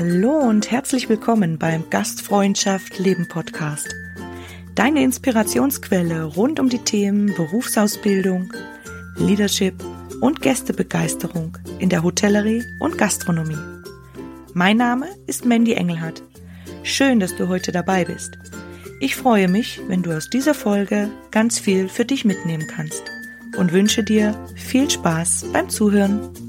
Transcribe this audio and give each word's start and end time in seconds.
Hallo 0.00 0.38
und 0.38 0.70
herzlich 0.70 1.08
willkommen 1.08 1.58
beim 1.58 1.90
Gastfreundschaft 1.90 3.00
Leben 3.00 3.26
Podcast. 3.26 3.96
Deine 4.76 5.02
Inspirationsquelle 5.02 6.22
rund 6.22 6.60
um 6.60 6.68
die 6.68 6.78
Themen 6.78 7.34
Berufsausbildung, 7.34 8.52
Leadership 9.16 9.74
und 10.20 10.40
Gästebegeisterung 10.40 11.58
in 11.80 11.88
der 11.88 12.04
Hotellerie 12.04 12.62
und 12.78 12.96
Gastronomie. 12.96 13.58
Mein 14.54 14.76
Name 14.76 15.08
ist 15.26 15.44
Mandy 15.44 15.72
Engelhardt. 15.72 16.22
Schön, 16.84 17.18
dass 17.18 17.34
du 17.34 17.48
heute 17.48 17.72
dabei 17.72 18.04
bist. 18.04 18.38
Ich 19.00 19.16
freue 19.16 19.48
mich, 19.48 19.80
wenn 19.88 20.04
du 20.04 20.16
aus 20.16 20.30
dieser 20.30 20.54
Folge 20.54 21.10
ganz 21.32 21.58
viel 21.58 21.88
für 21.88 22.04
dich 22.04 22.24
mitnehmen 22.24 22.68
kannst 22.68 23.02
und 23.56 23.72
wünsche 23.72 24.04
dir 24.04 24.38
viel 24.54 24.88
Spaß 24.88 25.46
beim 25.52 25.68
Zuhören. 25.68 26.47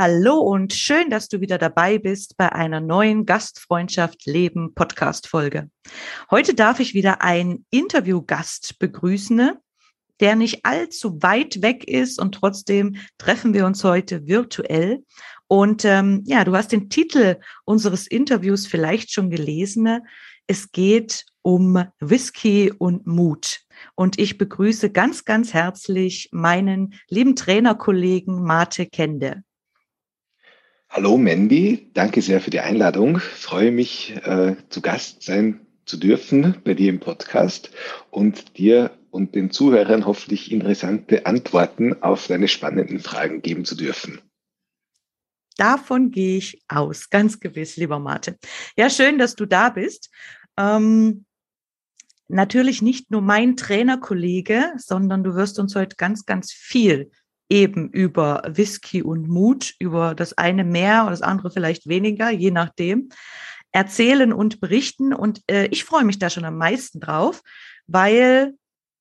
Hallo 0.00 0.36
und 0.36 0.74
schön, 0.74 1.10
dass 1.10 1.26
du 1.26 1.40
wieder 1.40 1.58
dabei 1.58 1.98
bist 1.98 2.36
bei 2.36 2.52
einer 2.52 2.78
neuen 2.78 3.26
Gastfreundschaft 3.26 4.26
Leben 4.26 4.72
Podcast 4.72 5.26
Folge. 5.26 5.72
Heute 6.30 6.54
darf 6.54 6.78
ich 6.78 6.94
wieder 6.94 7.20
einen 7.20 7.66
Interviewgast 7.70 8.78
begrüßen, 8.78 9.54
der 10.20 10.36
nicht 10.36 10.64
allzu 10.64 11.20
weit 11.20 11.62
weg 11.62 11.82
ist 11.88 12.20
und 12.20 12.36
trotzdem 12.36 12.94
treffen 13.18 13.54
wir 13.54 13.66
uns 13.66 13.82
heute 13.82 14.28
virtuell. 14.28 15.04
Und 15.48 15.84
ähm, 15.84 16.22
ja, 16.26 16.44
du 16.44 16.54
hast 16.54 16.70
den 16.70 16.90
Titel 16.90 17.40
unseres 17.64 18.06
Interviews 18.06 18.68
vielleicht 18.68 19.10
schon 19.10 19.30
gelesen. 19.30 19.98
Es 20.46 20.70
geht 20.70 21.26
um 21.42 21.82
Whisky 21.98 22.70
und 22.70 23.08
Mut. 23.08 23.62
Und 23.96 24.16
ich 24.16 24.38
begrüße 24.38 24.90
ganz, 24.90 25.24
ganz 25.24 25.52
herzlich 25.54 26.28
meinen 26.30 26.94
lieben 27.08 27.34
Trainerkollegen 27.34 28.44
Mate 28.44 28.86
Kende. 28.86 29.42
Hallo 30.90 31.18
Mandy, 31.18 31.90
danke 31.92 32.22
sehr 32.22 32.40
für 32.40 32.50
die 32.50 32.60
Einladung. 32.60 33.18
freue 33.18 33.70
mich, 33.70 34.16
äh, 34.24 34.56
zu 34.70 34.80
Gast 34.80 35.22
sein 35.22 35.66
zu 35.84 35.98
dürfen 35.98 36.56
bei 36.64 36.72
dir 36.72 36.88
im 36.88 36.98
Podcast 36.98 37.70
und 38.10 38.56
dir 38.56 38.98
und 39.10 39.34
den 39.34 39.50
Zuhörern 39.50 40.06
hoffentlich 40.06 40.50
interessante 40.50 41.26
Antworten 41.26 42.02
auf 42.02 42.26
deine 42.26 42.48
spannenden 42.48 43.00
Fragen 43.00 43.42
geben 43.42 43.66
zu 43.66 43.74
dürfen. 43.74 44.22
Davon 45.58 46.10
gehe 46.10 46.38
ich 46.38 46.62
aus, 46.68 47.10
ganz 47.10 47.38
gewiss, 47.38 47.76
lieber 47.76 47.98
Martin. 47.98 48.36
Ja, 48.74 48.88
schön, 48.88 49.18
dass 49.18 49.34
du 49.34 49.44
da 49.44 49.68
bist. 49.68 50.10
Ähm, 50.56 51.26
natürlich 52.28 52.80
nicht 52.80 53.10
nur 53.10 53.20
mein 53.20 53.56
Trainerkollege, 53.56 54.72
sondern 54.78 55.22
du 55.22 55.34
wirst 55.34 55.58
uns 55.58 55.74
heute 55.74 55.96
ganz, 55.96 56.24
ganz 56.24 56.50
viel 56.50 57.10
eben 57.48 57.90
über 57.90 58.42
Whisky 58.46 59.02
und 59.02 59.28
Mut, 59.28 59.74
über 59.78 60.14
das 60.14 60.36
eine 60.36 60.64
mehr 60.64 61.02
oder 61.02 61.12
das 61.12 61.22
andere 61.22 61.50
vielleicht 61.50 61.88
weniger, 61.88 62.30
je 62.30 62.50
nachdem, 62.50 63.08
erzählen 63.72 64.32
und 64.32 64.60
berichten. 64.60 65.14
Und 65.14 65.42
äh, 65.50 65.66
ich 65.66 65.84
freue 65.84 66.04
mich 66.04 66.18
da 66.18 66.30
schon 66.30 66.44
am 66.44 66.58
meisten 66.58 67.00
drauf, 67.00 67.42
weil 67.86 68.54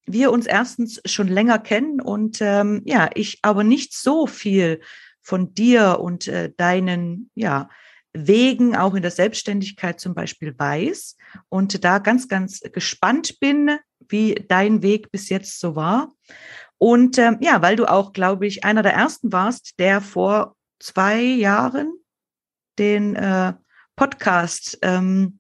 wir 0.06 0.32
uns 0.32 0.46
erstens 0.46 1.02
schon 1.06 1.28
länger 1.28 1.60
kennen 1.60 2.00
und 2.00 2.38
ähm, 2.42 2.82
ja, 2.86 3.10
ich 3.14 3.40
aber 3.42 3.64
nicht 3.64 3.94
so 3.94 4.26
viel 4.26 4.80
von 5.22 5.54
dir 5.54 6.00
und 6.00 6.28
äh, 6.28 6.52
deinen, 6.56 7.30
ja, 7.36 7.70
Wegen 8.14 8.76
auch 8.76 8.96
in 8.96 9.04
der 9.04 9.12
Selbstständigkeit 9.12 10.00
zum 10.00 10.16
Beispiel 10.16 10.58
weiß 10.58 11.18
und 11.50 11.84
da 11.84 12.00
ganz, 12.00 12.28
ganz 12.28 12.62
gespannt 12.62 13.40
bin, 13.40 13.78
wie 14.10 14.34
dein 14.48 14.82
Weg 14.82 15.12
bis 15.12 15.30
jetzt 15.30 15.60
so 15.60 15.76
war. 15.76 16.14
Und 16.78 17.18
ähm, 17.18 17.38
ja, 17.42 17.62
weil 17.62 17.76
du 17.76 17.86
auch, 17.86 18.14
glaube 18.14 18.46
ich, 18.46 18.64
einer 18.64 18.84
der 18.84 18.94
ersten 18.94 19.32
warst, 19.32 19.80
der 19.80 20.02
vor 20.02 20.56
zwei 20.80 21.20
Jahren 21.20 21.94
den 22.78 23.16
äh, 23.16 23.54
Podcast 23.96 24.78
ähm, 24.84 25.40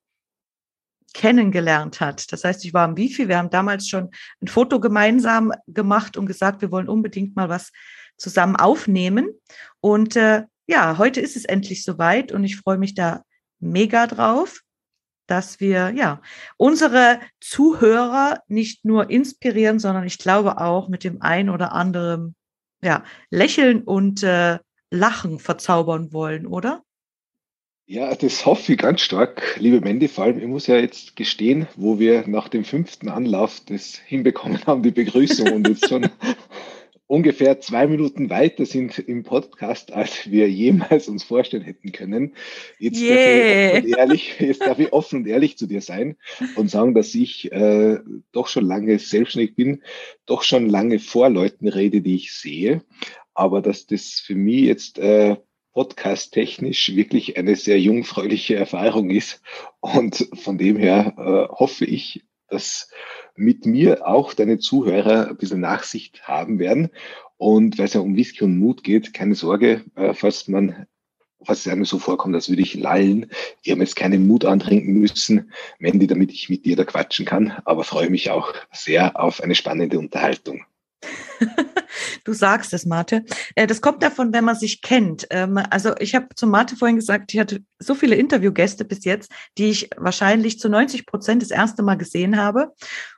kennengelernt 1.13 1.99
hat. 1.99 2.31
Das 2.31 2.43
heißt, 2.43 2.65
ich 2.65 2.73
war 2.73 2.85
am 2.85 2.97
Wifi, 2.97 3.27
wir 3.27 3.37
haben 3.37 3.49
damals 3.49 3.87
schon 3.87 4.09
ein 4.41 4.47
Foto 4.47 4.79
gemeinsam 4.79 5.51
gemacht 5.67 6.17
und 6.17 6.25
gesagt, 6.25 6.61
wir 6.61 6.71
wollen 6.71 6.89
unbedingt 6.89 7.35
mal 7.35 7.49
was 7.49 7.71
zusammen 8.17 8.55
aufnehmen. 8.55 9.29
Und 9.79 10.15
äh, 10.15 10.43
ja, 10.67 10.97
heute 10.97 11.21
ist 11.21 11.35
es 11.35 11.45
endlich 11.45 11.83
soweit 11.83 12.31
und 12.31 12.43
ich 12.43 12.57
freue 12.57 12.77
mich 12.77 12.93
da 12.93 13.23
mega 13.59 14.07
drauf 14.07 14.61
dass 15.27 15.59
wir 15.59 15.91
ja 15.91 16.21
unsere 16.57 17.19
Zuhörer 17.39 18.41
nicht 18.47 18.85
nur 18.85 19.09
inspirieren, 19.09 19.79
sondern 19.79 20.05
ich 20.05 20.17
glaube 20.17 20.59
auch 20.59 20.87
mit 20.87 21.03
dem 21.03 21.21
ein 21.21 21.49
oder 21.49 21.73
anderen 21.73 22.35
ja, 22.81 23.03
Lächeln 23.29 23.83
und 23.83 24.23
äh, 24.23 24.59
Lachen 24.89 25.39
verzaubern 25.39 26.13
wollen, 26.13 26.47
oder? 26.47 26.83
Ja, 27.89 28.13
das 28.15 28.45
hoffe 28.45 28.73
ich 28.73 28.77
ganz 28.77 28.99
stark, 28.99 29.55
liebe 29.59 29.79
Mandy. 29.79 30.09
Vor 30.09 30.25
allem, 30.25 30.39
ich 30.39 30.47
muss 30.47 30.67
ja 30.67 30.75
jetzt 30.75 31.15
gestehen, 31.15 31.67
wo 31.77 31.99
wir 31.99 32.27
nach 32.27 32.49
dem 32.49 32.65
fünften 32.65 33.07
Anlauf 33.07 33.61
das 33.65 33.95
hinbekommen 33.95 34.65
haben, 34.65 34.83
die 34.83 34.91
Begrüßung 34.91 35.53
und 35.53 35.67
jetzt 35.69 35.87
schon 35.87 36.09
ungefähr 37.07 37.59
zwei 37.61 37.87
Minuten 37.87 38.29
weiter 38.29 38.65
sind 38.65 38.99
im 38.99 39.23
Podcast, 39.23 39.93
als 39.93 40.29
wir 40.29 40.49
jemals 40.49 41.07
uns 41.07 41.23
vorstellen 41.23 41.63
hätten 41.63 41.91
können. 41.91 42.35
Jetzt, 42.77 43.01
yeah. 43.01 43.73
darf, 43.73 43.85
ich 43.85 43.97
ehrlich, 43.97 44.35
jetzt 44.39 44.61
darf 44.61 44.79
ich 44.79 44.93
offen 44.93 45.19
und 45.19 45.27
ehrlich 45.27 45.57
zu 45.57 45.67
dir 45.67 45.81
sein 45.81 46.17
und 46.55 46.69
sagen, 46.69 46.93
dass 46.93 47.15
ich 47.15 47.51
äh, 47.51 47.99
doch 48.31 48.47
schon 48.47 48.65
lange 48.65 48.99
selbstständig 48.99 49.55
bin, 49.55 49.83
doch 50.25 50.43
schon 50.43 50.69
lange 50.69 50.99
vor 50.99 51.29
Leuten 51.29 51.67
rede, 51.67 52.01
die 52.01 52.15
ich 52.15 52.33
sehe, 52.33 52.83
aber 53.33 53.61
dass 53.61 53.87
das 53.87 54.21
für 54.23 54.35
mich 54.35 54.61
jetzt 54.61 54.99
äh, 54.99 55.37
podcast-technisch 55.77 56.95
wirklich 56.95 57.37
eine 57.37 57.55
sehr 57.55 57.79
jungfräuliche 57.79 58.55
Erfahrung 58.55 59.11
ist. 59.11 59.41
Und 59.79 60.27
von 60.33 60.57
dem 60.57 60.75
her 60.75 61.13
äh, 61.17 61.55
hoffe 61.55 61.85
ich, 61.85 62.23
dass 62.49 62.89
mit 63.35 63.65
mir 63.65 64.07
auch 64.07 64.33
deine 64.33 64.59
Zuhörer 64.59 65.29
ein 65.29 65.37
bisschen 65.37 65.61
Nachsicht 65.61 66.27
haben 66.27 66.59
werden. 66.59 66.89
Und 67.37 67.77
weil 67.77 67.85
es 67.85 67.93
ja 67.93 68.01
um 68.01 68.15
Whisky 68.15 68.43
und 68.43 68.57
Mut 68.57 68.83
geht, 68.83 69.13
keine 69.13 69.35
Sorge, 69.35 69.83
äh, 69.95 70.13
falls 70.13 70.47
man 70.47 70.87
falls 71.43 71.65
es 71.65 71.71
einem 71.71 71.85
so 71.85 71.99
vorkommt, 71.99 72.35
als 72.35 72.49
würde 72.49 72.61
ich 72.61 72.73
lallen. 72.73 73.29
Ich 73.61 73.71
habe 73.71 73.81
jetzt 73.81 73.95
keinen 73.95 74.27
Mut 74.27 74.45
antrinken 74.45 74.93
müssen, 74.95 75.51
Mandy, 75.79 76.07
damit 76.07 76.31
ich 76.31 76.49
mit 76.49 76.65
dir 76.65 76.75
da 76.75 76.83
quatschen 76.83 77.25
kann, 77.25 77.53
aber 77.65 77.83
freue 77.83 78.09
mich 78.09 78.31
auch 78.31 78.53
sehr 78.71 79.19
auf 79.19 79.41
eine 79.41 79.55
spannende 79.55 79.99
Unterhaltung. 79.99 80.65
Du 82.23 82.33
sagst 82.33 82.73
es, 82.73 82.85
Mate. 82.85 83.23
Äh, 83.55 83.67
das 83.67 83.81
kommt 83.81 84.03
davon, 84.03 84.33
wenn 84.33 84.43
man 84.43 84.55
sich 84.55 84.81
kennt. 84.81 85.27
Ähm, 85.29 85.57
also 85.69 85.95
ich 85.97 86.13
habe 86.13 86.27
zu 86.35 86.45
Mate 86.45 86.75
vorhin 86.75 86.97
gesagt, 86.97 87.33
ich 87.33 87.39
hatte 87.39 87.63
so 87.79 87.95
viele 87.95 88.15
Interviewgäste 88.15 88.83
bis 88.85 89.05
jetzt, 89.05 89.31
die 89.57 89.69
ich 89.69 89.89
wahrscheinlich 89.95 90.59
zu 90.59 90.69
90 90.69 91.05
Prozent 91.05 91.41
das 91.41 91.51
erste 91.51 91.83
Mal 91.83 91.95
gesehen 91.95 92.37
habe. 92.37 92.73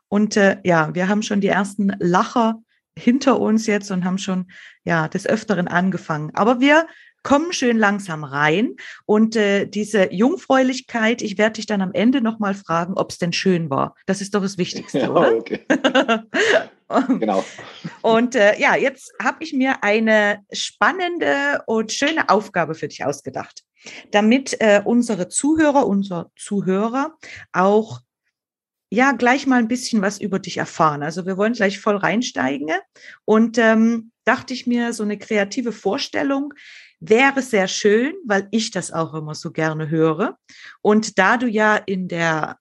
Und 0.07 0.37
äh, 0.37 0.57
ja, 0.63 0.93
wir 0.93 1.07
haben 1.07 1.23
schon 1.23 1.41
die 1.41 1.47
ersten 1.47 1.95
Lacher 1.99 2.61
hinter 2.97 3.39
uns 3.39 3.65
jetzt 3.67 3.91
und 3.91 4.05
haben 4.05 4.17
schon 4.17 4.51
ja 4.83 5.07
des 5.07 5.25
Öfteren 5.25 5.67
angefangen. 5.67 6.31
Aber 6.35 6.59
wir 6.59 6.85
kommen 7.23 7.51
schön 7.51 7.77
langsam 7.77 8.23
rein 8.23 8.75
und 9.05 9.35
äh, 9.35 9.65
diese 9.65 10.13
Jungfräulichkeit, 10.13 11.21
ich 11.21 11.37
werde 11.37 11.53
dich 11.53 11.65
dann 11.65 11.81
am 11.81 11.93
Ende 11.93 12.21
nochmal 12.21 12.53
fragen, 12.53 12.93
ob 12.95 13.11
es 13.11 13.17
denn 13.17 13.33
schön 13.33 13.69
war. 13.69 13.95
Das 14.05 14.21
ist 14.21 14.35
doch 14.35 14.41
das 14.41 14.57
Wichtigste, 14.57 14.99
ja, 14.99 15.09
oder? 15.09 15.35
Okay. 15.35 15.65
genau. 17.19 17.43
Und 18.01 18.35
äh, 18.35 18.59
ja, 18.59 18.75
jetzt 18.75 19.13
habe 19.21 19.43
ich 19.43 19.53
mir 19.53 19.83
eine 19.83 20.43
spannende 20.51 21.61
und 21.67 21.91
schöne 21.91 22.29
Aufgabe 22.29 22.75
für 22.75 22.87
dich 22.87 23.05
ausgedacht, 23.05 23.63
damit 24.11 24.59
äh, 24.59 24.81
unsere 24.83 25.27
Zuhörer, 25.27 25.87
unser 25.87 26.31
Zuhörer 26.35 27.17
auch 27.51 28.01
ja 28.91 29.11
gleich 29.11 29.45
mal 29.45 29.59
ein 29.59 29.67
bisschen 29.67 30.01
was 30.01 30.19
über 30.19 30.39
dich 30.39 30.57
erfahren. 30.57 31.03
Also 31.03 31.25
wir 31.25 31.37
wollen 31.37 31.53
gleich 31.53 31.79
voll 31.79 31.97
reinsteigen 31.97 32.71
und 33.23 33.57
ähm, 33.57 34.11
dachte 34.23 34.53
ich 34.53 34.65
mir, 34.65 34.93
so 34.93 35.03
eine 35.03 35.17
kreative 35.17 35.71
Vorstellung 35.71 36.53
wäre 36.99 37.41
sehr 37.41 37.67
schön, 37.67 38.13
weil 38.25 38.47
ich 38.51 38.71
das 38.71 38.91
auch 38.91 39.13
immer 39.13 39.35
so 39.35 39.51
gerne 39.51 39.89
höre. 39.89 40.37
Und 40.81 41.17
da 41.17 41.37
du 41.37 41.47
ja 41.47 41.75
in 41.77 42.07
der 42.07 42.57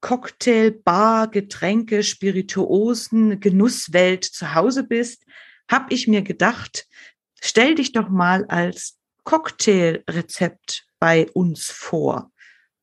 Cocktail, 0.00 0.70
Bar, 0.70 1.28
Getränke, 1.28 2.02
Spirituosen, 2.02 3.40
Genusswelt 3.40 4.24
zu 4.24 4.54
Hause 4.54 4.84
bist, 4.84 5.24
habe 5.70 5.92
ich 5.92 6.08
mir 6.08 6.22
gedacht, 6.22 6.86
stell 7.40 7.74
dich 7.74 7.92
doch 7.92 8.08
mal 8.08 8.44
als 8.46 8.98
Cocktailrezept 9.24 10.86
bei 10.98 11.28
uns 11.32 11.70
vor. 11.70 12.30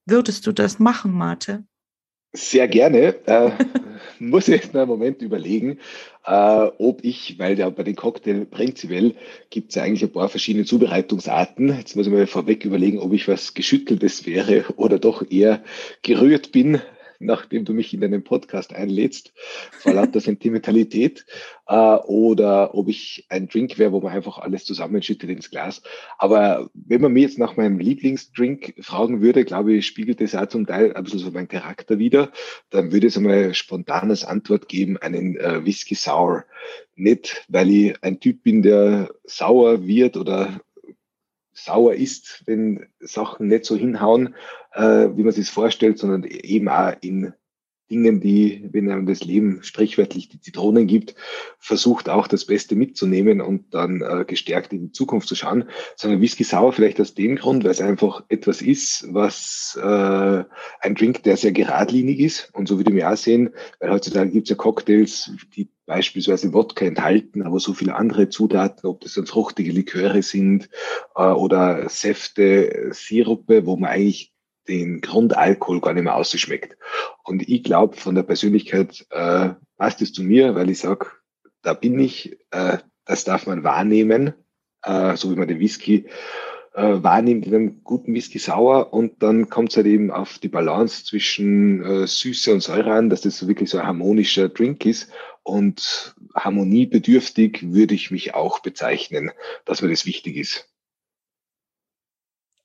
Würdest 0.06 0.46
du 0.46 0.52
das 0.52 0.78
machen, 0.78 1.12
Mate? 1.12 1.66
Sehr 2.34 2.68
gerne. 2.68 3.16
Äh, 3.26 3.52
muss 4.20 4.48
ich 4.48 4.62
jetzt 4.62 4.76
einen 4.76 4.88
Moment 4.88 5.22
überlegen, 5.22 5.80
äh, 6.26 6.70
ob 6.78 7.04
ich, 7.04 7.40
weil 7.40 7.58
ja 7.58 7.70
bei 7.70 7.84
den 7.84 7.96
Cocktail 7.96 8.46
prinzipiell 8.46 9.16
gibt 9.50 9.70
es 9.70 9.76
ja 9.76 9.84
eigentlich 9.84 10.04
ein 10.04 10.12
paar 10.12 10.30
verschiedene 10.30 10.66
Zubereitungsarten. 10.66 11.70
Jetzt 11.78 11.96
muss 11.96 12.08
ich 12.08 12.14
mir 12.14 12.28
vorweg 12.28 12.66
überlegen, 12.66 13.00
ob 13.00 13.14
ich 13.14 13.28
was 13.28 13.54
Geschütteltes 13.54 14.26
wäre 14.26 14.66
oder 14.76 15.00
doch 15.00 15.24
eher 15.30 15.64
gerührt 16.02 16.52
bin. 16.52 16.82
Nachdem 17.20 17.66
du 17.66 17.74
mich 17.74 17.94
in 17.94 18.02
deinen 18.02 18.24
Podcast 18.24 18.74
einlädst, 18.74 19.34
vor 19.72 19.94
lauter 19.94 20.20
Sentimentalität, 20.22 21.26
äh, 21.68 21.76
oder 21.76 22.76
ob 22.76 22.90
ich 22.90 23.26
ein 23.30 23.48
Drink 23.48 23.78
wäre, 23.78 23.92
wo 23.92 24.02
man 24.02 24.14
einfach 24.14 24.38
alles 24.38 24.66
zusammenschüttet 24.66 25.30
ins 25.30 25.50
Glas. 25.50 25.82
Aber 26.18 26.70
wenn 26.74 27.02
man 27.02 27.14
mir 27.14 27.24
jetzt 27.24 27.40
nach 27.40 27.58
meinem 27.58 27.80
Lieblingsdrink 27.80 28.76
fragen 28.82 29.22
würde, 29.22 29.46
glaube 29.46 29.74
ich, 29.74 29.86
spiegelt 29.86 30.22
das 30.22 30.36
auch 30.36 30.48
zum 30.48 30.66
Teil 30.66 30.94
ein 30.94 31.04
bisschen 31.04 31.20
so 31.20 31.32
meinen 31.32 31.48
Charakter 31.48 32.00
wieder, 32.00 32.32
dann 32.70 32.92
würde 32.92 33.08
es 33.08 33.18
einmal 33.18 33.54
spontanes 33.54 34.24
Antwort 34.24 34.68
geben, 34.68 34.98
einen 34.98 35.38
äh, 35.38 35.66
Whisky 35.66 35.96
Sour. 35.96 36.46
Nicht, 36.96 37.46
weil 37.50 37.70
ich 37.70 38.04
ein 38.04 38.20
Typ 38.20 38.44
bin, 38.44 38.62
der 38.62 39.10
sauer 39.26 39.86
wird 39.86 40.18
oder 40.18 40.62
sauer 41.56 41.96
ist, 41.96 42.44
wenn 42.46 42.86
Sachen 43.00 43.48
nicht 43.48 43.66
so 43.66 43.76
hinhauen, 43.76 44.36
äh, 44.74 45.10
wie 45.16 45.24
man 45.24 45.32
sich 45.32 45.50
vorstellt, 45.50 45.98
sondern 45.98 46.24
eben 46.26 46.70
auch 46.70 46.94
in 47.02 47.34
Dingen, 47.90 48.20
die, 48.20 48.68
wenn 48.72 48.90
einem 48.90 49.06
das 49.06 49.24
Leben 49.24 49.60
sprichwörtlich 49.62 50.30
die 50.30 50.40
Zitronen 50.40 50.88
gibt, 50.88 51.16
versucht 51.60 52.10
auch 52.10 52.28
das 52.28 52.46
Beste 52.46 52.76
mitzunehmen 52.76 53.42
und 53.42 53.74
dann 53.74 54.02
äh, 54.02 54.26
gestärkt 54.26 54.74
in 54.74 54.88
die 54.88 54.92
Zukunft 54.92 55.28
zu 55.28 55.36
schauen, 55.36 55.66
sondern 55.96 56.22
Whisky 56.22 56.44
Sauer 56.44 56.74
vielleicht 56.74 57.00
aus 57.00 57.14
dem 57.14 57.36
Grund, 57.36 57.64
weil 57.64 57.72
es 57.72 57.82
einfach 57.82 58.24
etwas 58.30 58.62
ist, 58.62 59.06
was 59.10 59.80
äh, 59.82 60.44
ein 60.80 60.96
Drink, 60.96 61.24
der 61.24 61.38
sehr 61.38 61.52
geradlinig 61.52 62.20
ist. 62.20 62.50
Und 62.54 62.68
so 62.68 62.78
würde 62.78 62.92
ich 62.92 62.96
mir 62.96 63.12
auch 63.12 63.18
sehen, 63.18 63.52
weil 63.80 63.92
heutzutage 63.92 64.32
gibt 64.32 64.48
es 64.48 64.50
ja 64.50 64.56
Cocktails, 64.56 65.32
die 65.56 65.70
beispielsweise 65.86 66.54
Wodka 66.54 66.86
enthalten, 66.86 67.44
aber 67.44 67.60
so 67.60 67.74
viele 67.74 67.96
andere 67.96 68.30
Zutaten, 68.30 68.90
ob 68.90 69.02
das 69.02 69.14
dann 69.14 69.28
fruchtige 69.28 69.72
Liköre 69.72 70.24
sind 70.24 70.70
äh, 71.16 71.24
oder 71.24 71.88
Säfte, 71.90 72.90
Sirupe, 72.92 73.66
wo 73.66 73.78
man 73.78 73.92
eigentlich 73.92 74.35
den 74.68 75.02
Grundalkohol 75.02 75.82
gar 75.82 75.94
nicht 75.94 76.04
mehr 76.04 76.16
ausschmeckt. 76.16 76.78
Und 77.24 77.48
ich 77.48 77.64
glaube, 77.64 77.96
von 77.96 78.16
der 78.16 78.24
Persönlichkeit 78.24 79.06
äh, 79.12 79.50
passt 79.78 80.02
es 80.02 80.14
zu 80.14 80.24
mir, 80.24 80.56
weil 80.56 80.70
ich 80.70 80.80
sage, 80.80 81.08
da 81.62 81.74
bin 81.74 82.00
ich, 82.00 82.38
äh, 82.52 82.78
das 83.06 83.24
darf 83.24 83.48
man 83.48 83.64
wahrnehmen, 83.64 84.34
äh, 84.84 85.16
so 85.16 85.32
wie 85.32 85.36
man 85.36 85.48
den 85.48 85.60
Whisky 85.60 86.08
äh, 86.76 87.04
wahrnimmt, 87.04 87.46
in 87.48 87.56
einem 87.56 87.84
guten 87.84 88.14
Whisky 88.14 88.38
sauer 88.38 88.94
und 88.94 89.24
dann 89.24 89.50
kommt 89.50 89.72
es 89.72 89.78
halt 89.78 89.88
eben 89.88 90.12
auf 90.12 90.40
die 90.40 90.50
Balance 90.50 91.06
zwischen 91.06 91.84
äh, 91.84 92.08
Süße 92.08 92.54
und 92.54 92.62
Säure 92.62 92.94
an, 92.94 93.10
dass 93.10 93.22
das 93.22 93.38
so 93.38 93.48
wirklich 93.48 93.70
so 93.70 93.78
ein 93.78 93.88
harmonischer 93.88 94.50
Drink 94.50 94.86
ist 94.86 95.10
und 95.44 96.16
harmoniebedürftig 96.36 97.72
würde 97.72 97.96
ich 97.96 98.12
mich 98.12 98.34
auch 98.34 98.60
bezeichnen, 98.60 99.32
dass 99.64 99.82
mir 99.82 99.90
das 99.90 100.06
wichtig 100.06 100.36
ist. 100.38 100.70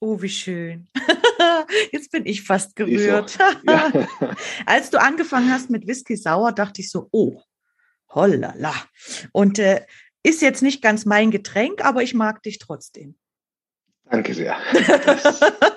Oh, 0.01 0.21
wie 0.23 0.31
schön. 0.31 0.89
Jetzt 1.93 2.11
bin 2.11 2.25
ich 2.25 2.43
fast 2.43 2.75
gerührt. 2.75 3.39
Ja. 3.67 3.93
Als 4.67 4.91
du 4.91 4.99
angefangen 5.01 5.53
hast 5.53 5.69
mit 5.69 5.87
Whisky 5.87 6.17
Sauer, 6.17 6.53
dachte 6.53 6.81
ich 6.81 6.91
so, 6.91 7.09
oh, 7.13 7.43
hollala. 8.09 8.75
Und 9.33 9.59
äh, 9.59 9.85
ist 10.23 10.43
jetzt 10.43 10.63
nicht 10.63 10.83
ganz 10.83 11.07
mein 11.07 11.31
Getränk, 11.31 11.85
aber 11.85 12.03
ich 12.03 12.15
mag 12.15 12.43
dich 12.43 12.59
trotzdem. 12.59 13.17
Danke 14.05 14.35
sehr. 14.35 14.57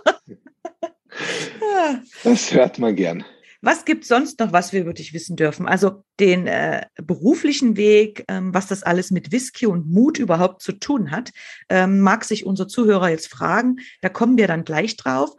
Das, 1.59 2.09
das 2.23 2.51
hört 2.53 2.79
man 2.79 2.95
gern. 2.95 3.23
Was 3.65 3.86
gibt 3.86 4.04
sonst 4.04 4.42
noch, 4.42 4.51
was 4.51 4.74
wir 4.74 4.81
über 4.81 4.94
dich 4.94 5.13
wissen 5.13 5.38
dürfen? 5.38 5.69
Also 5.69 6.04
den 6.19 6.48
äh, 6.48 6.86
beruflichen 6.98 7.77
Weg, 7.77 8.25
ähm, 8.27 8.54
was 8.54 8.68
das 8.68 8.83
alles 8.83 9.10
mit 9.10 9.31
Whisky 9.31 9.68
und 9.68 9.89
Mut 9.89 10.19
überhaupt 10.19 10.62
zu 10.62 10.74
tun 10.74 11.12
hat, 11.12 11.31
ähm, 11.69 12.01
mag 12.01 12.25
sich 12.25 12.45
unser 12.45 12.68
Zuhörer 12.68 13.07
jetzt 13.07 13.30
fragen. 13.30 13.77
Da 14.01 14.10
kommen 14.10 14.38
wir 14.38 14.48
dann 14.48 14.65
gleich 14.65 14.98
drauf. 14.98 15.33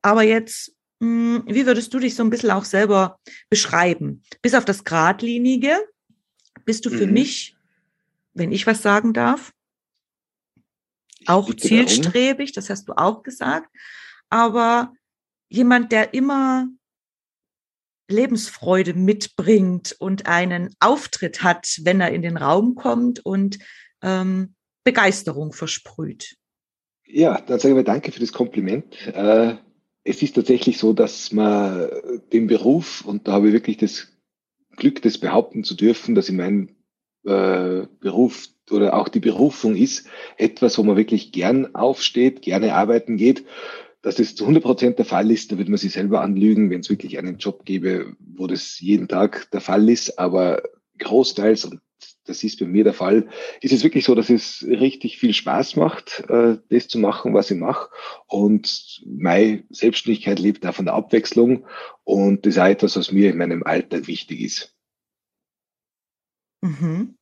Aber 0.00 0.22
jetzt, 0.22 0.74
mh, 1.00 1.44
hm, 1.44 1.54
wie 1.54 1.66
würdest 1.66 1.92
du 1.92 1.98
dich 1.98 2.14
so 2.14 2.24
ein 2.24 2.30
bisschen 2.30 2.50
auch 2.50 2.64
selber 2.64 3.20
beschreiben? 3.50 4.22
Bis 4.40 4.54
auf 4.54 4.64
das 4.64 4.84
Gradlinige, 4.84 5.76
bist 6.64 6.86
du 6.86 6.90
für 6.90 7.06
mhm. 7.06 7.12
mich, 7.12 7.58
wenn 8.32 8.52
ich 8.52 8.66
was 8.66 8.80
sagen 8.80 9.12
darf, 9.12 9.52
auch 11.26 11.52
zielstrebig, 11.52 12.52
das 12.52 12.70
hast 12.70 12.88
du 12.88 12.94
auch 12.96 13.22
gesagt, 13.22 13.68
aber 14.30 14.94
jemand, 15.50 15.92
der 15.92 16.14
immer 16.14 16.68
Lebensfreude 18.08 18.94
mitbringt 18.94 19.96
und 19.98 20.26
einen 20.26 20.74
Auftritt 20.80 21.42
hat, 21.42 21.80
wenn 21.82 22.00
er 22.00 22.12
in 22.12 22.22
den 22.22 22.36
Raum 22.36 22.74
kommt 22.74 23.24
und 23.24 23.58
ähm, 24.02 24.54
Begeisterung 24.84 25.52
versprüht. 25.52 26.36
Ja, 27.04 27.40
dann 27.40 27.58
sage 27.58 27.70
ich 27.70 27.76
mal 27.76 27.84
danke 27.84 28.12
für 28.12 28.20
das 28.20 28.32
Kompliment. 28.32 28.96
Äh, 29.06 29.56
es 30.04 30.22
ist 30.22 30.34
tatsächlich 30.34 30.78
so, 30.78 30.92
dass 30.92 31.32
man 31.32 31.88
den 32.32 32.46
Beruf, 32.46 33.04
und 33.04 33.26
da 33.26 33.32
habe 33.32 33.48
ich 33.48 33.52
wirklich 33.52 33.76
das 33.76 34.08
Glück, 34.76 35.02
das 35.02 35.18
behaupten 35.18 35.64
zu 35.64 35.74
dürfen, 35.74 36.14
dass 36.14 36.28
in 36.28 36.36
meinem 36.36 36.68
äh, 37.24 37.86
Beruf 38.00 38.48
oder 38.70 38.94
auch 38.94 39.08
die 39.08 39.20
Berufung 39.20 39.74
ist, 39.74 40.08
etwas, 40.36 40.78
wo 40.78 40.82
man 40.84 40.96
wirklich 40.96 41.32
gern 41.32 41.74
aufsteht, 41.74 42.42
gerne 42.42 42.74
arbeiten 42.74 43.16
geht 43.16 43.44
dass 44.06 44.14
das 44.14 44.36
zu 44.36 44.44
100 44.44 44.62
Prozent 44.62 44.98
der 44.98 45.04
Fall 45.04 45.32
ist, 45.32 45.50
da 45.50 45.58
würde 45.58 45.68
man 45.68 45.78
sich 45.78 45.92
selber 45.92 46.20
anlügen, 46.20 46.70
wenn 46.70 46.78
es 46.78 46.88
wirklich 46.88 47.18
einen 47.18 47.38
Job 47.38 47.64
gäbe, 47.64 48.14
wo 48.20 48.46
das 48.46 48.78
jeden 48.78 49.08
Tag 49.08 49.50
der 49.50 49.60
Fall 49.60 49.88
ist. 49.88 50.20
Aber 50.20 50.62
großteils, 50.98 51.64
und 51.64 51.80
das 52.24 52.44
ist 52.44 52.60
bei 52.60 52.66
mir 52.66 52.84
der 52.84 52.94
Fall, 52.94 53.28
ist 53.62 53.72
es 53.72 53.82
wirklich 53.82 54.04
so, 54.04 54.14
dass 54.14 54.30
es 54.30 54.64
richtig 54.64 55.18
viel 55.18 55.32
Spaß 55.32 55.74
macht, 55.74 56.22
äh, 56.28 56.56
das 56.68 56.86
zu 56.86 57.00
machen, 57.00 57.34
was 57.34 57.50
ich 57.50 57.58
mache. 57.58 57.90
Und 58.28 59.02
meine 59.04 59.64
Selbstständigkeit 59.70 60.38
lebt 60.38 60.62
da 60.62 60.70
von 60.70 60.84
der 60.84 60.94
Abwechslung. 60.94 61.66
Und 62.04 62.46
das 62.46 62.54
ist 62.54 62.60
auch 62.60 62.66
etwas, 62.66 62.96
was 62.96 63.10
mir 63.10 63.30
in 63.30 63.38
meinem 63.38 63.64
Alltag 63.64 64.06
wichtig 64.06 64.40
ist. 64.40 64.76
Mhm. 66.62 67.16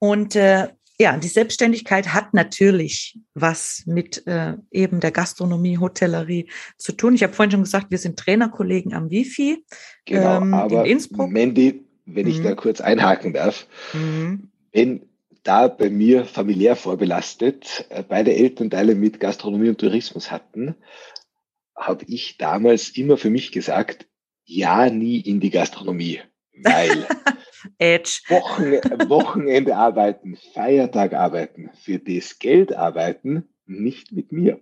Und 0.00 0.34
äh, 0.34 0.70
ja, 1.00 1.16
die 1.16 1.28
Selbstständigkeit 1.28 2.12
hat 2.12 2.34
natürlich 2.34 3.18
was 3.32 3.84
mit 3.86 4.26
äh, 4.26 4.56
eben 4.70 5.00
der 5.00 5.12
Gastronomie, 5.12 5.78
Hotellerie 5.78 6.50
zu 6.76 6.92
tun. 6.92 7.14
Ich 7.14 7.22
habe 7.22 7.32
vorhin 7.32 7.52
schon 7.52 7.62
gesagt, 7.62 7.90
wir 7.90 7.96
sind 7.96 8.18
Trainerkollegen 8.18 8.92
am 8.92 9.08
Wifi 9.08 9.64
genau, 10.04 10.42
ähm, 10.42 10.52
aber 10.52 10.84
in 10.84 10.92
Innsbruck. 10.92 11.30
Mandy, 11.30 11.86
wenn 12.04 12.26
mhm. 12.26 12.30
ich 12.30 12.42
da 12.42 12.54
kurz 12.54 12.82
einhaken 12.82 13.32
darf, 13.32 13.66
mhm. 13.94 14.50
wenn 14.72 15.08
da 15.42 15.68
bei 15.68 15.88
mir 15.88 16.26
familiär 16.26 16.76
vorbelastet 16.76 17.86
äh, 17.88 18.04
beide 18.06 18.34
Elternteile 18.34 18.94
mit 18.94 19.20
Gastronomie 19.20 19.70
und 19.70 19.80
Tourismus 19.80 20.30
hatten, 20.30 20.74
habe 21.74 22.04
ich 22.08 22.36
damals 22.36 22.90
immer 22.90 23.16
für 23.16 23.30
mich 23.30 23.52
gesagt, 23.52 24.06
ja, 24.44 24.90
nie 24.90 25.18
in 25.18 25.40
die 25.40 25.48
Gastronomie, 25.48 26.20
weil. 26.64 27.06
Wochen, 28.28 28.72
Wochenende 29.08 29.76
arbeiten, 29.76 30.38
Feiertag 30.54 31.12
arbeiten, 31.12 31.70
für 31.74 31.98
das 31.98 32.38
Geld 32.38 32.74
arbeiten, 32.74 33.48
nicht 33.66 34.12
mit 34.12 34.32
mir. 34.32 34.60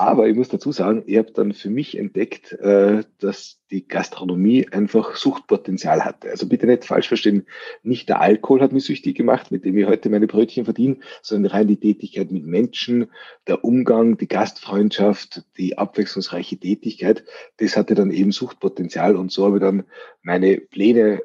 Aber 0.00 0.26
ich 0.28 0.34
muss 0.34 0.48
dazu 0.48 0.72
sagen, 0.72 1.02
ich 1.04 1.18
habe 1.18 1.30
dann 1.32 1.52
für 1.52 1.68
mich 1.68 1.98
entdeckt, 1.98 2.52
äh, 2.52 3.02
dass 3.18 3.60
die 3.70 3.86
Gastronomie 3.86 4.66
einfach 4.70 5.14
Suchtpotenzial 5.14 6.06
hatte. 6.06 6.30
Also 6.30 6.48
bitte 6.48 6.66
nicht 6.66 6.86
falsch 6.86 7.08
verstehen, 7.08 7.44
nicht 7.82 8.08
der 8.08 8.22
Alkohol 8.22 8.62
hat 8.62 8.72
mich 8.72 8.84
süchtig 8.84 9.14
gemacht, 9.14 9.50
mit 9.50 9.66
dem 9.66 9.76
ich 9.76 9.84
heute 9.84 10.08
meine 10.08 10.26
Brötchen 10.26 10.64
verdiene, 10.64 11.00
sondern 11.20 11.52
rein 11.52 11.68
die 11.68 11.76
Tätigkeit 11.76 12.30
mit 12.30 12.46
Menschen, 12.46 13.10
der 13.46 13.62
Umgang, 13.62 14.16
die 14.16 14.26
Gastfreundschaft, 14.26 15.44
die 15.58 15.76
abwechslungsreiche 15.76 16.56
Tätigkeit, 16.56 17.22
das 17.58 17.76
hatte 17.76 17.94
dann 17.94 18.10
eben 18.10 18.32
Suchtpotenzial 18.32 19.16
und 19.16 19.30
so 19.30 19.44
habe 19.44 19.58
ich 19.58 19.62
dann 19.62 19.84
meine 20.22 20.56
Pläne 20.56 21.20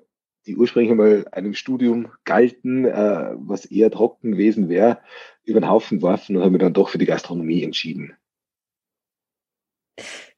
die 0.47 0.57
ursprünglich 0.57 0.91
einmal 0.91 1.25
einem 1.31 1.53
Studium 1.53 2.09
galten, 2.25 2.83
äh, 2.83 3.31
was 3.35 3.65
eher 3.65 3.89
trocken 3.89 4.33
gewesen 4.33 4.67
wäre, 4.67 4.99
über 5.45 5.61
den 5.61 5.69
Haufen 5.69 5.99
geworfen 5.99 6.35
und 6.35 6.41
habe 6.41 6.51
mich 6.51 6.61
dann 6.61 6.73
doch 6.73 6.89
für 6.89 6.97
die 6.97 7.07
Gastronomie 7.07 7.63
entschieden. 7.63 8.15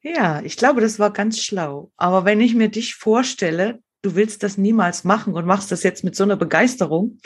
Ja, 0.01 0.42
ich 0.44 0.58
glaube, 0.58 0.82
das 0.82 1.00
war 1.00 1.12
ganz 1.12 1.42
schlau. 1.42 1.92
Aber 1.98 2.25
wenn 2.25 2.39
ich 2.42 2.56
mir 2.56 2.70
dich 2.70 2.96
vorstelle, 2.96 3.80
du 4.01 4.16
willst 4.16 4.44
das 4.44 4.58
niemals 4.58 5.04
machen 5.04 5.34
und 5.34 5.46
machst 5.46 5.72
das 5.72 5.84
jetzt 5.84 6.04
mit 6.04 6.16
so 6.16 6.24
einer 6.24 6.38
Begeisterung, 6.38 7.20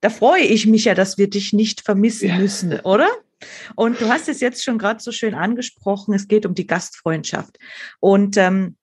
da 0.00 0.10
freue 0.10 0.42
ich 0.42 0.66
mich 0.66 0.84
ja, 0.84 0.94
dass 0.94 1.18
wir 1.18 1.28
dich 1.28 1.52
nicht 1.52 1.80
vermissen 1.80 2.28
ja. 2.28 2.38
müssen, 2.38 2.80
oder? 2.80 3.08
Und 3.74 4.00
du 4.00 4.08
hast 4.08 4.28
es 4.28 4.40
jetzt 4.40 4.62
schon 4.62 4.78
gerade 4.78 5.02
so 5.02 5.10
schön 5.10 5.34
angesprochen, 5.34 6.14
es 6.14 6.28
geht 6.28 6.46
um 6.46 6.54
die 6.54 6.66
Gastfreundschaft. 6.66 7.58
Und 7.98 8.36
ähm, 8.36 8.76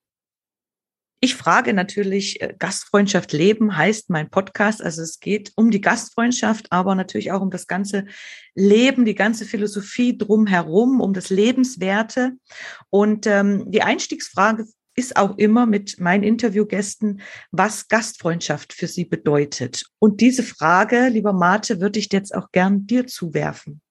ich 1.21 1.35
frage 1.35 1.73
natürlich, 1.73 2.41
äh, 2.41 2.53
Gastfreundschaft 2.57 3.33
leben 3.33 3.75
heißt 3.75 4.09
mein 4.09 4.29
Podcast. 4.29 4.81
Also 4.81 5.01
es 5.01 5.19
geht 5.19 5.51
um 5.55 5.69
die 5.69 5.81
Gastfreundschaft, 5.81 6.71
aber 6.71 6.95
natürlich 6.95 7.31
auch 7.31 7.41
um 7.41 7.51
das 7.51 7.67
ganze 7.67 8.05
Leben, 8.55 9.03
die 9.03 9.15
ganze 9.15 9.45
Philosophie 9.45 10.17
drumherum, 10.17 11.01
um 11.01 11.13
das 11.13 11.29
Lebenswerte. 11.29 12.33
Und 12.89 13.27
ähm, 13.27 13.69
die 13.69 13.81
Einstiegsfrage 13.81 14.65
ist 14.95 15.17
auch 15.17 15.37
immer 15.37 15.65
mit 15.65 15.99
meinen 15.99 16.23
Interviewgästen, 16.23 17.21
was 17.51 17.87
Gastfreundschaft 17.87 18.73
für 18.73 18.87
sie 18.87 19.05
bedeutet. 19.05 19.85
Und 19.99 20.21
diese 20.21 20.43
Frage, 20.43 21.09
lieber 21.09 21.33
Mate, 21.33 21.81
würde 21.81 21.99
ich 21.99 22.11
jetzt 22.11 22.33
auch 22.33 22.51
gern 22.51 22.87
dir 22.87 23.07
zuwerfen. 23.07 23.81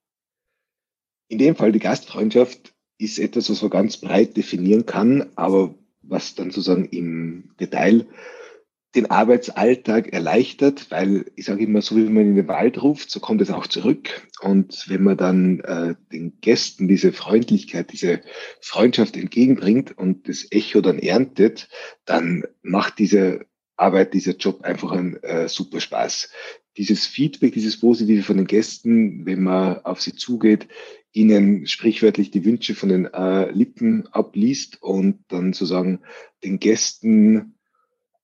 In 1.28 1.38
dem 1.38 1.56
Fall 1.56 1.72
die 1.72 1.78
Gastfreundschaft 1.78 2.74
ist 2.98 3.18
etwas, 3.18 3.50
was 3.50 3.62
man 3.62 3.70
ganz 3.70 3.98
breit 3.98 4.36
definieren 4.36 4.86
kann, 4.86 5.30
aber 5.36 5.74
was 6.08 6.34
dann 6.34 6.50
sozusagen 6.50 6.86
im 6.86 7.50
Detail 7.60 8.06
den 8.94 9.10
Arbeitsalltag 9.10 10.12
erleichtert, 10.12 10.90
weil 10.90 11.30
ich 11.36 11.44
sage 11.44 11.62
immer, 11.62 11.82
so 11.82 11.96
wie 11.96 12.08
man 12.08 12.26
in 12.26 12.36
den 12.36 12.48
Wald 12.48 12.82
ruft, 12.82 13.10
so 13.10 13.20
kommt 13.20 13.42
es 13.42 13.50
auch 13.50 13.66
zurück. 13.66 14.26
Und 14.40 14.88
wenn 14.88 15.02
man 15.02 15.16
dann 15.16 15.60
äh, 15.60 15.94
den 16.10 16.40
Gästen 16.40 16.88
diese 16.88 17.12
Freundlichkeit, 17.12 17.92
diese 17.92 18.22
Freundschaft 18.60 19.16
entgegenbringt 19.16 19.96
und 19.96 20.28
das 20.28 20.46
Echo 20.50 20.80
dann 20.80 20.98
erntet, 20.98 21.68
dann 22.06 22.44
macht 22.62 22.98
diese 22.98 23.46
Arbeit, 23.76 24.14
dieser 24.14 24.36
Job 24.36 24.62
einfach 24.62 24.92
einen 24.92 25.16
äh, 25.22 25.48
super 25.48 25.80
Spaß. 25.80 26.30
Dieses 26.78 27.06
Feedback, 27.06 27.52
dieses 27.52 27.78
Positive 27.78 28.22
von 28.22 28.36
den 28.36 28.46
Gästen, 28.46 29.26
wenn 29.26 29.42
man 29.42 29.84
auf 29.84 30.00
sie 30.00 30.14
zugeht, 30.14 30.68
ihnen 31.12 31.66
sprichwörtlich 31.66 32.30
die 32.30 32.44
Wünsche 32.44 32.74
von 32.74 32.88
den 32.88 33.06
äh, 33.06 33.50
Lippen 33.50 34.06
abliest 34.08 34.80
und 34.82 35.24
dann 35.28 35.52
sozusagen 35.52 36.00
den 36.44 36.60
Gästen 36.60 37.54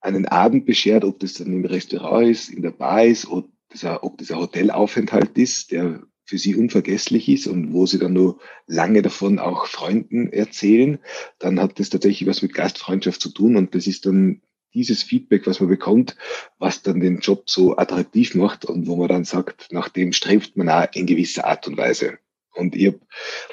einen 0.00 0.26
Abend 0.26 0.66
beschert, 0.66 1.04
ob 1.04 1.18
das 1.18 1.34
dann 1.34 1.52
im 1.52 1.64
Restaurant 1.64 2.28
ist, 2.28 2.50
in 2.50 2.62
der 2.62 2.70
Bar 2.70 3.04
ist, 3.04 3.26
ob 3.26 3.49
das, 3.70 3.84
ob 3.84 4.18
das 4.18 4.30
ein 4.30 4.38
Hotelaufenthalt 4.38 5.37
ist, 5.37 5.73
der 5.73 6.02
für 6.26 6.38
sie 6.38 6.54
unvergesslich 6.54 7.28
ist 7.28 7.46
und 7.46 7.73
wo 7.73 7.87
sie 7.87 7.99
dann 7.99 8.12
nur 8.12 8.38
lange 8.66 9.02
davon 9.02 9.38
auch 9.38 9.66
Freunden 9.66 10.32
erzählen, 10.32 10.99
dann 11.38 11.61
hat 11.61 11.78
das 11.78 11.90
tatsächlich 11.90 12.28
was 12.28 12.42
mit 12.42 12.54
Gastfreundschaft 12.54 13.20
zu 13.20 13.30
tun 13.30 13.56
und 13.56 13.75
das 13.75 13.87
ist 13.87 14.06
dann 14.06 14.40
dieses 14.75 15.02
Feedback, 15.02 15.47
was 15.47 15.61
man 15.61 15.69
bekommt, 15.69 16.16
was 16.59 16.83
dann 16.83 17.00
den 17.00 17.21
Job 17.21 17.49
so 17.49 17.76
attraktiv 17.76 18.35
macht 18.35 18.64
und 18.64 18.87
wo 18.87 18.97
man 18.97 19.09
dann 19.09 19.25
sagt, 19.25 19.73
nach 19.73 19.88
dem 19.88 20.12
strebt 20.12 20.57
man 20.57 20.69
auch 20.69 20.87
in 20.95 21.07
gewisser 21.07 21.47
Art 21.47 21.66
und 21.66 21.76
Weise. 21.76 22.19
Und 22.54 22.76
ich 22.76 22.87
habe, 22.87 23.00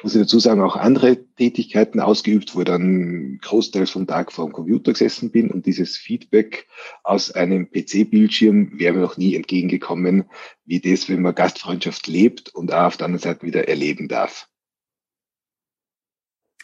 muss 0.04 0.14
ich 0.14 0.22
dazu 0.22 0.40
sagen, 0.40 0.62
auch 0.62 0.76
andere 0.76 1.18
Tätigkeiten 1.36 2.00
ausgeübt, 2.00 2.54
wo 2.54 2.60
ich 2.60 2.66
dann 2.66 3.40
großteils 3.42 3.90
vom 3.90 4.06
Tag 4.06 4.32
vor 4.32 4.46
dem 4.46 4.54
Computer 4.54 4.92
gesessen 4.92 5.32
bin 5.32 5.50
und 5.50 5.66
dieses 5.66 5.98
Feedback 5.98 6.68
aus 7.04 7.32
einem 7.32 7.72
PC-Bildschirm 7.72 8.78
wäre 8.80 8.94
mir 8.94 9.02
noch 9.02 9.18
nie 9.18 9.36
entgegengekommen, 9.36 10.26
wie 10.66 10.80
das, 10.80 11.10
wenn 11.10 11.24
man 11.24 11.34
Gastfreundschaft 11.34 12.06
lebt 12.06 12.50
und 12.50 12.72
auch 12.72 12.86
auf 12.86 12.98
der 12.98 13.06
anderen 13.06 13.24
Seite 13.24 13.46
wieder 13.46 13.68
erleben 13.68 14.08
darf. 14.08 14.48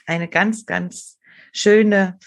Eine 0.06 0.28
ganz, 0.28 0.68
ganz 0.68 1.18
schöne 1.52 2.20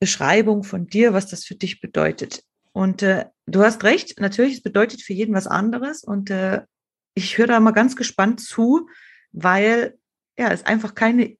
Beschreibung 0.00 0.64
von 0.64 0.86
dir, 0.86 1.12
was 1.12 1.26
das 1.28 1.44
für 1.44 1.54
dich 1.54 1.80
bedeutet. 1.80 2.42
Und 2.72 3.02
äh, 3.02 3.26
du 3.46 3.62
hast 3.62 3.84
recht, 3.84 4.18
natürlich, 4.18 4.54
es 4.54 4.62
bedeutet 4.62 5.02
für 5.02 5.12
jeden 5.12 5.34
was 5.34 5.46
anderes. 5.46 6.02
Und 6.02 6.30
äh, 6.30 6.62
ich 7.14 7.38
höre 7.38 7.46
da 7.46 7.60
mal 7.60 7.72
ganz 7.72 7.96
gespannt 7.96 8.40
zu, 8.40 8.88
weil 9.32 9.98
ja, 10.38 10.50
es 10.50 10.64
einfach 10.64 10.94
keine 10.94 11.36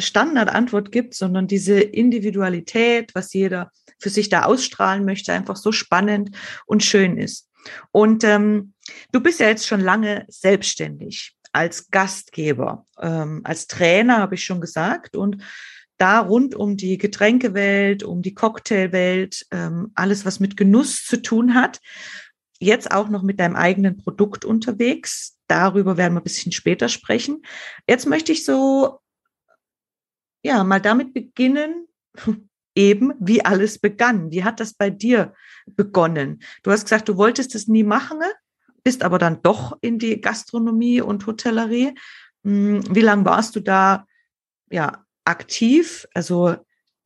Standardantwort 0.00 0.90
gibt, 0.90 1.14
sondern 1.14 1.46
diese 1.46 1.78
Individualität, 1.80 3.14
was 3.14 3.32
jeder 3.32 3.70
für 4.00 4.10
sich 4.10 4.28
da 4.28 4.44
ausstrahlen 4.44 5.04
möchte, 5.04 5.32
einfach 5.32 5.56
so 5.56 5.70
spannend 5.70 6.36
und 6.66 6.82
schön 6.82 7.18
ist. 7.18 7.48
Und 7.92 8.24
ähm, 8.24 8.72
du 9.12 9.20
bist 9.20 9.38
ja 9.38 9.48
jetzt 9.48 9.66
schon 9.66 9.80
lange 9.80 10.24
selbstständig 10.28 11.36
als 11.52 11.90
Gastgeber, 11.90 12.86
ähm, 12.98 13.42
als 13.44 13.66
Trainer, 13.66 14.18
habe 14.18 14.34
ich 14.34 14.44
schon 14.44 14.60
gesagt. 14.60 15.16
Und 15.16 15.42
da 16.02 16.20
rund 16.20 16.54
um 16.54 16.76
die 16.76 16.98
Getränkewelt, 16.98 18.02
um 18.02 18.22
die 18.22 18.34
Cocktailwelt, 18.34 19.46
ähm, 19.50 19.92
alles, 19.94 20.24
was 20.26 20.40
mit 20.40 20.56
Genuss 20.56 21.04
zu 21.04 21.22
tun 21.22 21.54
hat 21.54 21.80
jetzt 22.62 22.92
auch 22.92 23.08
noch 23.08 23.22
mit 23.22 23.40
deinem 23.40 23.56
eigenen 23.56 23.96
Produkt 23.98 24.44
unterwegs. 24.44 25.36
Darüber 25.48 25.96
werden 25.96 26.14
wir 26.14 26.20
ein 26.20 26.24
bisschen 26.24 26.52
später 26.52 26.88
sprechen. 26.88 27.42
Jetzt 27.88 28.06
möchte 28.06 28.32
ich 28.32 28.44
so, 28.44 29.00
ja, 30.42 30.64
mal 30.64 30.80
damit 30.80 31.12
beginnen, 31.12 31.88
eben 32.74 33.12
wie 33.18 33.44
alles 33.44 33.78
begann. 33.78 34.30
Wie 34.30 34.44
hat 34.44 34.60
das 34.60 34.74
bei 34.74 34.90
dir 34.90 35.34
begonnen? 35.66 36.42
Du 36.62 36.70
hast 36.70 36.84
gesagt, 36.84 37.08
du 37.08 37.16
wolltest 37.16 37.54
es 37.54 37.68
nie 37.68 37.84
machen, 37.84 38.18
bist 38.82 39.02
aber 39.02 39.18
dann 39.18 39.42
doch 39.42 39.76
in 39.80 39.98
die 39.98 40.20
Gastronomie 40.20 41.00
und 41.00 41.26
Hotellerie. 41.26 41.94
Hm, 42.44 42.82
wie 42.94 43.00
lange 43.02 43.24
warst 43.24 43.56
du 43.56 43.60
da 43.60 44.06
ja 44.70 45.04
aktiv? 45.24 46.06
Also 46.14 46.56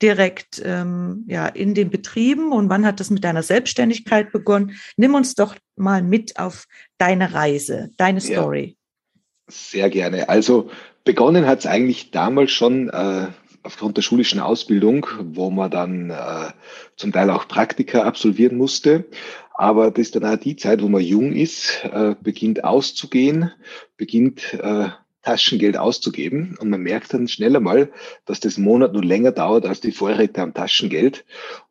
direkt 0.02 0.60
ähm, 0.64 1.24
ja, 1.26 1.46
in 1.46 1.74
den 1.74 1.90
Betrieben 1.90 2.52
und 2.52 2.68
wann 2.68 2.84
hat 2.84 3.00
das 3.00 3.10
mit 3.10 3.24
deiner 3.24 3.42
Selbstständigkeit 3.42 4.30
begonnen? 4.30 4.76
Nimm 4.96 5.14
uns 5.14 5.34
doch 5.34 5.54
mal 5.76 6.02
mit 6.02 6.38
auf 6.38 6.66
deine 6.98 7.32
Reise, 7.32 7.90
deine 7.96 8.20
Story. 8.20 8.76
Ja, 8.76 9.52
sehr 9.52 9.90
gerne. 9.90 10.28
Also 10.28 10.70
begonnen 11.04 11.46
hat 11.46 11.60
es 11.60 11.66
eigentlich 11.66 12.10
damals 12.10 12.50
schon 12.50 12.90
äh, 12.90 13.28
aufgrund 13.62 13.96
der 13.96 14.02
schulischen 14.02 14.40
Ausbildung, 14.40 15.06
wo 15.18 15.50
man 15.50 15.70
dann 15.70 16.10
äh, 16.10 16.52
zum 16.96 17.12
Teil 17.12 17.30
auch 17.30 17.48
Praktika 17.48 18.02
absolvieren 18.02 18.56
musste. 18.56 19.06
Aber 19.54 19.90
das 19.90 20.02
ist 20.02 20.16
dann 20.16 20.26
auch 20.26 20.36
die 20.36 20.56
Zeit, 20.56 20.82
wo 20.82 20.88
man 20.88 21.00
jung 21.00 21.32
ist, 21.32 21.84
äh, 21.84 22.14
beginnt 22.20 22.64
auszugehen, 22.64 23.50
beginnt 23.96 24.52
äh, 24.54 24.88
Taschengeld 25.26 25.76
auszugeben. 25.76 26.56
Und 26.60 26.70
man 26.70 26.82
merkt 26.82 27.12
dann 27.12 27.26
schneller 27.26 27.58
mal, 27.58 27.90
dass 28.26 28.38
das 28.38 28.58
Monat 28.58 28.92
nur 28.92 29.02
länger 29.02 29.32
dauert 29.32 29.66
als 29.66 29.80
die 29.80 29.90
Vorräte 29.90 30.40
am 30.40 30.54
Taschengeld. 30.54 31.24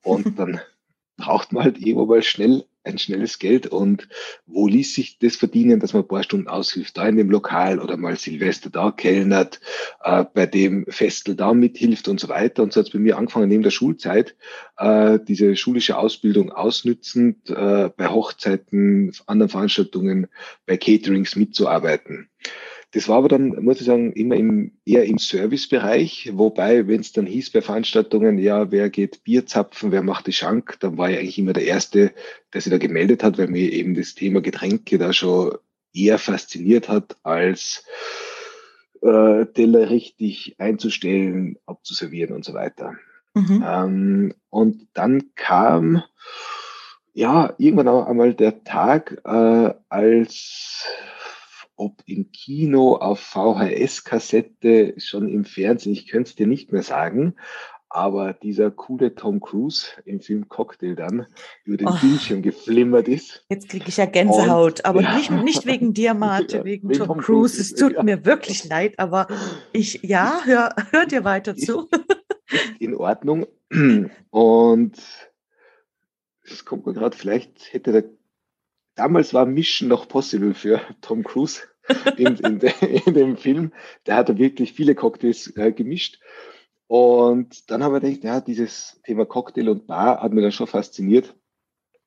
Und 0.03 0.37
dann 0.37 0.59
braucht 1.17 1.53
man 1.53 1.63
halt 1.63 1.77
irgendwo 1.77 2.05
mal 2.05 2.21
schnell 2.21 2.65
ein 2.83 2.97
schnelles 2.97 3.39
Geld. 3.39 3.67
Und 3.67 4.09
wo 4.45 4.67
ließ 4.67 4.93
sich 4.93 5.19
das 5.19 5.37
verdienen, 5.37 5.79
dass 5.79 5.93
man 5.93 6.03
ein 6.03 6.07
paar 6.09 6.23
Stunden 6.23 6.49
aushilft? 6.49 6.97
Da 6.97 7.07
in 7.07 7.15
dem 7.15 7.31
Lokal 7.31 7.79
oder 7.79 7.95
mal 7.95 8.17
Silvester 8.17 8.69
da 8.69 8.91
kellnert, 8.91 9.61
äh, 10.03 10.25
bei 10.33 10.45
dem 10.47 10.85
Festel 10.89 11.35
da 11.35 11.53
mithilft 11.53 12.09
und 12.09 12.19
so 12.19 12.27
weiter. 12.27 12.61
Und 12.61 12.73
so 12.73 12.81
hat 12.81 12.87
es 12.87 12.93
bei 12.93 12.99
mir 12.99 13.17
angefangen, 13.17 13.47
neben 13.47 13.63
der 13.63 13.71
Schulzeit, 13.71 14.35
äh, 14.77 15.17
diese 15.25 15.55
schulische 15.55 15.97
Ausbildung 15.97 16.51
ausnützend, 16.51 17.49
äh, 17.51 17.89
bei 17.95 18.07
Hochzeiten, 18.09 19.13
anderen 19.27 19.49
Veranstaltungen, 19.49 20.27
bei 20.65 20.75
Caterings 20.75 21.37
mitzuarbeiten. 21.37 22.27
Das 22.95 23.09
war 23.09 23.17
aber 23.17 23.27
dann, 23.27 23.49
muss 23.61 23.81
ich 23.81 23.87
sagen, 23.87 24.13
immer 24.13 24.37
im, 24.37 24.71
eher 24.85 25.03
im 25.03 25.17
Servicebereich, 25.17 26.31
wobei, 26.31 26.87
wenn 26.87 27.01
es 27.01 27.11
dann 27.11 27.25
hieß 27.25 27.51
bei 27.51 27.61
Veranstaltungen, 27.61 28.37
ja, 28.37 28.71
wer 28.71 28.89
geht 28.89 29.21
Bier 29.25 29.45
zapfen, 29.45 29.91
wer 29.91 30.01
macht 30.01 30.27
die 30.27 30.31
Schank, 30.31 30.79
dann 30.79 30.97
war 30.97 31.09
ich 31.09 31.17
eigentlich 31.17 31.37
immer 31.37 31.51
der 31.51 31.65
Erste, 31.65 32.13
der 32.53 32.61
sich 32.61 32.71
da 32.71 32.77
gemeldet 32.77 33.21
hat, 33.21 33.37
weil 33.37 33.49
mir 33.49 33.69
eben 33.73 33.95
das 33.95 34.15
Thema 34.15 34.39
Getränke 34.39 34.97
da 34.97 35.11
schon 35.11 35.57
eher 35.93 36.17
fasziniert 36.17 36.87
hat, 36.87 37.17
als 37.23 37.83
äh, 39.01 39.45
Teller 39.47 39.89
richtig 39.89 40.55
einzustellen, 40.57 41.57
abzuservieren 41.65 42.33
und 42.33 42.45
so 42.45 42.53
weiter. 42.53 42.93
Mhm. 43.33 43.65
Ähm, 43.67 44.33
und 44.49 44.87
dann 44.93 45.35
kam 45.35 46.01
ja 47.13 47.53
irgendwann 47.57 47.89
auch 47.89 48.07
einmal 48.07 48.33
der 48.33 48.63
Tag, 48.63 49.21
äh, 49.25 49.73
als 49.89 50.85
ob 51.75 52.01
im 52.05 52.31
Kino, 52.31 52.95
auf 52.95 53.19
VHS-Kassette, 53.19 54.95
schon 54.97 55.29
im 55.29 55.45
Fernsehen, 55.45 55.93
ich 55.93 56.07
könnte 56.07 56.29
es 56.29 56.35
dir 56.35 56.47
nicht 56.47 56.71
mehr 56.71 56.83
sagen, 56.83 57.35
aber 57.89 58.33
dieser 58.33 58.71
coole 58.71 59.15
Tom 59.15 59.39
Cruise 59.39 59.87
im 60.03 60.19
Film 60.19 60.49
Cocktail 60.49 60.95
dann 60.95 61.27
über 61.63 61.77
den 61.77 61.87
oh, 61.87 61.97
Bildschirm 62.01 62.41
geflimmert 62.41 63.07
ist. 63.07 63.45
Jetzt 63.49 63.69
kriege 63.69 63.85
ich 63.87 63.97
ja 63.97 64.05
Gänsehaut, 64.05 64.79
und, 64.79 64.85
aber 64.85 65.01
ja. 65.01 65.15
nicht, 65.15 65.31
nicht 65.31 65.65
wegen 65.65 65.93
dir, 65.93 66.13
Marte, 66.15 66.57
ja, 66.57 66.65
wegen, 66.65 66.89
wegen 66.89 66.99
Tom, 66.99 67.07
Tom 67.07 67.17
Cruise. 67.19 67.55
Cruise. 67.55 67.61
Es 67.61 67.73
tut 67.73 67.93
ja. 67.93 68.03
mir 68.03 68.25
wirklich 68.25 68.67
leid, 68.67 68.99
aber 68.99 69.27
ich, 69.71 70.01
ja, 70.03 70.41
hör, 70.43 70.75
hör 70.91 71.05
dir 71.05 71.23
weiter 71.23 71.55
zu. 71.55 71.87
In 72.79 72.95
Ordnung. 72.95 73.47
Und 74.29 74.97
es 76.43 76.65
kommt 76.65 76.85
mir 76.85 76.93
gerade, 76.93 77.17
vielleicht 77.17 77.73
hätte 77.73 77.91
der 77.91 78.03
damals 78.95 79.33
war 79.33 79.45
Mission 79.45 79.89
noch 79.89 80.07
possible 80.07 80.53
für 80.53 80.81
Tom 81.01 81.23
Cruise 81.23 81.61
in, 82.17 82.35
in, 82.37 82.59
de, 82.59 82.71
in 83.05 83.13
dem 83.13 83.37
Film. 83.37 83.71
Der 84.05 84.15
hat 84.15 84.29
da 84.29 84.37
wirklich 84.37 84.73
viele 84.73 84.95
Cocktails 84.95 85.55
äh, 85.55 85.71
gemischt. 85.71 86.19
Und 86.87 87.69
dann 87.71 87.83
haben 87.83 87.93
wir 87.93 87.99
gedacht, 87.99 88.23
ja, 88.23 88.41
dieses 88.41 88.99
Thema 89.03 89.25
Cocktail 89.25 89.69
und 89.69 89.87
Bar 89.87 90.21
hat 90.21 90.33
mir 90.33 90.41
dann 90.41 90.51
schon 90.51 90.67
fasziniert. 90.67 91.35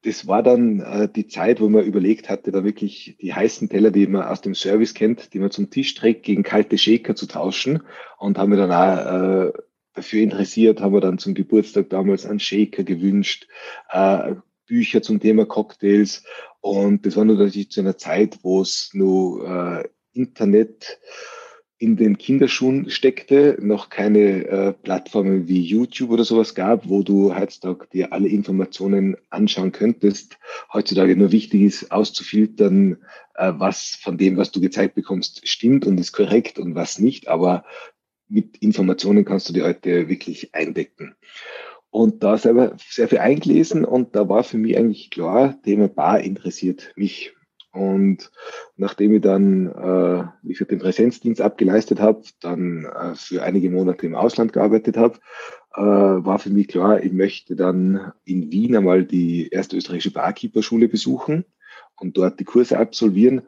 Das 0.03 0.29
war 0.29 0.45
dann 0.45 0.81
äh, 0.81 1.09
die 1.09 1.27
Zeit, 1.27 1.61
wo 1.61 1.69
man 1.69 1.85
überlegt 1.85 2.29
hatte, 2.29 2.53
da 2.53 2.63
wirklich 2.63 3.17
die 3.21 3.35
heißen 3.35 3.69
Teller, 3.69 3.91
die 3.91 4.07
man 4.07 4.23
aus 4.23 4.41
dem 4.41 4.55
Service 4.55 4.95
kennt, 4.95 5.35
die 5.35 5.41
man 5.41 5.51
zum 5.51 5.71
Tisch 5.71 5.95
trägt, 5.95 6.23
gegen 6.23 6.45
kalte 6.45 6.79
Shaker 6.79 7.17
zu 7.17 7.27
tauschen. 7.27 7.83
Und 8.19 8.39
haben 8.39 8.53
wir 8.53 8.59
dann 8.59 8.71
auch 8.71 9.49
äh, 9.49 9.53
dafür 9.95 10.23
interessiert, 10.23 10.81
haben 10.81 10.95
wir 10.95 11.01
dann 11.01 11.19
zum 11.19 11.35
Geburtstag 11.35 11.91
damals 11.91 12.25
einen 12.25 12.39
Shaker 12.39 12.85
gewünscht, 12.85 13.49
äh, 13.91 14.37
Bücher 14.69 15.03
zum 15.03 15.19
Thema 15.19 15.47
Cocktails. 15.47 16.23
Und 16.61 17.05
das 17.05 17.17
war 17.17 17.25
natürlich 17.25 17.71
zu 17.71 17.81
einer 17.81 17.99
Zeit, 17.99 18.39
wo 18.43 18.63
es 18.63 18.91
nur 18.93 19.85
äh, 19.85 19.89
Internet 20.13 20.99
in 21.79 21.97
den 21.97 22.19
Kinderschuhen 22.19 22.91
steckte, 22.91 23.57
noch 23.61 23.89
keine 23.89 24.47
äh, 24.47 24.73
Plattformen 24.73 25.47
wie 25.47 25.63
YouTube 25.63 26.11
oder 26.11 26.25
sowas 26.25 26.57
gab, 26.57 26.89
wo 26.89 27.05
du 27.05 27.35
heutzutage 27.37 27.87
dir 27.93 28.13
alle 28.13 28.29
Informationen 28.29 29.17
anschauen 29.31 29.71
könntest. 29.71 30.39
Heutzutage 30.73 31.17
nur 31.17 31.31
wichtig 31.31 31.63
ist, 31.63 31.93
auszufiltern, 31.93 32.99
äh, 33.35 33.53
was 33.57 33.97
von 34.03 34.19
dem, 34.19 34.37
was 34.37 34.51
du 34.51 34.61
gezeigt 34.61 34.97
bekommst, 34.97 35.49
stimmt 35.49 35.87
und 35.87 36.01
ist 36.01 36.13
korrekt 36.13 36.59
und 36.59 36.75
was 36.75 36.99
nicht. 36.99 37.29
Aber 37.29 37.65
mit 38.29 38.57
Informationen 38.59 39.25
kannst 39.25 39.49
du 39.49 39.53
die 39.53 39.63
heute 39.63 40.09
wirklich 40.09 40.55
eindecken. 40.55 41.15
Und 41.91 42.23
da 42.23 42.37
selber 42.37 42.77
sehr 42.79 43.09
viel 43.09 43.19
eingelesen 43.19 43.85
und 43.85 44.15
da 44.15 44.29
war 44.29 44.45
für 44.45 44.59
mich 44.59 44.77
eigentlich 44.77 45.11
klar, 45.11 45.61
Thema 45.63 45.89
Bar 45.89 46.21
interessiert 46.21 46.93
mich. 46.97 47.35
Und 47.73 48.31
nachdem 48.77 49.15
ich 49.15 49.23
dann, 49.23 49.67
äh, 49.69 50.25
wie 50.43 50.53
gesagt, 50.53 50.71
den 50.71 50.81
Präsenzdienst 50.81 51.41
abgeleistet 51.41 52.01
habe, 52.01 52.23
dann 52.41 52.85
äh, 52.85 53.15
für 53.15 53.43
einige 53.43 53.71
Monate 53.71 54.07
im 54.07 54.15
Ausland 54.15 54.53
gearbeitet 54.53 54.97
habe, 54.97 55.19
äh, 55.75 55.81
war 55.81 56.39
für 56.39 56.51
mich 56.51 56.69
klar, 56.69 57.03
ich 57.03 57.13
möchte 57.13 57.57
dann 57.57 58.13
in 58.25 58.51
Wien 58.51 58.77
einmal 58.77 59.05
die 59.05 59.49
erste 59.49 59.77
österreichische 59.77 60.13
Barkeeper-Schule 60.13 60.89
besuchen 60.89 61.45
und 62.01 62.17
dort 62.17 62.41
die 62.41 62.45
Kurse 62.45 62.79
absolvieren. 62.79 63.43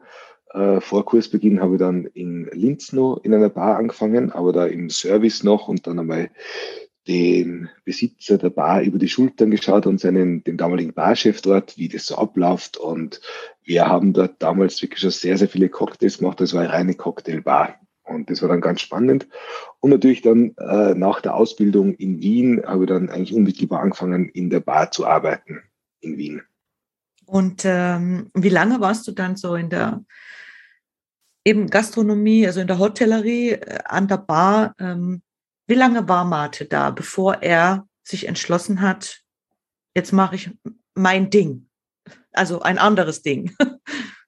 Äh, 0.53 0.81
vor 0.81 1.05
Kursbeginn 1.05 1.61
habe 1.61 1.75
ich 1.75 1.79
dann 1.79 2.05
in 2.05 2.49
Linz 2.53 2.93
noch 2.93 3.17
in 3.23 3.33
einer 3.33 3.49
Bar 3.49 3.77
angefangen, 3.77 4.31
aber 4.31 4.53
da 4.53 4.65
im 4.65 4.89
Service 4.89 5.43
noch 5.43 5.67
und 5.67 5.87
dann 5.87 5.99
einmal 5.99 6.29
den 7.07 7.69
Besitzer 7.83 8.37
der 8.37 8.51
Bar 8.51 8.81
über 8.81 8.99
die 8.99 9.09
Schultern 9.09 9.51
geschaut 9.51 9.87
und 9.87 9.99
seinen, 9.99 10.43
den 10.43 10.57
damaligen 10.57 10.93
Barchef 10.93 11.41
dort, 11.41 11.77
wie 11.77 11.89
das 11.89 12.05
so 12.05 12.17
abläuft. 12.17 12.77
Und 12.77 13.21
wir 13.63 13.87
haben 13.87 14.13
dort 14.13 14.41
damals 14.41 14.81
wirklich 14.81 14.99
schon 14.99 15.11
sehr, 15.11 15.37
sehr 15.37 15.49
viele 15.49 15.69
Cocktails 15.69 16.19
gemacht. 16.19 16.39
Das 16.39 16.53
war 16.53 16.61
eine 16.61 16.73
reine 16.73 16.93
Cocktailbar. 16.93 17.79
Und 18.03 18.29
das 18.29 18.41
war 18.41 18.49
dann 18.49 18.61
ganz 18.61 18.81
spannend. 18.81 19.27
Und 19.79 19.91
natürlich 19.91 20.21
dann 20.21 20.55
äh, 20.57 20.93
nach 20.93 21.21
der 21.21 21.35
Ausbildung 21.35 21.93
in 21.95 22.21
Wien 22.21 22.61
habe 22.65 22.83
ich 22.83 22.89
dann 22.89 23.09
eigentlich 23.09 23.33
unmittelbar 23.33 23.81
angefangen, 23.81 24.29
in 24.29 24.49
der 24.49 24.59
Bar 24.59 24.91
zu 24.91 25.05
arbeiten 25.05 25.61
in 26.01 26.17
Wien. 26.17 26.41
Und 27.25 27.63
ähm, 27.65 28.29
wie 28.33 28.49
lange 28.49 28.81
warst 28.81 29.07
du 29.07 29.11
dann 29.11 29.37
so 29.37 29.55
in 29.55 29.69
der 29.69 30.03
eben 31.45 31.69
Gastronomie, 31.69 32.45
also 32.45 32.59
in 32.59 32.67
der 32.67 32.79
Hotellerie, 32.79 33.51
äh, 33.51 33.79
an 33.85 34.07
der 34.07 34.17
Bar? 34.17 34.75
Ähm, 34.79 35.21
wie 35.71 35.75
lange 35.75 36.09
war 36.09 36.25
Mate 36.25 36.65
da, 36.65 36.89
bevor 36.89 37.43
er 37.43 37.87
sich 38.03 38.27
entschlossen 38.27 38.81
hat, 38.81 39.21
jetzt 39.95 40.11
mache 40.11 40.35
ich 40.35 40.49
mein 40.95 41.29
Ding? 41.29 41.69
Also 42.33 42.61
ein 42.61 42.77
anderes 42.77 43.23
Ding. 43.23 43.55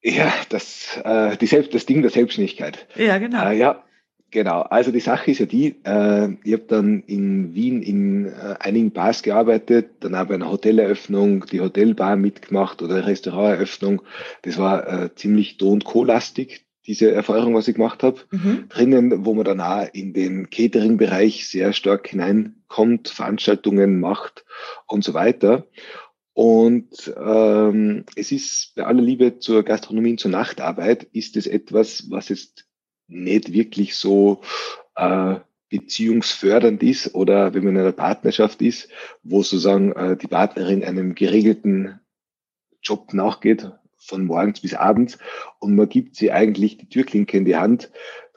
Ja, 0.05 0.33
das, 0.49 0.99
äh, 1.01 1.37
die 1.37 1.45
Selbst, 1.45 1.73
das 1.73 1.85
Ding 1.85 2.01
der 2.01 2.11
Selbstständigkeit. 2.11 2.89
Ja, 2.97 3.19
genau. 3.19 3.45
Äh, 3.47 3.57
ja, 3.57 3.85
genau. 4.31 4.63
Also 4.63 4.91
die 4.91 4.99
Sache 4.99 5.31
ist 5.31 5.39
ja 5.39 5.45
die, 5.45 5.77
äh, 5.85 6.35
ich 6.43 6.51
habe 6.51 6.65
dann 6.67 7.03
in 7.03 7.53
Wien 7.53 7.81
in 7.81 8.25
äh, 8.25 8.55
einigen 8.59 8.91
Bars 8.91 9.23
gearbeitet, 9.23 9.91
dann 10.01 10.17
habe 10.17 10.33
ich 10.33 10.41
eine 10.41 10.51
Hoteleröffnung, 10.51 11.45
die 11.45 11.61
Hotelbar 11.61 12.17
mitgemacht 12.17 12.81
oder 12.81 13.07
Restauranteröffnung. 13.07 14.01
Das 14.41 14.57
war 14.57 14.85
äh, 15.05 15.15
ziemlich 15.15 15.55
Do- 15.55 15.71
und 15.71 15.85
Co-lastig 15.85 16.65
diese 16.85 17.11
Erfahrung, 17.11 17.55
was 17.55 17.67
ich 17.67 17.75
gemacht 17.75 18.03
habe, 18.03 18.21
mhm. 18.31 18.65
drinnen, 18.69 19.25
wo 19.25 19.33
man 19.33 19.45
dann 19.45 19.61
auch 19.61 19.87
in 19.93 20.13
den 20.13 20.49
Catering-Bereich 20.49 21.47
sehr 21.47 21.73
stark 21.73 22.07
hineinkommt, 22.07 23.09
Veranstaltungen 23.09 23.99
macht 23.99 24.45
und 24.87 25.03
so 25.03 25.13
weiter. 25.13 25.67
Und 26.33 27.13
ähm, 27.15 28.05
es 28.15 28.31
ist 28.31 28.73
bei 28.75 28.85
aller 28.85 29.01
Liebe 29.01 29.39
zur 29.39 29.63
Gastronomie 29.63 30.11
und 30.11 30.19
zur 30.19 30.31
Nachtarbeit, 30.31 31.03
ist 31.03 31.37
es 31.37 31.47
etwas, 31.47 32.09
was 32.09 32.29
jetzt 32.29 32.65
nicht 33.07 33.53
wirklich 33.53 33.95
so 33.95 34.41
äh, 34.95 35.35
beziehungsfördernd 35.69 36.83
ist 36.83 37.15
oder 37.15 37.53
wenn 37.53 37.63
man 37.63 37.75
in 37.75 37.81
einer 37.81 37.91
Partnerschaft 37.91 38.61
ist, 38.61 38.89
wo 39.23 39.41
sozusagen 39.41 39.91
äh, 39.93 40.17
die 40.17 40.27
Partnerin 40.27 40.83
einem 40.83 41.15
geregelten 41.15 41.99
Job 42.81 43.13
nachgeht, 43.13 43.71
von 44.05 44.25
morgens 44.25 44.61
bis 44.61 44.73
abends 44.73 45.17
und 45.59 45.75
man 45.75 45.89
gibt 45.89 46.15
sie 46.15 46.31
eigentlich 46.31 46.77
die 46.77 46.89
Türklinke 46.89 47.37
in 47.37 47.45
die 47.45 47.55
Hand, 47.55 47.91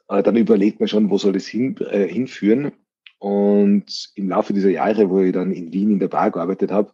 äh, 0.09 0.23
dann 0.23 0.37
überlegt 0.37 0.81
man 0.81 0.89
schon, 0.89 1.11
wo 1.11 1.19
soll 1.19 1.37
es 1.37 1.47
hin, 1.47 1.77
äh, 1.79 2.07
hinführen. 2.07 2.73
Und 3.19 4.11
im 4.15 4.29
Laufe 4.29 4.53
dieser 4.53 4.71
Jahre, 4.71 5.09
wo 5.11 5.21
ich 5.21 5.33
dann 5.33 5.53
in 5.53 5.73
Wien 5.73 5.93
in 5.93 5.99
der 5.99 6.09
Bar 6.09 6.31
gearbeitet 6.31 6.71
habe, 6.71 6.93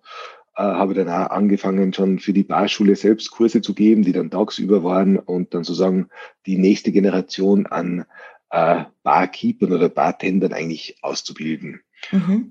äh, 0.57 0.63
habe 0.63 0.93
ich 0.93 0.99
dann 0.99 1.09
auch 1.09 1.31
angefangen, 1.31 1.93
schon 1.93 2.19
für 2.19 2.33
die 2.33 2.45
Barschule 2.45 2.95
selbst 2.97 3.31
Kurse 3.31 3.61
zu 3.61 3.75
geben, 3.75 4.03
die 4.03 4.13
dann 4.13 4.31
tagsüber 4.31 4.85
waren 4.85 5.19
und 5.19 5.53
dann 5.55 5.65
sozusagen 5.65 6.09
die 6.47 6.59
nächste 6.59 6.93
Generation 6.93 7.67
an 7.67 8.05
äh, 8.51 8.85
Barkeepern 9.03 9.73
oder 9.73 9.89
Bartendern 9.89 10.53
eigentlich 10.53 10.97
auszubilden. 11.03 11.81
Mhm 12.11 12.51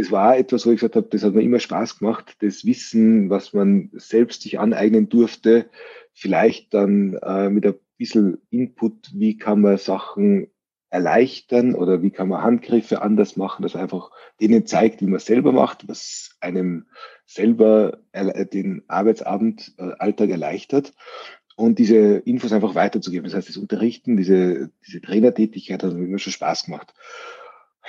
das 0.00 0.10
war 0.10 0.38
etwas, 0.38 0.64
wo 0.66 0.70
ich 0.70 0.80
gesagt 0.80 0.96
habe, 0.96 1.08
das 1.10 1.22
hat 1.22 1.34
mir 1.34 1.42
immer 1.42 1.60
Spaß 1.60 1.98
gemacht, 1.98 2.36
das 2.40 2.64
Wissen, 2.64 3.28
was 3.28 3.52
man 3.52 3.90
selbst 3.92 4.42
sich 4.42 4.58
aneignen 4.58 5.10
durfte, 5.10 5.68
vielleicht 6.14 6.72
dann 6.72 7.18
äh, 7.22 7.50
mit 7.50 7.66
ein 7.66 7.74
bisschen 7.98 8.38
Input, 8.48 9.10
wie 9.12 9.36
kann 9.36 9.60
man 9.60 9.76
Sachen 9.76 10.48
erleichtern 10.88 11.74
oder 11.74 12.02
wie 12.02 12.10
kann 12.10 12.28
man 12.28 12.42
Handgriffe 12.42 13.02
anders 13.02 13.36
machen, 13.36 13.62
das 13.62 13.76
einfach 13.76 14.10
denen 14.40 14.66
zeigt, 14.66 15.02
wie 15.02 15.06
man 15.06 15.20
selber 15.20 15.52
macht, 15.52 15.86
was 15.86 16.30
einem 16.40 16.86
selber 17.26 17.98
den 18.14 18.82
Arbeitsabend, 18.88 19.74
äh, 19.76 19.92
Alltag 19.98 20.30
erleichtert 20.30 20.94
und 21.56 21.78
diese 21.78 21.96
Infos 21.96 22.54
einfach 22.54 22.74
weiterzugeben. 22.74 23.24
Das 23.24 23.34
heißt, 23.34 23.50
das 23.50 23.58
Unterrichten, 23.58 24.16
diese, 24.16 24.70
diese 24.86 25.02
Trainertätigkeit 25.02 25.82
hat 25.82 25.92
mir 25.92 26.06
immer 26.06 26.18
schon 26.18 26.32
Spaß 26.32 26.64
gemacht 26.64 26.94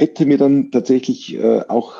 hätte 0.01 0.25
mir 0.25 0.39
dann 0.39 0.71
tatsächlich 0.71 1.35
äh, 1.35 1.61
auch 1.67 1.95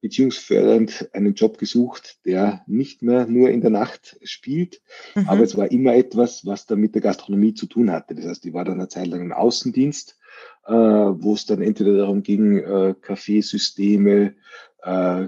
beziehungsfördernd 0.00 1.10
einen 1.12 1.34
Job 1.34 1.58
gesucht, 1.58 2.18
der 2.24 2.62
nicht 2.66 3.02
mehr 3.02 3.26
nur 3.26 3.50
in 3.50 3.60
der 3.60 3.70
Nacht 3.70 4.18
spielt, 4.22 4.80
mhm. 5.14 5.28
aber 5.28 5.42
es 5.42 5.56
war 5.56 5.70
immer 5.70 5.94
etwas, 5.94 6.46
was 6.46 6.66
dann 6.66 6.80
mit 6.80 6.94
der 6.94 7.02
Gastronomie 7.02 7.54
zu 7.54 7.66
tun 7.66 7.92
hatte. 7.92 8.14
Das 8.14 8.26
heißt, 8.26 8.46
ich 8.46 8.54
war 8.54 8.64
dann 8.64 8.78
eine 8.78 8.88
Zeit 8.88 9.08
lang 9.08 9.20
im 9.20 9.32
Außendienst, 9.32 10.18
äh, 10.66 10.72
wo 10.72 11.34
es 11.34 11.44
dann 11.44 11.60
entweder 11.60 11.96
darum 11.96 12.22
ging, 12.22 12.58
äh, 12.58 12.94
Kaffeesysteme, 13.00 14.34
äh, 14.82 15.26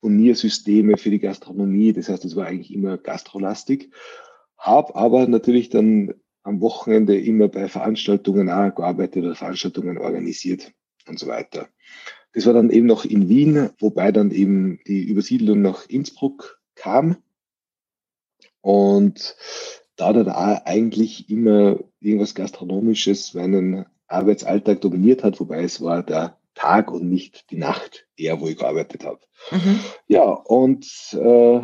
Turniersysteme 0.00 0.96
für 0.96 1.10
die 1.10 1.20
Gastronomie, 1.20 1.92
das 1.92 2.08
heißt, 2.08 2.24
es 2.24 2.34
war 2.34 2.46
eigentlich 2.46 2.72
immer 2.72 2.96
gastrolastig, 2.96 3.90
habe 4.56 4.96
aber 4.96 5.26
natürlich 5.26 5.68
dann 5.68 6.14
am 6.42 6.60
Wochenende 6.60 7.20
immer 7.20 7.48
bei 7.48 7.68
Veranstaltungen 7.68 8.48
auch 8.50 8.74
gearbeitet 8.74 9.22
oder 9.24 9.34
Veranstaltungen 9.34 9.98
organisiert 9.98 10.72
und 11.08 11.18
so 11.18 11.26
weiter. 11.26 11.68
Das 12.32 12.46
war 12.46 12.54
dann 12.54 12.70
eben 12.70 12.86
noch 12.86 13.04
in 13.04 13.28
Wien, 13.28 13.70
wobei 13.78 14.10
dann 14.10 14.30
eben 14.30 14.80
die 14.86 15.02
Übersiedlung 15.04 15.60
nach 15.60 15.86
Innsbruck 15.88 16.60
kam. 16.74 17.16
Und 18.60 19.36
da 19.96 20.12
dann 20.12 20.30
auch 20.30 20.64
eigentlich 20.64 21.28
immer 21.28 21.78
irgendwas 22.00 22.34
Gastronomisches 22.34 23.34
meinen 23.34 23.86
Arbeitsalltag 24.06 24.80
dominiert 24.80 25.24
hat, 25.24 25.40
wobei 25.40 25.62
es 25.62 25.80
war 25.80 26.02
der 26.02 26.38
Tag 26.54 26.90
und 26.90 27.08
nicht 27.08 27.50
die 27.50 27.56
Nacht, 27.56 28.06
eher 28.16 28.40
wo 28.40 28.48
ich 28.48 28.56
gearbeitet 28.56 29.04
habe. 29.04 29.20
Mhm. 29.50 29.80
Ja, 30.06 30.22
und 30.22 30.86
äh, 31.12 31.60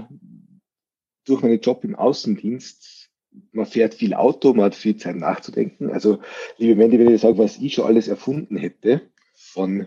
durch 1.24 1.42
meinen 1.42 1.60
Job 1.60 1.84
im 1.84 1.94
Außendienst, 1.94 3.10
man 3.52 3.66
fährt 3.66 3.94
viel 3.94 4.14
Auto, 4.14 4.54
man 4.54 4.66
hat 4.66 4.74
viel 4.74 4.96
Zeit 4.96 5.16
nachzudenken. 5.16 5.90
Also, 5.90 6.20
liebe 6.56 6.74
Mandy, 6.74 6.98
wenn 6.98 7.14
ich 7.14 7.20
sage, 7.20 7.38
was 7.38 7.58
ich 7.58 7.74
schon 7.74 7.86
alles 7.86 8.08
erfunden 8.08 8.56
hätte, 8.56 9.02
von, 9.48 9.86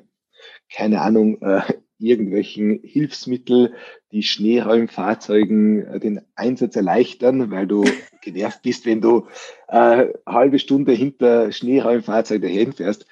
keine 0.69 1.01
Ahnung, 1.01 1.41
äh, 1.41 1.61
irgendwelchen 2.01 2.79
Hilfsmittel, 2.83 3.73
die 4.11 4.23
Schneeräumfahrzeugen 4.23 5.85
äh, 5.85 5.99
den 5.99 6.21
Einsatz 6.35 6.75
erleichtern, 6.75 7.51
weil 7.51 7.67
du 7.67 7.83
genervt 8.21 8.61
bist, 8.63 8.85
wenn 8.85 9.01
du 9.01 9.27
äh, 9.67 10.07
halbe 10.25 10.59
Stunde 10.59 10.91
hinter 10.93 11.51
Schneeräumfahrzeug 11.51 12.41
dahin 12.41 12.73
fährst. 12.73 13.05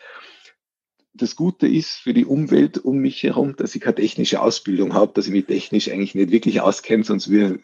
Das 1.13 1.35
Gute 1.35 1.67
ist 1.67 1.97
für 1.97 2.13
die 2.13 2.25
Umwelt 2.25 2.77
um 2.77 2.97
mich 2.97 3.23
herum, 3.23 3.55
dass 3.57 3.75
ich 3.75 3.81
keine 3.81 3.95
technische 3.95 4.41
Ausbildung 4.41 4.93
habe, 4.93 5.12
dass 5.13 5.27
ich 5.27 5.33
mich 5.33 5.47
technisch 5.47 5.89
eigentlich 5.89 6.15
nicht 6.15 6.31
wirklich 6.31 6.62
auskenne, 6.62 7.03
sonst 7.03 7.29
wäre 7.29 7.59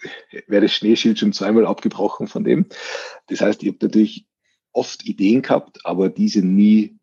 wär 0.47 0.61
das 0.61 0.73
Schneeschild 0.73 1.19
schon 1.19 1.31
zweimal 1.31 1.65
abgebrochen 1.65 2.27
von 2.27 2.43
dem. 2.43 2.65
Das 3.27 3.41
heißt, 3.41 3.63
ich 3.63 3.69
habe 3.69 3.77
natürlich 3.81 4.25
oft 4.73 5.05
Ideen 5.05 5.41
gehabt, 5.41 5.85
aber 5.85 6.09
diese 6.09 6.45
nie 6.45 6.97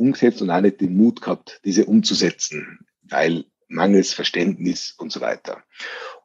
umgesetzt 0.00 0.42
und 0.42 0.50
auch 0.50 0.60
nicht 0.60 0.80
den 0.80 0.96
Mut 0.96 1.20
gehabt, 1.20 1.60
diese 1.64 1.84
umzusetzen, 1.84 2.80
weil 3.02 3.44
mangels 3.68 4.12
Verständnis 4.12 4.94
und 4.98 5.12
so 5.12 5.20
weiter. 5.20 5.62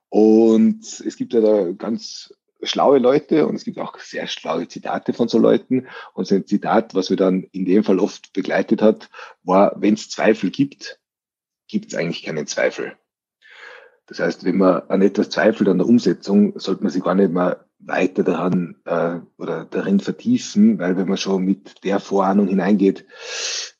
Und 0.09 0.83
es 0.83 1.17
gibt 1.17 1.33
ja 1.33 1.41
da 1.41 1.71
ganz 1.71 2.33
schlaue 2.63 2.99
Leute 2.99 3.47
und 3.47 3.55
es 3.55 3.63
gibt 3.63 3.77
auch 3.77 3.99
sehr 3.99 4.27
schlaue 4.27 4.67
Zitate 4.67 5.13
von 5.13 5.27
so 5.27 5.37
Leuten. 5.37 5.87
Und 6.13 6.25
so 6.25 6.35
ein 6.35 6.47
Zitat, 6.47 6.95
was 6.95 7.09
wir 7.09 7.17
dann 7.17 7.43
in 7.51 7.65
dem 7.65 7.83
Fall 7.83 7.99
oft 7.99 8.33
begleitet 8.33 8.81
hat, 8.81 9.09
war, 9.43 9.75
wenn 9.77 9.93
es 9.93 10.09
Zweifel 10.09 10.49
gibt, 10.51 10.99
gibt 11.67 11.87
es 11.87 11.95
eigentlich 11.95 12.23
keinen 12.23 12.47
Zweifel. 12.47 12.97
Das 14.07 14.19
heißt, 14.19 14.45
wenn 14.45 14.57
man 14.57 14.83
an 14.87 15.01
etwas 15.01 15.29
zweifelt 15.29 15.67
an 15.67 15.79
der 15.79 15.87
Umsetzung, 15.87 16.57
sollte 16.59 16.83
man 16.83 16.91
sich 16.91 17.03
gar 17.03 17.15
nicht 17.15 17.31
mal 17.31 17.64
weiter 17.79 18.23
daran 18.23 18.77
äh, 18.85 19.19
oder 19.37 19.65
darin 19.65 19.99
vertiefen, 19.99 20.79
weil 20.79 20.97
wenn 20.97 21.07
man 21.07 21.17
schon 21.17 21.43
mit 21.43 21.83
der 21.83 21.99
Vorahnung 21.99 22.47
hineingeht, 22.47 23.05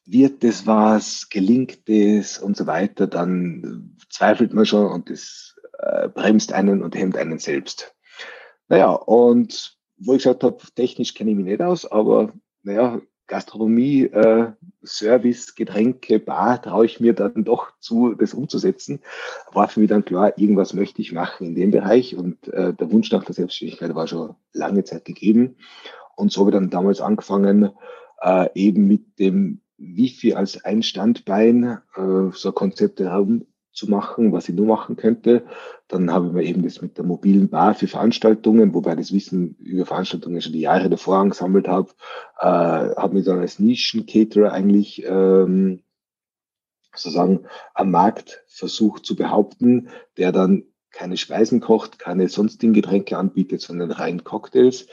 wird 0.06 0.44
das 0.44 0.68
was, 0.68 1.30
gelingt 1.30 1.90
das 1.90 2.38
und 2.38 2.56
so 2.56 2.68
weiter, 2.68 3.08
dann 3.08 3.98
zweifelt 4.10 4.54
man 4.54 4.66
schon 4.66 4.92
und 4.92 5.10
das 5.10 5.56
äh, 5.80 6.10
bremst 6.10 6.54
einen 6.54 6.84
und 6.84 6.96
hemmt 6.96 7.18
einen 7.18 7.40
selbst. 7.40 7.96
Naja, 8.68 8.92
und 8.92 9.78
wo 9.98 10.14
ich 10.14 10.20
gesagt 10.20 10.44
habe, 10.44 10.58
technisch 10.76 11.14
kenne 11.14 11.32
ich 11.32 11.38
mich 11.38 11.46
nicht 11.46 11.62
aus, 11.62 11.90
aber 11.90 12.34
naja, 12.64 13.02
Gastronomie, 13.28 14.04
äh, 14.04 14.52
Service, 14.84 15.56
Getränke, 15.56 16.20
Bar 16.20 16.62
traue 16.62 16.86
ich 16.86 17.00
mir 17.00 17.14
dann 17.14 17.44
doch 17.44 17.72
zu, 17.80 18.14
das 18.14 18.34
umzusetzen, 18.34 19.00
war 19.52 19.68
für 19.68 19.80
mich 19.80 19.90
dann 19.90 20.06
klar, 20.06 20.38
irgendwas 20.38 20.74
möchte 20.74 21.02
ich 21.02 21.12
machen 21.12 21.48
in 21.48 21.56
dem 21.56 21.72
Bereich 21.72 22.16
und 22.16 22.48
äh, 22.50 22.74
der 22.74 22.92
Wunsch 22.92 23.12
nach 23.12 23.24
der 23.24 23.34
Selbstständigkeit 23.34 23.96
war 23.96 24.08
schon 24.08 24.36
lange 24.54 24.84
Zeit 24.84 25.06
gegeben. 25.06 25.56
Und 26.16 26.32
so 26.32 26.42
habe 26.42 26.52
ich 26.52 26.56
dann 26.56 26.70
damals 26.70 27.02
angefangen, 27.02 27.72
äh, 28.22 28.50
eben 28.54 28.88
mit 28.88 29.20
dem 29.20 29.62
Wifi 29.78 30.34
als 30.34 30.64
ein 30.64 30.84
Standbein 30.84 31.80
äh, 31.96 32.32
so 32.32 32.52
Konzepte 32.52 33.10
herum 33.10 33.46
zu 33.76 33.90
machen, 33.90 34.32
was 34.32 34.50
ich 34.50 34.56
nur 34.56 34.66
machen 34.66 34.96
könnte. 34.96 35.44
Dann 35.88 36.12
habe 36.12 36.28
ich 36.28 36.34
mir 36.34 36.44
eben 36.44 36.64
das 36.64 36.82
mit 36.82 36.98
der 36.98 37.06
mobilen 37.06 37.50
Bar 37.50 37.76
für 37.76 37.88
Veranstaltungen, 37.88 38.74
wobei 38.74 38.96
das 38.96 39.14
Wissen 39.14 39.56
über 39.60 39.86
Veranstaltungen 39.86 40.42
schon 40.42 40.54
die 40.54 40.62
Jahre 40.62 40.90
davor 40.90 41.18
angesammelt 41.18 41.68
habe, 41.68 41.90
äh, 42.40 42.46
habe 42.46 43.16
mich 43.16 43.26
dann 43.26 43.40
als 43.40 43.60
Nischen-Caterer 43.60 44.52
eigentlich 44.52 45.04
ähm, 45.06 45.84
sozusagen 46.96 47.46
am 47.74 47.92
Markt 47.92 48.44
versucht 48.48 49.06
zu 49.06 49.16
behaupten, 49.16 49.90
der 50.18 50.32
dann 50.32 50.64
keine 50.92 51.18
Speisen 51.18 51.60
kocht, 51.60 52.00
keine 52.00 52.30
sonstigen 52.30 52.74
Getränke 52.74 53.18
anbietet, 53.18 53.62
sondern 53.62 53.92
rein 53.92 54.24
Cocktails. 54.24 54.88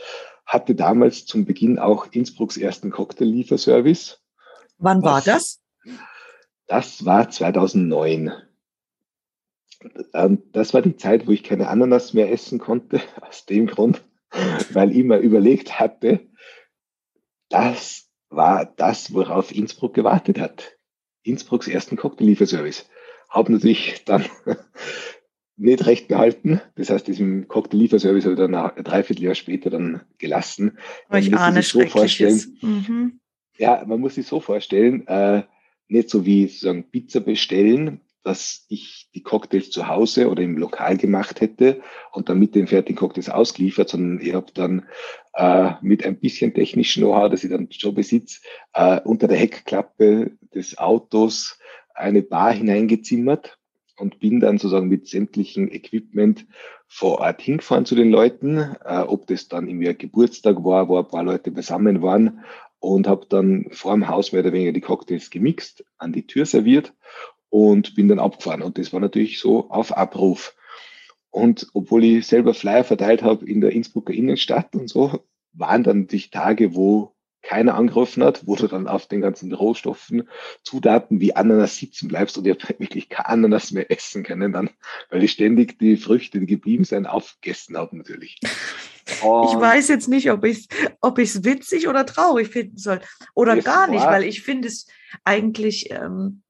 Hatte 0.45 0.75
damals 0.75 1.25
zum 1.25 1.45
Beginn 1.45 1.79
auch 1.79 2.09
Innsbrucks 2.11 2.57
ersten 2.57 2.90
Cocktail-Lieferservice. 2.90 4.21
Wann 4.79 5.03
war 5.03 5.23
das? 5.23 5.61
Das 6.66 7.05
war 7.05 7.31
2009. 7.31 8.33
Ähm, 10.14 10.42
das 10.53 10.75
war 10.75 10.83
die 10.83 10.97
Zeit, 10.97 11.27
wo 11.27 11.33
ich 11.33 11.42
keine 11.42 11.68
Ananas 11.68 12.14
mehr 12.14 12.31
essen 12.31 12.59
konnte, 12.59 13.01
aus 13.21 13.47
dem 13.47 13.66
Grund, 13.66 14.03
weil 14.73 14.97
ich 14.97 15.05
mir 15.05 15.18
überlegt 15.18 15.79
hatte, 15.79 16.21
das 17.49 18.09
war 18.31 18.64
das, 18.77 19.12
worauf 19.12 19.55
Innsbruck 19.55 19.95
gewartet 19.95 20.38
hat. 20.38 20.79
Innsbrucks 21.23 21.68
ersten 21.68 21.97
Cocktail-Lieferservice. 21.97 22.88
Habe 23.29 23.53
natürlich 23.53 24.05
dann 24.05 24.25
nicht 25.57 25.87
recht 25.87 26.09
behalten. 26.09 26.61
Das 26.75 26.90
heißt, 26.90 27.07
diesem 27.07 27.47
Cocktail-Lieferservice 27.49 28.25
habe 28.25 28.35
ich 28.35 28.40
dann 28.40 28.55
ein 28.55 28.85
Dreivierteljahr 28.85 29.35
später 29.35 29.71
dann 29.71 30.03
gelassen. 30.18 30.79
Man 31.09 31.23
ich 31.23 31.35
ahne 31.35 31.62
so 31.62 31.81
vorstellen. 31.87 32.59
Mhm. 32.61 33.21
Ja, 33.59 33.85
man 33.87 34.01
muss 34.01 34.14
sich 34.14 34.27
so 34.27 34.40
vorstellen, 34.40 35.07
äh, 35.07 35.42
nicht 35.88 36.09
so 36.09 36.25
wie 36.25 36.47
sozusagen 36.47 36.90
Pizza 36.90 37.21
bestellen, 37.21 38.01
dass 38.23 38.67
ich 38.69 39.09
die 39.15 39.23
Cocktails 39.23 39.71
zu 39.71 39.89
Hause 39.89 40.29
oder 40.29 40.43
im 40.43 40.57
Lokal 40.57 40.97
gemacht 40.97 41.41
hätte 41.41 41.83
und 42.13 42.29
dann 42.29 42.39
mit 42.39 42.55
den 42.55 42.67
fertigen 42.67 42.97
Cocktails 42.97 43.29
ausgeliefert, 43.29 43.89
sondern 43.89 44.25
ich 44.25 44.35
habe 44.35 44.53
dann 44.55 44.87
äh, 45.35 45.73
mit 45.83 46.05
ein 46.05 46.19
bisschen 46.19 46.55
technischen 46.55 47.03
Know-how, 47.03 47.31
das 47.31 47.45
ich 47.45 47.51
dann 47.51 47.69
schon 47.71 47.95
besitze, 47.95 48.41
äh, 48.75 49.01
unter 49.01 49.29
der 49.29 49.39
Heckklappe 49.39 50.33
des 50.55 50.79
Autos 50.79 51.59
eine 51.95 52.23
Bar 52.23 52.53
hineingezimmert 52.53 53.59
und 53.97 54.21
bin 54.21 54.41
dann 54.41 54.59
sozusagen 54.59 54.89
mit 54.89 55.09
sämtlichen 55.09 55.71
Equipment 55.71 56.47
vor 56.87 57.21
Ort 57.21 57.43
hingefahren 57.43 57.87
zu 57.87 57.95
den 57.95 58.11
Leuten, 58.11 58.59
äh, 58.59 59.01
ob 59.07 59.27
das 59.27 59.49
dann 59.49 59.69
im 59.69 59.81
Geburtstag 59.81 60.65
war, 60.65 60.89
wo 60.89 60.99
ein 60.99 61.09
paar 61.09 61.25
Leute 61.25 61.51
beisammen 61.51 62.03
waren 62.03 62.45
und 62.79 63.07
habe 63.07 63.27
dann 63.29 63.67
vor 63.71 63.93
dem 63.93 64.09
Haus 64.09 64.33
mehr 64.33 64.43
oder 64.43 64.53
weniger 64.53 64.73
die 64.73 64.81
Cocktails 64.81 65.31
gemixt, 65.31 65.85
an 65.99 66.13
die 66.13 66.27
Tür 66.27 66.47
serviert 66.47 66.93
und 67.53 67.95
bin 67.95 68.09
dann 68.09 68.19
abgefahren. 68.19 68.62
Und 68.62 68.79
das 68.79 68.95
war 68.95 69.01
natürlich 69.01 69.38
so 69.38 69.69
auf 69.69 69.95
Abruf. 69.95 70.57
Und 71.31 71.69
obwohl 71.75 72.03
ich 72.03 72.27
selber 72.27 72.55
Flyer 72.55 72.83
verteilt 72.83 73.23
habe 73.23 73.45
in 73.45 73.61
der 73.61 73.73
Innsbrucker 73.73 74.15
Innenstadt 74.15 74.75
und 74.75 74.88
so, 74.88 75.23
waren 75.53 75.85
dann 75.85 76.07
die 76.07 76.31
Tage, 76.31 76.75
wo 76.75 77.15
keiner 77.43 77.75
angerufen 77.75 78.25
hat, 78.25 78.47
wo 78.47 78.57
du 78.57 78.69
dann 78.69 78.88
auf 78.88 79.07
den 79.07 79.21
ganzen 79.21 79.53
Rohstoffen, 79.53 80.29
Zutaten 80.62 81.21
wie 81.21 81.37
Ananas 81.37 81.77
sitzen 81.77 82.09
bleibst 82.09 82.38
und 82.38 82.47
ich 82.47 82.55
habe 82.55 82.79
wirklich 82.79 83.11
kein 83.11 83.27
Ananas 83.27 83.71
mehr 83.71 83.91
essen 83.91 84.23
können 84.23 84.53
dann, 84.53 84.71
weil 85.11 85.23
ich 85.23 85.33
ständig 85.33 85.79
die 85.79 85.99
Früchte, 85.99 86.41
die 86.41 86.47
geblieben 86.47 86.85
sind, 86.85 87.07
aufgegessen 87.07 87.77
habe 87.77 87.99
natürlich. 87.99 88.41
Und 89.21 89.49
ich 89.49 89.61
weiß 89.61 89.88
jetzt 89.88 90.09
nicht, 90.09 90.31
ob 90.31 90.45
ich 90.45 90.59
es 90.59 90.69
ob 91.01 91.19
ich's 91.19 91.43
witzig 91.43 91.88
oder 91.88 92.07
traurig 92.07 92.49
finden 92.49 92.79
soll. 92.79 93.01
Oder 93.35 93.61
gar 93.61 93.88
nicht, 93.88 94.07
weil 94.07 94.23
ich 94.23 94.43
finde 94.43 94.69
es 94.69 94.87
eigentlich 95.25 95.91
ähm, 95.91 96.41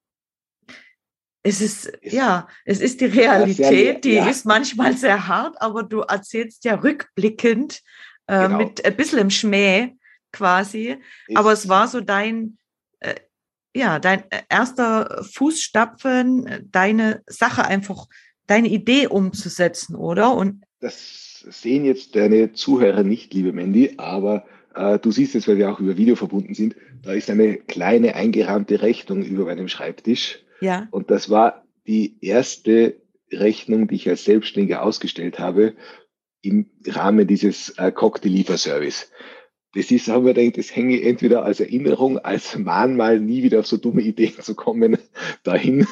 es 1.42 1.61
ist, 1.61 1.87
ist, 1.87 2.12
ja, 2.12 2.48
es 2.64 2.81
ist 2.81 3.00
die 3.00 3.07
Realität, 3.07 4.05
die 4.05 4.14
ja. 4.14 4.28
ist 4.28 4.46
manchmal 4.46 4.96
sehr 4.96 5.26
hart, 5.26 5.61
aber 5.61 5.83
du 5.83 6.00
erzählst 6.00 6.64
ja 6.64 6.76
rückblickend 6.76 7.83
äh, 8.26 8.44
genau. 8.44 8.59
mit 8.59 8.85
ein 8.85 8.96
bisschen 8.96 9.18
im 9.18 9.31
Schmäh 9.31 9.96
quasi. 10.33 10.98
Ist, 11.26 11.37
aber 11.37 11.52
es 11.52 11.68
war 11.68 11.88
so 11.88 12.00
dein, 12.00 12.59
äh, 13.00 13.14
ja, 13.74 13.98
dein 13.98 14.20
äh, 14.31 14.42
erster 14.48 15.24
Fußstapfen, 15.33 16.46
äh, 16.46 16.62
deine 16.64 17.22
Sache 17.26 17.64
einfach, 17.64 18.07
deine 18.46 18.68
Idee 18.68 19.09
umzusetzen, 19.09 19.96
oder? 19.96 20.35
Und 20.35 20.62
das 20.81 21.44
sehen 21.48 21.85
jetzt 21.85 22.14
deine 22.14 22.52
Zuhörer 22.52 23.02
nicht, 23.02 23.35
liebe 23.35 23.52
Mandy, 23.52 23.94
aber 23.96 24.46
äh, 24.76 24.98
du 25.00 25.11
siehst 25.11 25.35
es, 25.35 25.48
weil 25.48 25.59
wir 25.59 25.72
auch 25.72 25.81
über 25.81 25.96
Video 25.96 26.14
verbunden 26.14 26.55
sind. 26.55 26.76
Da 27.02 27.12
ist 27.12 27.31
eine 27.31 27.57
kleine 27.57 28.14
eingerahmte 28.14 28.81
Rechnung 28.81 29.24
über 29.24 29.46
meinem 29.46 29.66
Schreibtisch 29.66 30.38
ja. 30.62 30.88
Und 30.90 31.11
das 31.11 31.29
war 31.29 31.64
die 31.87 32.16
erste 32.20 32.96
Rechnung, 33.31 33.88
die 33.88 33.96
ich 33.96 34.09
als 34.09 34.25
Selbstständiger 34.25 34.83
ausgestellt 34.83 35.38
habe 35.38 35.75
im 36.42 36.70
Rahmen 36.87 37.27
dieses 37.27 37.70
äh, 37.79 37.92
Cocktail-Lieferservice. 37.92 39.11
Das 39.75 39.90
ist, 39.90 40.09
haben 40.09 40.27
wir 40.27 40.35
gedacht, 40.35 40.59
das 40.59 40.75
hänge 40.75 40.96
ich 40.96 41.07
entweder 41.07 41.44
als 41.44 41.61
Erinnerung, 41.61 42.18
als 42.18 42.59
Mahnmal, 42.59 43.20
nie 43.20 43.42
wieder 43.42 43.61
auf 43.61 43.66
so 43.66 43.79
dumme 43.79 44.03
Ideen 44.03 44.40
zu 44.40 44.55
kommen, 44.55 44.98
dahin. 45.44 45.87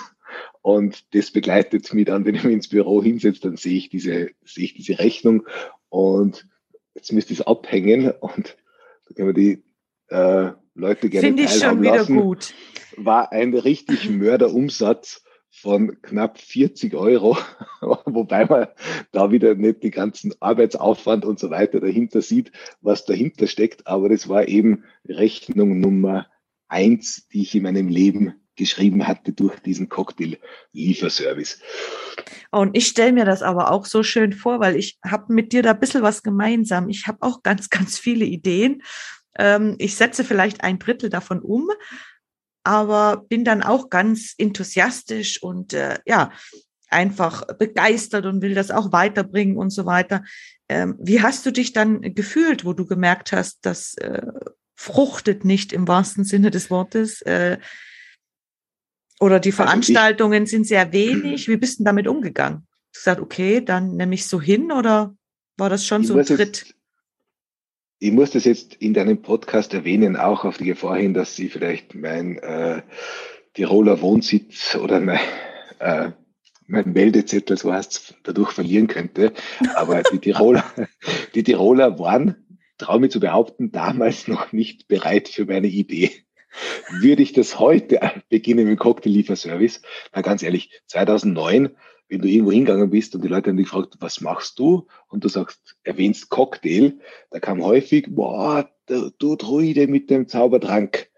Und 0.62 1.14
das 1.14 1.30
begleitet 1.30 1.92
mich 1.94 2.04
dann, 2.04 2.24
wenn 2.24 2.35
ich 2.35 2.44
mich 2.44 2.52
ins 2.52 2.68
Büro 2.68 3.02
hinsetze, 3.02 3.40
dann 3.40 3.56
sehe 3.56 3.78
ich 3.78 3.88
diese, 3.88 4.30
sehe 4.44 4.64
ich 4.64 4.74
diese 4.74 4.98
Rechnung 4.98 5.46
und 5.88 6.46
jetzt 6.94 7.12
müsste 7.12 7.33
es 7.33 7.40
abhängen 7.40 8.11
und 8.20 8.56
da 9.09 9.14
können 9.14 9.28
wir 9.28 9.33
die 9.33 9.62
äh, 10.09 10.52
Leute 10.74 11.09
gerne 11.09 11.28
Finde 11.28 11.44
ich 11.44 11.50
schon 11.50 11.80
wieder 11.80 11.96
lassen. 11.96 12.16
gut 12.16 12.54
war 13.04 13.32
ein 13.32 13.54
richtig 13.54 14.08
Mörderumsatz 14.10 15.22
von 15.50 16.00
knapp 16.02 16.38
40 16.38 16.94
Euro, 16.94 17.36
wobei 18.06 18.46
man 18.46 18.68
da 19.12 19.30
wieder 19.32 19.54
nicht 19.54 19.82
den 19.82 19.90
ganzen 19.90 20.32
Arbeitsaufwand 20.40 21.24
und 21.24 21.38
so 21.38 21.50
weiter 21.50 21.80
dahinter 21.80 22.22
sieht, 22.22 22.52
was 22.80 23.04
dahinter 23.04 23.46
steckt. 23.46 23.86
Aber 23.86 24.08
das 24.08 24.28
war 24.28 24.48
eben 24.48 24.84
Rechnung 25.08 25.80
Nummer 25.80 26.26
eins, 26.68 27.26
die 27.28 27.42
ich 27.42 27.54
in 27.54 27.64
meinem 27.64 27.88
Leben 27.88 28.34
geschrieben 28.56 29.08
hatte 29.08 29.32
durch 29.32 29.58
diesen 29.60 29.88
Cocktail-Lieferservice. 29.88 31.60
Und 32.50 32.76
ich 32.76 32.86
stelle 32.86 33.12
mir 33.12 33.24
das 33.24 33.42
aber 33.42 33.70
auch 33.70 33.86
so 33.86 34.02
schön 34.02 34.32
vor, 34.32 34.60
weil 34.60 34.76
ich 34.76 34.98
habe 35.04 35.32
mit 35.32 35.52
dir 35.52 35.62
da 35.62 35.70
ein 35.70 35.80
bisschen 35.80 36.02
was 36.02 36.22
gemeinsam. 36.22 36.88
Ich 36.88 37.06
habe 37.06 37.18
auch 37.22 37.42
ganz, 37.42 37.70
ganz 37.70 37.98
viele 37.98 38.24
Ideen. 38.24 38.82
Ähm, 39.38 39.76
ich 39.78 39.96
setze 39.96 40.24
vielleicht 40.24 40.62
ein 40.62 40.78
Drittel 40.78 41.08
davon 41.10 41.40
um, 41.40 41.70
aber 42.64 43.25
bin 43.29 43.44
dann 43.44 43.62
auch 43.62 43.90
ganz 43.90 44.35
enthusiastisch 44.38 45.42
und 45.42 45.73
äh, 45.73 45.99
ja, 46.07 46.31
einfach 46.88 47.46
begeistert 47.57 48.27
und 48.27 48.42
will 48.42 48.55
das 48.55 48.70
auch 48.70 48.92
weiterbringen 48.92 49.57
und 49.57 49.70
so 49.70 49.87
weiter. 49.87 50.25
Ähm, 50.68 50.96
wie 50.99 51.23
hast 51.23 51.46
du 51.46 51.53
dich 51.53 51.73
dann 51.73 52.01
gefühlt, 52.14 52.64
wo 52.64 52.73
du 52.73 52.85
gemerkt 52.85 53.33
hast, 53.33 53.61
das 53.62 53.94
äh, 53.94 54.23
fruchtet 54.75 55.44
nicht 55.44 55.73
im 55.73 55.87
wahrsten 55.88 56.25
Sinne 56.25 56.51
des 56.51 56.70
Wortes? 56.70 57.23
Äh, 57.23 57.59
oder 59.20 59.38
die 59.38 59.53
Veranstaltungen 59.53 60.42
also 60.42 60.44
ich, 60.44 60.51
sind 60.51 60.66
sehr 60.66 60.92
wenig. 60.92 61.49
Wie 61.49 61.57
bist 61.57 61.81
du 61.81 61.85
damit 61.85 62.09
umgegangen? 62.09 62.66
Du 62.92 62.99
gesagt, 62.99 63.20
okay, 63.20 63.64
dann 63.64 63.96
nehme 63.96 64.14
ich 64.14 64.27
so 64.27 64.40
hin 64.40 64.73
oder 64.73 65.14
war 65.57 65.70
das 65.70 65.87
schon 65.87 66.05
so 66.05 66.16
ein 66.16 66.25
Tritt? 66.25 66.38
Jetzt, 66.38 66.75
ich 68.02 68.12
muss 68.12 68.30
das 68.30 68.46
jetzt 68.46 68.74
in 68.76 68.94
deinem 68.94 69.20
Podcast 69.20 69.74
erwähnen, 69.74 70.16
auch 70.16 70.46
auf 70.46 70.56
die 70.56 70.64
Gefahr 70.64 70.96
hin, 70.96 71.12
dass 71.12 71.36
sie 71.36 71.50
vielleicht 71.50 71.94
mein 71.94 72.38
äh, 72.38 72.80
Tiroler 73.52 74.00
Wohnsitz 74.00 74.74
oder 74.74 75.00
mein, 75.00 75.20
äh, 75.80 76.12
mein 76.66 76.92
Meldezettel, 76.94 77.58
so 77.58 77.72
heißt 77.72 78.16
dadurch 78.22 78.52
verlieren 78.52 78.86
könnte. 78.86 79.34
Aber 79.74 80.02
die 80.02 80.18
Tiroler, 80.18 80.64
die 81.34 81.42
Tiroler 81.42 81.98
waren, 81.98 82.36
traue 82.78 83.00
mich 83.00 83.10
zu 83.10 83.20
behaupten, 83.20 83.70
damals 83.70 84.28
noch 84.28 84.50
nicht 84.50 84.88
bereit 84.88 85.28
für 85.28 85.44
meine 85.44 85.68
Idee. 85.68 86.10
Würde 86.88 87.22
ich 87.22 87.34
das 87.34 87.58
heute 87.58 88.00
beginnen 88.30 88.64
mit 88.64 88.78
dem 88.78 88.78
Cocktail-Lieferservice? 88.78 89.82
Na 90.14 90.22
ganz 90.22 90.42
ehrlich, 90.42 90.70
2009 90.86 91.76
wenn 92.11 92.20
du 92.20 92.29
irgendwo 92.29 92.51
hingegangen 92.51 92.90
bist 92.90 93.14
und 93.14 93.23
die 93.23 93.29
Leute 93.29 93.51
haben 93.51 93.57
dich 93.57 93.66
gefragt, 93.66 93.94
was 94.01 94.20
machst 94.20 94.59
du? 94.59 94.88
Und 95.09 95.23
du 95.23 95.29
sagst, 95.29 95.77
erwähnst 95.85 96.29
Cocktail, 96.29 96.99
da 97.31 97.38
kam 97.38 97.62
häufig, 97.62 98.09
boah, 98.11 98.68
du, 98.87 99.37
Druide 99.37 99.87
mit 99.87 100.11
dem 100.11 100.27
Zaubertrank. 100.27 101.09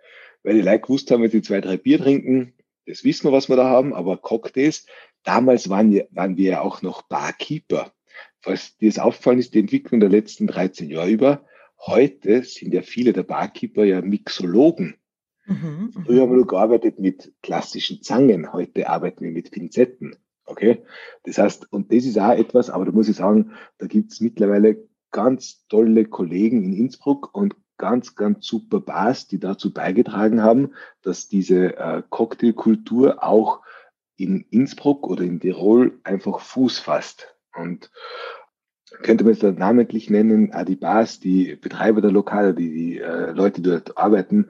Weil 0.43 0.55
die 0.55 0.61
Leute 0.61 0.81
gewusst 0.81 1.11
haben, 1.11 1.23
wenn 1.23 1.31
sie 1.31 1.41
zwei, 1.41 1.63
drei 1.63 1.79
Bier 1.79 1.99
trinken, 1.99 2.53
das 2.87 3.05
wissen 3.05 3.25
wir, 3.25 3.33
was 3.33 3.49
wir 3.49 3.57
da 3.57 3.65
haben, 3.71 3.95
aber 3.95 4.19
Cocktails, 4.19 4.87
damals 5.23 5.71
waren 5.71 5.91
wir, 5.93 6.09
waren 6.11 6.37
wir 6.37 6.51
ja 6.51 6.61
auch 6.61 6.83
noch 6.83 7.03
Barkeeper. 7.03 7.93
Falls 8.41 8.77
dir 8.77 8.91
das 8.91 8.99
aufgefallen 8.99 9.39
ist, 9.39 9.55
die 9.55 9.61
Entwicklung 9.61 10.01
der 10.01 10.11
letzten 10.11 10.47
13 10.47 10.91
Jahre 10.91 11.11
über, 11.11 11.47
heute 11.79 12.45
sind 12.45 12.75
ja 12.75 12.83
viele 12.83 13.15
der 13.15 13.23
Barkeeper 13.23 13.85
ja 13.85 14.03
Mixologen. 14.03 14.97
Mhm, 15.47 15.93
mhm, 15.95 16.05
Früher 16.05 16.23
haben 16.23 16.31
wir 16.31 16.37
nur 16.37 16.47
gearbeitet 16.47 16.99
mit 16.99 17.33
klassischen 17.43 18.03
Zangen, 18.03 18.53
heute 18.53 18.91
arbeiten 18.91 19.25
wir 19.25 19.31
mit 19.31 19.53
Pinzetten. 19.53 20.17
Okay? 20.45 20.83
Das 21.25 21.39
heißt, 21.39 21.73
und 21.73 21.93
das 21.93 22.05
ist 22.05 22.19
auch 22.19 22.33
etwas, 22.33 22.71
aber 22.71 22.85
da 22.85 22.93
muss 22.93 23.09
ich 23.09 23.17
sagen, 23.17 23.53
da 23.79 23.87
gibt 23.87 24.13
es 24.13 24.21
mittlerweile 24.21 24.89
ganz 25.11 25.67
tolle 25.69 26.07
Kollegen 26.07 26.65
in 26.65 26.73
Innsbruck 26.73 27.35
und 27.35 27.55
ganz, 27.79 28.15
ganz 28.15 28.47
super 28.47 28.81
Bars, 28.81 29.27
die 29.27 29.39
dazu 29.39 29.73
beigetragen 29.73 30.43
haben, 30.43 30.73
dass 31.03 31.29
diese 31.29 31.77
äh, 31.77 32.03
Cocktailkultur 32.09 33.23
auch 33.23 33.61
in 34.17 34.45
Innsbruck 34.51 35.09
oder 35.09 35.25
in 35.25 35.41
Tirol 35.41 35.99
einfach 36.05 36.41
Fuß 36.41 36.79
fasst. 36.79 37.35
Und 37.55 37.91
könnte 39.03 39.25
man 39.25 39.33
es 39.33 39.41
da 39.41 39.51
namentlich 39.51 40.11
nennen, 40.11 40.53
die 40.67 40.77
Bars, 40.77 41.19
die 41.19 41.57
Betreiber 41.57 42.01
der 42.01 42.13
Lokale, 42.13 42.55
die, 42.55 42.73
die 42.73 42.99
äh, 42.99 43.33
Leute, 43.33 43.63
die 43.63 43.71
dort 43.71 43.99
arbeiten, 43.99 44.49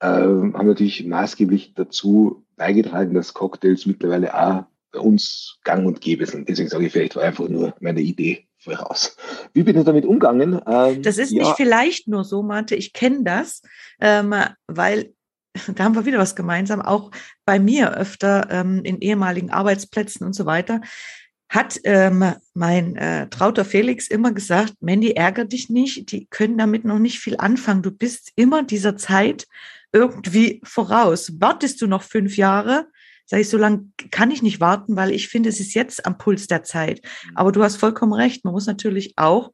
äh, 0.00 0.06
haben 0.06 0.66
natürlich 0.66 1.04
maßgeblich 1.06 1.74
dazu 1.74 2.46
beigetragen, 2.56 3.14
dass 3.14 3.34
Cocktails 3.34 3.86
mittlerweile 3.86 4.34
auch 4.34 4.64
bei 4.92 5.00
uns 5.00 5.58
gang 5.64 5.86
und 5.86 6.00
gäbe 6.00 6.26
sind. 6.26 6.48
Deswegen 6.48 6.68
sage 6.68 6.86
ich 6.86 6.92
vielleicht 6.92 7.16
war 7.16 7.22
einfach 7.22 7.48
nur 7.48 7.74
meine 7.80 8.00
Idee 8.00 8.46
voraus. 8.58 9.16
Wie 9.52 9.62
bin 9.62 9.78
ich 9.78 9.84
damit 9.84 10.04
umgegangen? 10.04 10.60
Ähm, 10.66 11.02
das 11.02 11.18
ist 11.18 11.32
ja. 11.32 11.42
nicht 11.42 11.56
vielleicht 11.56 12.08
nur 12.08 12.24
so, 12.24 12.42
Marte, 12.42 12.76
ich 12.76 12.92
kenne 12.92 13.22
das, 13.24 13.62
ähm, 14.00 14.34
weil 14.66 15.12
da 15.74 15.84
haben 15.84 15.94
wir 15.94 16.06
wieder 16.06 16.18
was 16.18 16.36
gemeinsam, 16.36 16.80
auch 16.80 17.10
bei 17.44 17.58
mir 17.58 17.96
öfter 17.96 18.48
ähm, 18.50 18.82
in 18.84 19.00
ehemaligen 19.00 19.50
Arbeitsplätzen 19.50 20.26
und 20.26 20.34
so 20.34 20.46
weiter, 20.46 20.80
hat 21.48 21.80
ähm, 21.82 22.32
mein 22.54 22.94
äh, 22.94 23.28
trauter 23.28 23.64
Felix 23.64 24.06
immer 24.06 24.30
gesagt, 24.30 24.74
Mandy, 24.80 25.12
ärger 25.12 25.44
dich 25.44 25.68
nicht, 25.68 26.12
die 26.12 26.26
können 26.26 26.56
damit 26.56 26.84
noch 26.84 27.00
nicht 27.00 27.18
viel 27.18 27.36
anfangen. 27.38 27.82
Du 27.82 27.90
bist 27.90 28.30
immer 28.36 28.62
dieser 28.62 28.96
Zeit 28.96 29.48
irgendwie 29.92 30.60
voraus. 30.62 31.32
Wartest 31.40 31.82
du 31.82 31.88
noch 31.88 32.04
fünf 32.04 32.36
Jahre? 32.36 32.86
Sag 33.30 33.38
ich, 33.38 33.48
so 33.48 33.58
lange 33.58 33.84
kann 34.10 34.32
ich 34.32 34.42
nicht 34.42 34.58
warten, 34.58 34.96
weil 34.96 35.12
ich 35.12 35.28
finde, 35.28 35.50
es 35.50 35.60
ist 35.60 35.74
jetzt 35.74 36.04
am 36.04 36.18
Puls 36.18 36.48
der 36.48 36.64
Zeit. 36.64 37.00
Mhm. 37.04 37.36
Aber 37.36 37.52
du 37.52 37.62
hast 37.62 37.76
vollkommen 37.76 38.12
recht. 38.12 38.44
Man 38.44 38.52
muss 38.52 38.66
natürlich 38.66 39.12
auch 39.14 39.52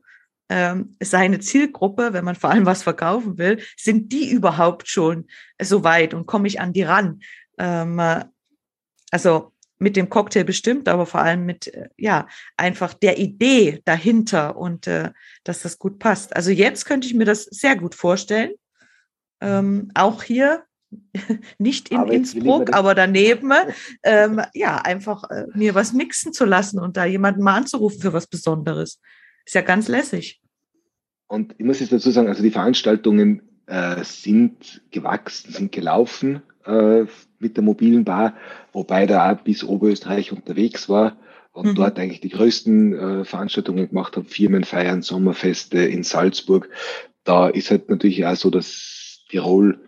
ähm, 0.48 0.96
seine 0.98 1.40
Zielgruppe, 1.40 2.14
wenn 2.14 2.24
man 2.24 2.36
vor 2.36 2.48
allem 2.48 2.64
was 2.64 2.82
verkaufen 2.82 3.36
will, 3.36 3.60
sind 3.76 4.12
die 4.12 4.30
überhaupt 4.30 4.88
schon 4.88 5.26
so 5.60 5.84
weit 5.84 6.14
und 6.14 6.24
komme 6.24 6.48
ich 6.48 6.58
an 6.58 6.72
die 6.72 6.84
ran? 6.84 7.20
Ähm, 7.58 8.00
also 9.10 9.52
mit 9.78 9.94
dem 9.94 10.08
Cocktail 10.08 10.44
bestimmt, 10.44 10.88
aber 10.88 11.04
vor 11.04 11.20
allem 11.20 11.44
mit, 11.44 11.66
äh, 11.66 11.90
ja, 11.98 12.28
einfach 12.56 12.94
der 12.94 13.18
Idee 13.18 13.82
dahinter 13.84 14.56
und 14.56 14.86
äh, 14.86 15.10
dass 15.44 15.60
das 15.60 15.78
gut 15.78 15.98
passt. 15.98 16.34
Also 16.34 16.50
jetzt 16.50 16.86
könnte 16.86 17.06
ich 17.06 17.12
mir 17.12 17.26
das 17.26 17.44
sehr 17.44 17.76
gut 17.76 17.94
vorstellen. 17.94 18.52
Ähm, 19.42 19.90
auch 19.92 20.22
hier, 20.22 20.64
nicht 21.58 21.90
in 21.90 21.98
aber 21.98 22.12
Innsbruck, 22.12 22.74
aber 22.74 22.94
daneben, 22.94 23.52
ähm, 24.02 24.40
ja, 24.54 24.76
einfach 24.76 25.24
äh, 25.30 25.46
mir 25.54 25.74
was 25.74 25.92
mixen 25.92 26.32
zu 26.32 26.44
lassen 26.44 26.78
und 26.78 26.96
da 26.96 27.04
jemanden 27.04 27.42
mal 27.42 27.56
anzurufen 27.56 28.00
für 28.00 28.12
was 28.12 28.26
Besonderes. 28.26 29.00
Ist 29.44 29.54
ja 29.54 29.62
ganz 29.62 29.88
lässig. 29.88 30.40
Und 31.28 31.54
ich 31.58 31.64
muss 31.64 31.80
jetzt 31.80 31.92
dazu 31.92 32.10
sagen, 32.10 32.28
also 32.28 32.42
die 32.42 32.50
Veranstaltungen 32.50 33.42
äh, 33.66 34.04
sind 34.04 34.82
gewachsen, 34.90 35.52
sind 35.52 35.72
gelaufen 35.72 36.42
äh, 36.64 37.04
mit 37.38 37.56
der 37.56 37.64
mobilen 37.64 38.04
Bar, 38.04 38.34
wobei 38.72 39.06
da 39.06 39.32
auch 39.32 39.40
bis 39.40 39.64
Oberösterreich 39.64 40.32
unterwegs 40.32 40.88
war 40.88 41.16
und 41.52 41.68
mhm. 41.68 41.74
dort 41.74 41.98
eigentlich 41.98 42.20
die 42.20 42.28
größten 42.28 42.92
äh, 42.92 43.24
Veranstaltungen 43.24 43.88
gemacht 43.88 44.16
habe, 44.16 44.26
Firmenfeiern, 44.26 45.02
Sommerfeste 45.02 45.78
in 45.78 46.02
Salzburg. 46.04 46.68
Da 47.24 47.48
ist 47.48 47.70
halt 47.70 47.88
natürlich 47.88 48.24
auch 48.24 48.36
so, 48.36 48.50
dass 48.50 49.24
Tirol 49.28 49.80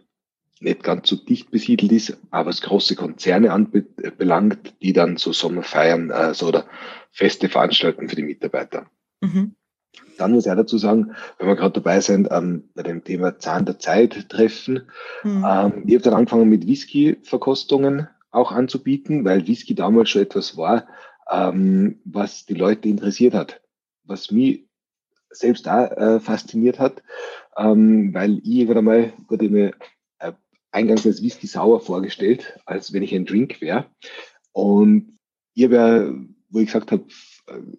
nicht 0.60 0.82
ganz 0.82 1.08
so 1.08 1.16
dicht 1.16 1.50
besiedelt 1.50 1.92
ist, 1.92 2.16
aber 2.30 2.50
was 2.50 2.62
große 2.62 2.96
Konzerne 2.96 3.52
anbelangt, 3.52 4.74
die 4.82 4.92
dann 4.92 5.16
so 5.16 5.32
Sommerfeiern 5.32 6.10
äh, 6.10 6.34
so 6.34 6.48
oder 6.48 6.66
Feste 7.10 7.48
veranstalten 7.48 8.08
für 8.08 8.16
die 8.16 8.22
Mitarbeiter. 8.22 8.86
Mhm. 9.20 9.54
Dann 10.16 10.32
muss 10.32 10.46
ich 10.46 10.52
auch 10.52 10.56
dazu 10.56 10.78
sagen, 10.78 11.12
wenn 11.38 11.48
wir 11.48 11.56
gerade 11.56 11.74
dabei 11.74 12.00
sind, 12.00 12.28
ähm, 12.30 12.68
bei 12.74 12.82
dem 12.82 13.04
Thema 13.04 13.38
Zahn 13.38 13.64
der 13.64 13.78
Zeit 13.78 14.28
treffen, 14.28 14.88
mhm. 15.22 15.44
ähm, 15.48 15.82
ich 15.86 15.94
habe 15.94 16.04
dann 16.04 16.14
angefangen 16.14 16.48
mit 16.48 16.66
Whisky-Verkostungen 16.66 18.08
auch 18.30 18.52
anzubieten, 18.52 19.24
weil 19.24 19.46
Whisky 19.46 19.74
damals 19.74 20.10
schon 20.10 20.22
etwas 20.22 20.56
war, 20.56 20.86
ähm, 21.30 22.00
was 22.04 22.46
die 22.46 22.54
Leute 22.54 22.88
interessiert 22.88 23.34
hat. 23.34 23.60
Was 24.04 24.30
mich 24.30 24.66
selbst 25.30 25.66
da 25.66 25.86
äh, 25.86 26.20
fasziniert 26.20 26.78
hat, 26.78 27.02
ähm, 27.56 28.14
weil 28.14 28.38
ich 28.38 28.46
irgendwann 28.46 28.78
einmal 28.78 29.12
mir 29.30 29.68
äh, 29.68 29.72
eingangs 30.70 31.06
als 31.06 31.22
Whisky 31.22 31.46
sauer 31.46 31.80
vorgestellt, 31.80 32.58
als 32.66 32.92
wenn 32.92 33.02
ich 33.02 33.14
ein 33.14 33.26
Drink 33.26 33.60
wäre. 33.60 33.86
Und 34.52 35.18
ich 35.54 35.64
habe 35.64 35.74
ja, 35.74 36.14
wo 36.50 36.60
ich 36.60 36.66
gesagt 36.66 36.92
habe, 36.92 37.06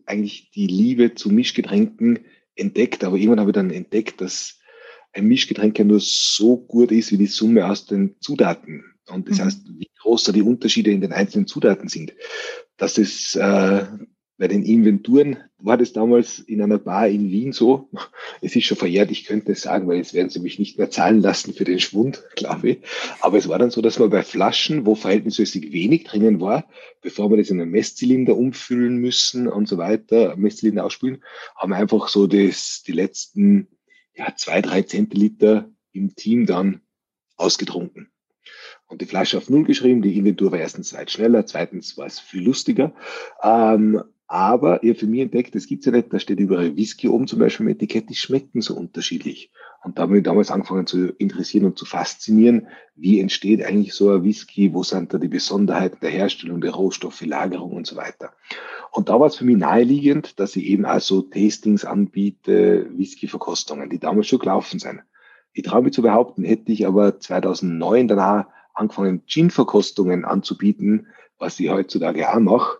eigentlich 0.05 0.51
die 0.51 0.67
Liebe 0.67 1.15
zu 1.15 1.29
Mischgetränken 1.29 2.19
entdeckt, 2.55 3.03
aber 3.03 3.17
irgendwann 3.17 3.39
habe 3.39 3.51
ich 3.51 3.55
dann 3.55 3.71
entdeckt, 3.71 4.21
dass 4.21 4.59
ein 5.13 5.27
Mischgetränk 5.27 5.77
ja 5.77 5.85
nur 5.85 5.99
so 5.99 6.57
gut 6.57 6.91
ist 6.91 7.11
wie 7.11 7.17
die 7.17 7.27
Summe 7.27 7.65
aus 7.65 7.85
den 7.85 8.15
Zutaten. 8.19 8.83
Und 9.07 9.29
das 9.29 9.39
mhm. 9.39 9.43
heißt, 9.43 9.67
wie 9.77 9.89
groß 10.01 10.25
da 10.25 10.31
die 10.31 10.41
Unterschiede 10.41 10.91
in 10.91 11.01
den 11.01 11.13
einzelnen 11.13 11.47
Zutaten 11.47 11.87
sind. 11.87 12.13
Dass 12.77 12.97
es 12.97 13.35
äh, 13.35 13.85
bei 14.39 14.47
den 14.47 14.63
Inventuren 14.63 15.37
war 15.57 15.75
das 15.75 15.91
damals 15.91 16.39
in 16.39 16.61
einer 16.61 16.77
Bar 16.77 17.09
in 17.09 17.29
Wien 17.29 17.51
so. 17.51 17.89
Es 18.41 18.55
ist 18.55 18.63
schon 18.63 18.77
verjährt, 18.77 19.11
ich 19.11 19.25
könnte 19.25 19.51
es 19.51 19.61
sagen, 19.61 19.85
weil 19.87 19.97
jetzt 19.97 20.13
werden 20.13 20.29
sie 20.29 20.39
mich 20.39 20.57
nicht 20.57 20.77
mehr 20.77 20.89
zahlen 20.89 21.19
lassen 21.19 21.53
für 21.53 21.65
den 21.65 21.81
Schwund, 21.81 22.23
glaube 22.37 22.69
ich. 22.69 22.77
Aber 23.19 23.37
es 23.37 23.49
war 23.49 23.59
dann 23.59 23.69
so, 23.69 23.81
dass 23.81 23.99
man 23.99 24.09
bei 24.09 24.23
Flaschen, 24.23 24.85
wo 24.85 24.95
verhältnismäßig 24.95 25.73
wenig 25.73 26.05
drinnen 26.05 26.39
war, 26.39 26.69
bevor 27.01 27.29
wir 27.29 27.37
das 27.37 27.49
in 27.49 27.59
einen 27.59 27.69
Messzylinder 27.69 28.37
umfüllen 28.37 28.97
müssen 28.97 29.49
und 29.49 29.67
so 29.67 29.77
weiter, 29.77 30.37
Messzylinder 30.37 30.85
ausspülen, 30.85 31.21
haben 31.57 31.73
einfach 31.73 32.07
so 32.07 32.25
das, 32.25 32.81
die 32.87 32.93
letzten 32.93 33.67
ja, 34.15 34.33
zwei, 34.37 34.61
drei 34.61 34.83
Zentiliter 34.83 35.69
im 35.91 36.15
Team 36.15 36.45
dann 36.45 36.79
ausgetrunken 37.35 38.09
und 38.87 39.01
die 39.01 39.05
Flasche 39.05 39.37
auf 39.37 39.49
Null 39.49 39.65
geschrieben. 39.65 40.01
Die 40.01 40.17
Inventur 40.17 40.53
war 40.53 40.59
erstens 40.59 40.93
weit 40.93 41.11
schneller, 41.11 41.45
zweitens 41.45 41.97
war 41.97 42.05
es 42.05 42.19
viel 42.19 42.43
lustiger. 42.43 42.93
Ähm, 43.43 44.01
aber 44.29 44.83
ihr 44.83 44.95
für 44.95 45.07
mich 45.07 45.21
entdeckt, 45.21 45.55
das 45.55 45.65
gibt's 45.65 45.87
ja 45.87 45.91
nicht, 45.91 46.13
da 46.13 46.19
steht 46.19 46.39
überall 46.39 46.77
Whisky 46.77 47.07
oben 47.07 47.25
zum 47.25 47.39
Beispiel 47.39 47.65
im 47.65 47.71
Etikett, 47.71 48.09
die 48.09 48.15
schmecken 48.15 48.61
so 48.61 48.75
unterschiedlich. 48.75 49.51
Und 49.83 49.97
da 49.97 50.03
habe 50.03 50.19
ich 50.19 50.23
damals 50.23 50.51
angefangen 50.51 50.85
zu 50.85 51.07
interessieren 51.13 51.65
und 51.65 51.79
zu 51.79 51.85
faszinieren, 51.85 52.67
wie 52.95 53.19
entsteht 53.19 53.63
eigentlich 53.65 53.95
so 53.95 54.11
ein 54.11 54.23
Whisky, 54.23 54.71
wo 54.71 54.83
sind 54.83 55.15
da 55.15 55.17
die 55.17 55.29
Besonderheiten 55.29 55.97
der 56.01 56.11
Herstellung, 56.11 56.61
der 56.61 56.71
Rohstoffe, 56.71 57.25
Lagerung 57.25 57.71
und 57.71 57.87
so 57.87 57.95
weiter. 57.95 58.33
Und 58.91 59.09
da 59.09 59.19
war 59.19 59.27
es 59.27 59.35
für 59.35 59.45
mich 59.45 59.57
naheliegend, 59.57 60.39
dass 60.39 60.55
ich 60.55 60.65
eben 60.65 60.85
also 60.85 61.23
Tastings 61.23 61.83
anbiete, 61.83 62.87
Whisky-Verkostungen, 62.95 63.89
die 63.89 63.97
damals 63.97 64.27
schon 64.27 64.39
gelaufen 64.39 64.77
sind. 64.77 65.01
Ich 65.53 65.63
traue 65.63 65.81
mich 65.81 65.93
zu 65.93 66.03
behaupten, 66.03 66.43
hätte 66.43 66.71
ich 66.71 66.85
aber 66.85 67.19
2009 67.19 68.07
danach 68.07 68.45
angefangen, 68.75 69.23
Gin-Verkostungen 69.25 70.23
anzubieten, 70.23 71.07
was 71.39 71.59
ich 71.59 71.69
heutzutage 71.69 72.31
auch 72.31 72.39
mache, 72.39 72.77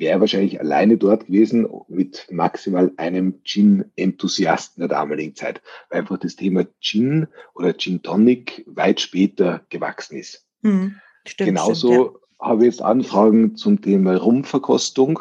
wäre 0.00 0.18
wahrscheinlich 0.18 0.58
alleine 0.58 0.96
dort 0.96 1.26
gewesen 1.26 1.68
mit 1.88 2.26
maximal 2.30 2.90
einem 2.96 3.42
Gin-Enthusiasten 3.44 4.80
der 4.80 4.88
damaligen 4.88 5.36
Zeit, 5.36 5.62
weil 5.88 6.00
einfach 6.00 6.18
das 6.18 6.36
Thema 6.36 6.66
Gin 6.80 7.28
oder 7.54 7.76
Gin 7.76 8.02
Tonic 8.02 8.64
weit 8.66 9.00
später 9.00 9.64
gewachsen 9.68 10.16
ist. 10.16 10.46
Hm, 10.62 10.96
stimmt, 11.26 11.48
Genauso 11.48 11.92
stimmt, 11.92 12.18
ja. 12.40 12.48
habe 12.48 12.60
ich 12.62 12.72
jetzt 12.72 12.82
Anfragen 12.82 13.56
zum 13.56 13.82
Thema 13.82 14.16
Rumverkostung. 14.16 15.20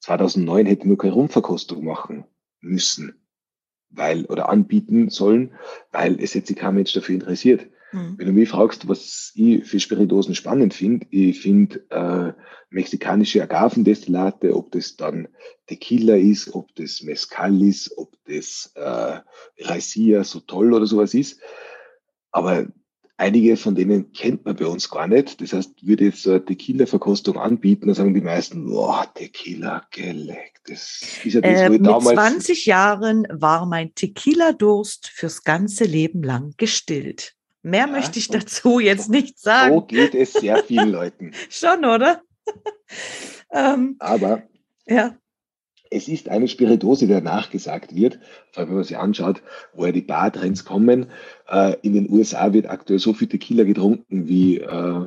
2009 0.00 0.66
hätte 0.66 0.88
nur 0.88 0.98
keine 0.98 1.12
Rumverkostung 1.12 1.84
machen 1.84 2.24
müssen, 2.60 3.20
weil 3.90 4.24
oder 4.26 4.48
anbieten 4.48 5.10
sollen, 5.10 5.52
weil 5.92 6.20
es 6.20 6.34
jetzt 6.34 6.48
sich 6.48 6.56
kein 6.56 6.74
Mensch 6.74 6.92
dafür 6.92 7.14
interessiert. 7.14 7.66
Mhm. 7.96 8.18
Wenn 8.18 8.26
du 8.26 8.32
mich 8.32 8.48
fragst, 8.48 8.88
was 8.88 9.32
ich 9.34 9.64
für 9.64 9.80
Spirituosen 9.80 10.34
spannend 10.34 10.74
finde, 10.74 11.06
ich 11.10 11.40
finde 11.40 11.80
äh, 11.90 12.32
mexikanische 12.68 13.42
Agavendestillate, 13.42 14.54
ob 14.54 14.70
das 14.72 14.96
dann 14.96 15.28
Tequila 15.66 16.16
ist, 16.16 16.54
ob 16.54 16.74
das 16.74 17.02
Mezcal 17.02 17.62
ist, 17.62 17.96
ob 17.96 18.12
das 18.26 18.72
äh, 18.74 19.20
Raisia 19.60 20.24
so 20.24 20.40
toll 20.40 20.74
oder 20.74 20.86
sowas 20.86 21.14
ist. 21.14 21.40
Aber 22.32 22.66
einige 23.16 23.56
von 23.56 23.74
denen 23.74 24.12
kennt 24.12 24.44
man 24.44 24.56
bei 24.56 24.66
uns 24.66 24.90
gar 24.90 25.08
nicht. 25.08 25.40
Das 25.40 25.54
heißt, 25.54 25.86
würde 25.86 26.04
jetzt 26.04 26.22
so 26.22 26.32
eine 26.32 26.44
Tequila-Verkostung 26.44 27.38
anbieten, 27.38 27.86
dann 27.86 27.94
sagen 27.94 28.12
die 28.12 28.20
meisten, 28.20 28.66
boah, 28.66 29.10
Tequila, 29.14 29.86
geleckt. 29.90 30.68
Das 30.68 31.02
ist 31.24 31.32
ja 31.34 31.40
das, 31.40 31.60
äh, 31.60 31.70
mit 31.70 31.86
damals 31.86 32.14
20 32.14 32.66
Jahren 32.66 33.26
war 33.30 33.64
mein 33.64 33.94
Tequila-Durst 33.94 35.08
fürs 35.08 35.44
ganze 35.44 35.84
Leben 35.84 36.22
lang 36.22 36.52
gestillt. 36.58 37.35
Mehr 37.66 37.86
ja, 37.86 37.92
möchte 37.92 38.20
ich 38.20 38.28
dazu 38.28 38.78
jetzt 38.78 39.10
nicht 39.10 39.40
sagen. 39.40 39.74
So 39.74 39.80
geht 39.80 40.14
es 40.14 40.34
sehr 40.34 40.62
vielen 40.62 40.92
Leuten. 40.92 41.32
Schon, 41.50 41.84
oder? 41.84 42.22
ähm, 43.52 43.96
Aber 43.98 44.44
ja. 44.86 45.16
Es 45.90 46.06
ist 46.06 46.28
eine 46.28 46.46
Spiritose, 46.46 47.08
der 47.08 47.22
nachgesagt 47.22 47.92
wird, 47.92 48.20
vor 48.52 48.60
allem 48.60 48.68
wenn 48.68 48.76
man 48.76 48.84
sich 48.84 48.98
anschaut, 48.98 49.42
woher 49.72 49.90
die 49.90 50.02
Bartrends 50.02 50.64
kommen. 50.64 51.06
Äh, 51.48 51.74
in 51.82 51.94
den 51.94 52.08
USA 52.08 52.52
wird 52.52 52.70
aktuell 52.70 53.00
so 53.00 53.14
viel 53.14 53.26
Tequila 53.26 53.64
getrunken 53.64 54.28
wie 54.28 54.58
äh, 54.58 55.06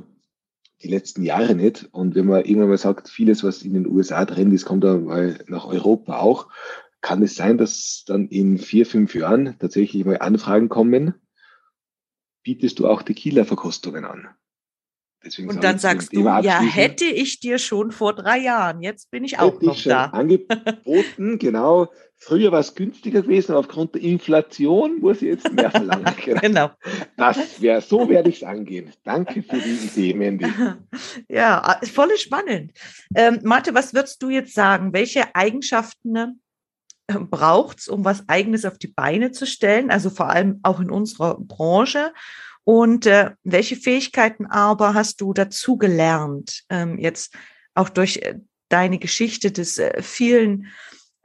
die 0.82 0.88
letzten 0.90 1.24
Jahre 1.24 1.56
nicht. 1.56 1.88
Und 1.94 2.16
wenn 2.16 2.26
man 2.26 2.44
irgendwann 2.44 2.70
mal 2.70 2.78
sagt, 2.78 3.08
vieles, 3.08 3.42
was 3.42 3.64
in 3.64 3.74
den 3.74 3.88
USA 3.88 4.26
Trend 4.26 4.54
ist, 4.54 4.66
kommt 4.66 4.84
dann 4.84 5.06
mal 5.06 5.40
nach 5.48 5.66
Europa 5.66 6.20
auch, 6.20 6.50
kann 7.00 7.24
es 7.24 7.36
sein, 7.36 7.58
dass 7.58 8.04
dann 8.06 8.28
in 8.28 8.58
vier, 8.58 8.86
fünf 8.86 9.16
Jahren 9.16 9.56
tatsächlich 9.60 10.04
mal 10.04 10.18
Anfragen 10.18 10.68
kommen, 10.68 11.14
bietest 12.44 12.80
du 12.80 12.88
auch 12.88 13.04
Tequila-Verkostungen 13.04 14.06
an? 14.06 14.30
Deswegen 15.24 15.50
und 15.50 15.64
dann 15.64 15.78
sagst 15.80 16.16
du, 16.16 16.22
ja, 16.22 16.62
hätte 16.62 17.04
ich 17.04 17.42
dir 17.42 17.58
schon 17.58 17.92
vor 17.92 18.14
drei 18.14 18.38
Jahren, 18.38 18.82
jetzt 18.82 19.12
bin 19.12 19.26
ich 19.26 19.38
auch 19.38 19.60
noch 19.62 19.74
ich 19.76 19.84
schon 19.84 19.90
da. 19.90 20.06
Angeboten, 20.06 21.38
genau. 21.40 21.90
Früher 22.16 22.52
war 22.52 22.60
es 22.60 22.76
günstiger 22.76 23.22
gewesen, 23.22 23.52
aber 23.52 23.60
aufgrund 23.60 23.96
der 23.96 24.02
Inflation 24.02 25.00
muss 25.00 25.18
ich 25.18 25.30
jetzt 25.30 25.52
mehr 25.52 25.72
verlangen. 25.72 26.06
genau. 26.42 26.72
Das 27.18 27.62
wäre, 27.62 27.82
so 27.82 28.08
werde 28.08 28.30
ich 28.30 28.38
es 28.38 28.44
angehen. 28.44 28.92
Danke 29.04 29.44
für 29.44 29.58
die 29.58 29.86
Idee, 29.86 30.14
Mandy. 30.14 30.46
Ja, 31.30 31.80
voll 31.94 32.18
spannend. 32.18 32.72
Ähm, 33.16 33.40
Marte, 33.44 33.74
was 33.74 33.94
würdest 33.94 34.22
du 34.22 34.30
jetzt 34.30 34.54
sagen? 34.54 34.94
Welche 34.94 35.34
Eigenschaften 35.36 36.42
braucht 37.30 37.80
es, 37.80 37.88
um 37.88 38.06
was 38.06 38.28
Eigenes 38.28 38.66
auf 38.66 38.78
die 38.78 38.88
Beine 38.88 39.32
zu 39.32 39.46
stellen? 39.46 39.92
Also 39.92 40.10
vor 40.10 40.30
allem 40.30 40.60
auch 40.64 40.80
in 40.80 40.92
unserer 40.92 41.40
Branche. 41.40 42.14
Und 42.64 43.06
äh, 43.06 43.32
welche 43.44 43.76
Fähigkeiten 43.76 44.46
aber 44.46 44.94
hast 44.94 45.22
du 45.22 45.34
dazu 45.34 45.78
gelernt, 45.78 46.64
ähm, 46.70 47.00
jetzt 47.00 47.34
auch 47.74 47.90
durch 47.90 48.18
äh, 48.18 48.36
deine 48.70 49.00
Geschichte 49.00 49.52
des 49.52 49.80
äh, 49.80 50.02
vielen 50.04 50.68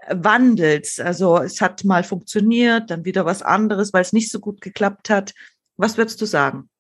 Wandels? 0.09 1.01
Also 1.01 1.39
es 1.39 1.61
hat 1.61 1.85
mal 1.85 2.05
funktioniert, 2.05 2.91
dann 2.91 3.05
wieder 3.05 3.27
was 3.27 3.43
anderes, 3.43 3.93
weil 3.93 4.03
es 4.03 4.13
nicht 4.13 4.31
so 4.31 4.41
gut 4.41 4.61
geklappt 4.61 5.11
hat. 5.11 5.35
Was 5.77 5.99
würdest 5.99 6.21
du 6.23 6.27
sagen? 6.27 6.71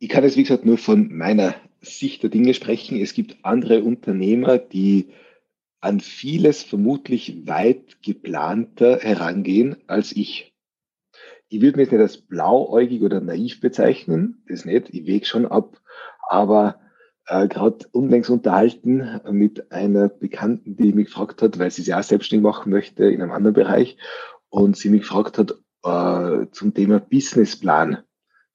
Ich 0.00 0.08
kann 0.08 0.24
jetzt, 0.24 0.36
wie 0.36 0.42
gesagt, 0.42 0.64
nur 0.64 0.78
von 0.78 1.14
meiner 1.16 1.54
Sicht 1.82 2.22
der 2.22 2.30
Dinge 2.30 2.54
sprechen. 2.54 3.00
Es 3.00 3.14
gibt 3.14 3.36
andere 3.44 3.82
Unternehmer, 3.84 4.58
die 4.58 5.10
an 5.84 6.00
vieles 6.00 6.62
vermutlich 6.62 7.46
weit 7.46 8.02
geplanter 8.02 8.98
herangehen 9.00 9.76
als 9.86 10.12
ich 10.12 10.54
ich 11.48 11.60
würde 11.60 11.78
mich 11.78 11.90
nicht 11.90 12.00
als 12.00 12.16
blauäugig 12.16 13.02
oder 13.02 13.20
naiv 13.20 13.60
bezeichnen, 13.60 14.42
das 14.48 14.64
nicht, 14.64 14.90
ich 14.90 15.06
wege 15.06 15.24
schon 15.24 15.46
ab, 15.46 15.80
aber 16.28 16.80
äh, 17.26 17.46
gerade 17.46 17.86
unlängst 17.92 18.28
unterhalten 18.28 19.20
mit 19.30 19.70
einer 19.70 20.08
Bekannten, 20.08 20.76
die 20.76 20.92
mich 20.92 21.06
gefragt 21.06 21.42
hat, 21.42 21.58
weil 21.60 21.70
sie 21.70 21.82
sich 21.82 21.94
auch 21.94 22.02
selbstständig 22.02 22.42
machen 22.42 22.72
möchte 22.72 23.04
in 23.04 23.22
einem 23.22 23.30
anderen 23.30 23.54
Bereich 23.54 23.98
und 24.48 24.76
sie 24.76 24.88
mich 24.88 25.02
gefragt 25.02 25.38
hat 25.38 25.52
äh, 25.84 26.46
zum 26.50 26.74
Thema 26.74 26.98
Businessplan, 26.98 27.98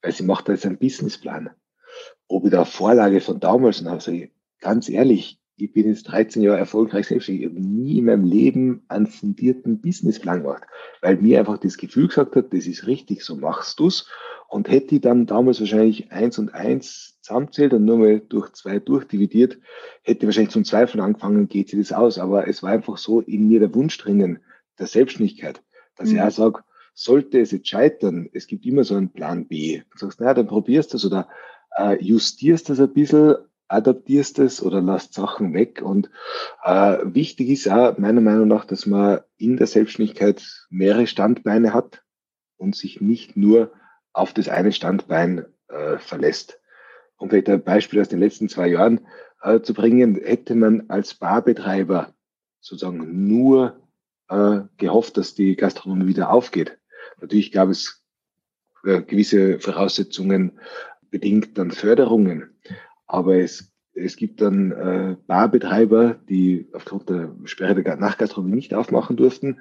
weil 0.02 0.12
sie 0.12 0.24
macht 0.24 0.48
da 0.48 0.52
jetzt 0.52 0.66
einen 0.66 0.78
Businessplan. 0.78 1.50
Ob 2.28 2.44
ich 2.44 2.50
da 2.50 2.66
Vorlage 2.66 3.22
von 3.22 3.40
damals 3.40 3.80
und 3.80 3.88
habe, 3.88 4.00
sage 4.00 4.24
ich, 4.24 4.30
ganz 4.60 4.90
ehrlich, 4.90 5.39
ich 5.60 5.72
bin 5.72 5.88
jetzt 5.88 6.04
13 6.04 6.42
Jahre 6.42 6.58
erfolgreich 6.58 7.06
selbstständig. 7.06 7.44
Ich 7.44 7.50
habe 7.50 7.60
nie 7.60 7.98
in 7.98 8.06
meinem 8.06 8.24
Leben 8.24 8.82
einen 8.88 9.06
fundierten 9.06 9.80
Businessplan 9.80 10.42
gemacht, 10.42 10.64
weil 11.00 11.16
mir 11.16 11.38
einfach 11.38 11.58
das 11.58 11.76
Gefühl 11.76 12.08
gesagt 12.08 12.36
hat, 12.36 12.52
das 12.52 12.66
ist 12.66 12.86
richtig, 12.86 13.24
so 13.24 13.36
machst 13.36 13.78
du's. 13.78 14.08
Und 14.48 14.68
hätte 14.68 14.96
ich 14.96 15.00
dann 15.00 15.26
damals 15.26 15.60
wahrscheinlich 15.60 16.10
eins 16.10 16.38
und 16.38 16.54
eins 16.54 17.18
zusammenzählt 17.20 17.72
und 17.72 17.84
nur 17.84 17.98
mal 17.98 18.20
durch 18.20 18.52
zwei 18.52 18.80
durchdividiert, 18.80 19.58
hätte 20.02 20.20
ich 20.20 20.26
wahrscheinlich 20.26 20.52
zum 20.52 20.64
Zweifeln 20.64 21.00
angefangen, 21.00 21.48
geht 21.48 21.68
sich 21.68 21.78
das 21.78 21.92
aus. 21.92 22.18
Aber 22.18 22.48
es 22.48 22.62
war 22.62 22.70
einfach 22.70 22.98
so 22.98 23.20
in 23.20 23.48
mir 23.48 23.60
der 23.60 23.74
Wunsch 23.74 23.96
drinnen, 23.98 24.40
der 24.78 24.86
Selbstständigkeit, 24.86 25.62
dass 25.96 26.08
mhm. 26.08 26.16
ich 26.16 26.22
auch 26.22 26.30
sage, 26.30 26.60
sollte 26.94 27.40
es 27.40 27.52
jetzt 27.52 27.68
scheitern, 27.68 28.28
es 28.32 28.46
gibt 28.46 28.66
immer 28.66 28.84
so 28.84 28.96
einen 28.96 29.10
Plan 29.10 29.46
B. 29.46 29.82
Du 29.92 29.98
sagst, 29.98 30.20
naja, 30.20 30.34
dann 30.34 30.48
probierst 30.48 30.92
du 30.92 30.96
das 30.96 31.04
oder 31.04 31.28
äh, 31.76 32.02
justierst 32.02 32.68
das 32.68 32.80
ein 32.80 32.92
bisschen, 32.92 33.36
adaptierst 33.70 34.38
es 34.40 34.62
oder 34.62 34.80
lasst 34.80 35.14
Sachen 35.14 35.54
weg. 35.54 35.80
Und 35.82 36.10
äh, 36.64 36.98
wichtig 37.04 37.48
ist 37.48 37.68
auch 37.68 37.96
meiner 37.98 38.20
Meinung 38.20 38.48
nach, 38.48 38.64
dass 38.64 38.86
man 38.86 39.20
in 39.36 39.56
der 39.56 39.66
Selbstständigkeit 39.66 40.66
mehrere 40.70 41.06
Standbeine 41.06 41.72
hat 41.72 42.02
und 42.56 42.74
sich 42.74 43.00
nicht 43.00 43.36
nur 43.36 43.72
auf 44.12 44.32
das 44.34 44.48
eine 44.48 44.72
Standbein 44.72 45.46
äh, 45.68 45.98
verlässt. 45.98 46.60
Um 47.16 47.30
vielleicht 47.30 47.48
ein 47.48 47.62
Beispiel 47.62 48.00
aus 48.00 48.08
den 48.08 48.20
letzten 48.20 48.48
zwei 48.48 48.68
Jahren 48.68 49.06
äh, 49.42 49.60
zu 49.60 49.72
bringen, 49.72 50.16
hätte 50.16 50.54
man 50.54 50.84
als 50.88 51.14
Barbetreiber 51.14 52.12
sozusagen 52.60 53.28
nur 53.28 53.80
äh, 54.28 54.62
gehofft, 54.78 55.16
dass 55.16 55.34
die 55.34 55.56
Gastronomie 55.56 56.06
wieder 56.06 56.30
aufgeht. 56.30 56.78
Natürlich 57.20 57.52
gab 57.52 57.68
es 57.68 58.02
äh, 58.84 59.02
gewisse 59.02 59.60
Voraussetzungen 59.60 60.58
bedingt 61.10 61.58
dann 61.58 61.70
Förderungen. 61.70 62.56
Aber 63.12 63.38
es, 63.38 63.72
es 63.92 64.14
gibt 64.14 64.40
dann 64.40 64.70
äh, 64.70 65.16
Barbetreiber, 65.26 66.14
die 66.28 66.68
aufgrund 66.72 67.10
der 67.10 67.34
Sperre 67.44 67.82
der 67.82 67.96
Nachgastronomie 67.96 68.54
nicht 68.54 68.72
aufmachen 68.72 69.16
durften. 69.16 69.58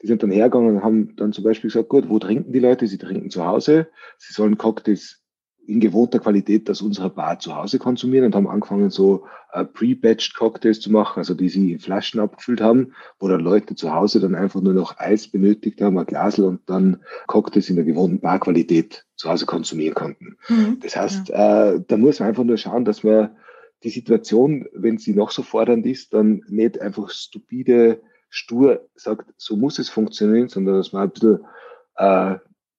Die 0.00 0.06
sind 0.06 0.22
dann 0.22 0.30
hergegangen 0.30 0.76
und 0.76 0.84
haben 0.84 1.16
dann 1.16 1.32
zum 1.32 1.42
Beispiel 1.42 1.70
gesagt, 1.70 1.88
gut, 1.88 2.08
wo 2.08 2.20
trinken 2.20 2.52
die 2.52 2.60
Leute? 2.60 2.86
Sie 2.86 2.98
trinken 2.98 3.30
zu 3.30 3.44
Hause. 3.44 3.88
Sie 4.18 4.32
sollen 4.32 4.58
Cocktails 4.58 5.23
in 5.66 5.80
gewohnter 5.80 6.18
Qualität 6.18 6.68
aus 6.70 6.82
unserer 6.82 7.10
Bar 7.10 7.38
zu 7.38 7.54
Hause 7.56 7.78
konsumieren 7.78 8.26
und 8.26 8.34
haben 8.34 8.48
angefangen, 8.48 8.90
so 8.90 9.24
äh, 9.52 9.64
pre-batched 9.64 10.34
Cocktails 10.34 10.80
zu 10.80 10.90
machen, 10.90 11.18
also 11.18 11.34
die 11.34 11.48
sie 11.48 11.72
in 11.72 11.78
Flaschen 11.78 12.20
abgefüllt 12.20 12.60
haben, 12.60 12.92
wo 13.18 13.28
dann 13.28 13.40
Leute 13.40 13.74
zu 13.74 13.92
Hause 13.92 14.20
dann 14.20 14.34
einfach 14.34 14.60
nur 14.60 14.74
noch 14.74 14.98
Eis 14.98 15.28
benötigt 15.28 15.80
haben, 15.80 15.98
ein 15.98 16.06
Glasel 16.06 16.44
und 16.44 16.60
dann 16.66 17.02
Cocktails 17.26 17.70
in 17.70 17.76
der 17.76 17.84
gewohnten 17.84 18.20
Barqualität 18.20 19.06
zu 19.16 19.30
Hause 19.30 19.46
konsumieren 19.46 19.94
konnten. 19.94 20.36
Mhm. 20.48 20.80
Das 20.80 20.96
heißt, 20.96 21.28
ja. 21.28 21.72
äh, 21.72 21.80
da 21.86 21.96
muss 21.96 22.20
man 22.20 22.28
einfach 22.28 22.44
nur 22.44 22.56
schauen, 22.58 22.84
dass 22.84 23.02
man 23.02 23.30
die 23.82 23.90
Situation, 23.90 24.66
wenn 24.72 24.98
sie 24.98 25.14
noch 25.14 25.30
so 25.30 25.42
fordernd 25.42 25.86
ist, 25.86 26.14
dann 26.14 26.42
nicht 26.48 26.80
einfach 26.80 27.10
stupide, 27.10 28.02
stur 28.28 28.88
sagt, 28.94 29.32
so 29.36 29.56
muss 29.56 29.78
es 29.78 29.88
funktionieren, 29.88 30.48
sondern 30.48 30.76
dass 30.76 30.92
man 30.92 31.04
ein 31.04 31.10
bisschen 31.10 31.44
äh, 31.96 32.36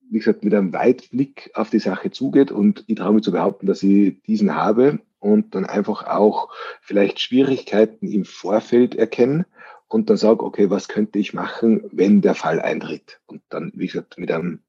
wie 0.10 0.20
gesagt, 0.20 0.44
mit 0.44 0.54
einem 0.54 0.74
Weitblick 0.74 1.52
auf 1.54 1.70
die 1.70 1.80
Sache 1.80 2.12
zugeht 2.12 2.52
und 2.52 2.84
ich 2.88 2.96
traue 2.96 3.14
mich 3.14 3.24
zu 3.24 3.32
behaupten, 3.32 3.66
dass 3.66 3.84
ich 3.84 4.22
diesen 4.24 4.56
habe 4.56 5.00
und 5.20 5.56
dann 5.56 5.66
einfach 5.66 6.06
auch 6.06 6.50
vielleicht 6.82 7.20
Schwierigkeiten 7.20 8.08
im 8.08 8.26
Vorfeld 8.26 8.96
erkennen 8.96 9.46
und 9.88 10.10
dann 10.10 10.18
sage, 10.18 10.44
okay, 10.44 10.70
was 10.70 10.88
könnte 10.88 11.20
ich 11.20 11.34
machen, 11.34 11.84
wenn 11.92 12.22
der 12.22 12.36
Fall 12.36 12.60
eintritt 12.60 13.20
und 13.26 13.42
dann, 13.50 13.72
wie 13.76 13.88
gesagt, 13.88 14.18
mit 14.18 14.32
einem 14.32 14.60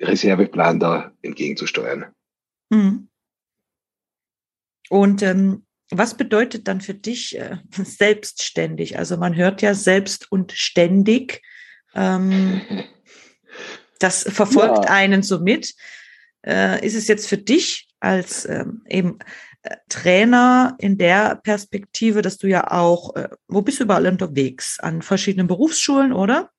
Reserveplan 0.00 0.80
da 0.80 1.12
entgegenzusteuern. 1.22 2.06
Mhm. 2.70 3.08
Und 4.90 5.22
ähm, 5.22 5.64
was 5.90 6.16
bedeutet 6.16 6.68
dann 6.68 6.80
für 6.80 6.94
dich 6.94 7.38
äh, 7.38 7.58
selbstständig? 7.70 8.98
Also 8.98 9.16
man 9.16 9.34
hört 9.34 9.62
ja 9.62 9.74
selbst 9.74 10.30
und 10.30 10.52
ständig. 10.52 11.42
Ähm, 11.94 12.60
Das 14.04 14.22
verfolgt 14.22 14.84
ja. 14.84 14.90
einen 14.90 15.22
so 15.22 15.40
mit. 15.40 15.74
Äh, 16.46 16.84
ist 16.84 16.94
es 16.94 17.08
jetzt 17.08 17.26
für 17.26 17.38
dich 17.38 17.88
als 18.00 18.46
ähm, 18.46 18.82
eben 18.86 19.18
äh, 19.62 19.76
Trainer 19.88 20.76
in 20.78 20.98
der 20.98 21.36
Perspektive, 21.36 22.20
dass 22.20 22.36
du 22.36 22.46
ja 22.46 22.70
auch, 22.70 23.16
äh, 23.16 23.30
wo 23.48 23.62
bist 23.62 23.80
du 23.80 23.84
überall 23.84 24.06
unterwegs? 24.06 24.78
An 24.78 25.00
verschiedenen 25.00 25.46
Berufsschulen, 25.46 26.12
oder? 26.12 26.50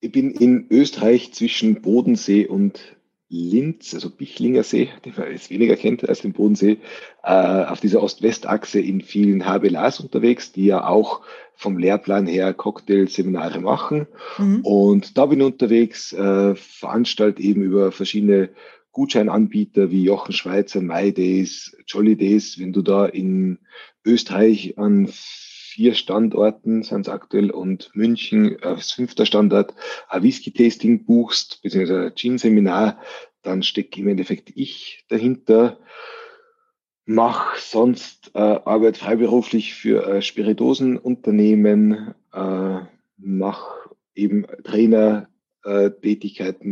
Ich 0.00 0.12
bin 0.12 0.32
in 0.32 0.66
Österreich 0.68 1.32
zwischen 1.32 1.80
Bodensee 1.80 2.44
und 2.44 2.94
Linz, 3.34 3.94
also 3.94 4.10
Bichlinger 4.10 4.62
See, 4.62 4.90
den 5.04 5.12
man 5.16 5.32
jetzt 5.32 5.50
weniger 5.50 5.76
kennt 5.76 6.08
als 6.08 6.20
den 6.20 6.32
Bodensee, 6.32 6.78
äh, 7.22 7.64
auf 7.64 7.80
dieser 7.80 8.02
Ost-West-Achse 8.02 8.80
in 8.80 9.00
vielen 9.00 9.44
HBLAs 9.44 10.00
unterwegs, 10.00 10.52
die 10.52 10.66
ja 10.66 10.86
auch 10.86 11.22
vom 11.54 11.76
Lehrplan 11.76 12.26
her 12.26 12.54
Cocktailseminare 12.54 13.60
machen. 13.60 14.06
Mhm. 14.38 14.60
Und 14.62 15.18
da 15.18 15.26
bin 15.26 15.40
ich 15.40 15.46
unterwegs, 15.46 16.12
äh, 16.12 16.54
veranstalte 16.54 17.42
eben 17.42 17.62
über 17.62 17.90
verschiedene 17.90 18.50
Gutscheinanbieter 18.92 19.90
wie 19.90 20.04
Jochen 20.04 20.32
Schweizer, 20.32 20.80
MyDays, 20.80 21.76
Jolly 21.86 22.16
Days. 22.16 22.60
Wenn 22.60 22.72
du 22.72 22.82
da 22.82 23.06
in 23.06 23.58
Österreich 24.04 24.78
an 24.78 25.08
vier 25.74 25.94
Standorten 25.94 26.84
sind 26.84 27.08
es 27.08 27.12
aktuell 27.12 27.50
und 27.50 27.90
München 27.94 28.62
als 28.62 28.92
fünfter 28.92 29.26
Standort 29.26 29.74
ein 30.08 30.22
Whisky-Tasting 30.22 31.04
buchst, 31.04 31.62
beziehungsweise 31.62 32.06
ein 32.06 32.14
Gin-Seminar, 32.14 33.00
dann 33.42 33.64
stecke 33.64 34.00
im 34.00 34.06
Endeffekt 34.06 34.52
ich 34.54 35.04
dahinter. 35.08 35.80
Mach 37.06 37.56
sonst 37.56 38.30
äh, 38.34 38.38
Arbeit 38.38 38.96
freiberuflich 38.96 39.74
für 39.74 40.06
äh, 40.06 40.22
Spiritosenunternehmen, 40.22 42.14
äh, 42.32 42.78
mach 43.16 43.88
eben 44.14 44.46
Trainer 44.62 45.28
äh, 45.64 45.90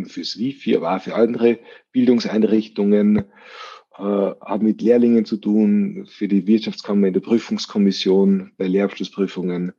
fürs 0.07 0.39
Wifi, 0.39 0.77
aber 0.77 0.95
auch 0.95 1.03
für 1.03 1.17
andere 1.17 1.59
Bildungseinrichtungen 1.91 3.25
äh, 3.99 4.03
habe 4.03 4.65
mit 4.65 4.83
Lehrlingen 4.83 5.25
zu 5.25 5.37
tun, 5.37 6.07
für 6.11 6.29
die 6.29 6.47
Wirtschaftskammer 6.47 7.09
in 7.09 7.13
der 7.13 7.21
Prüfungskommission, 7.21 8.53
bei 8.57 8.67
Lehrabschlussprüfungen 8.67 9.73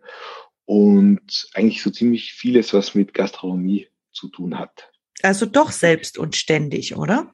und 0.65 1.49
eigentlich 1.53 1.81
so 1.81 1.89
ziemlich 1.89 2.33
vieles, 2.33 2.73
was 2.73 2.95
mit 2.95 3.13
Gastronomie 3.13 3.87
zu 4.11 4.29
tun 4.29 4.57
hat. 4.57 4.91
Also 5.21 5.45
doch 5.45 5.71
selbst 5.71 6.17
und 6.17 6.35
ständig, 6.35 6.95
oder? 6.95 7.33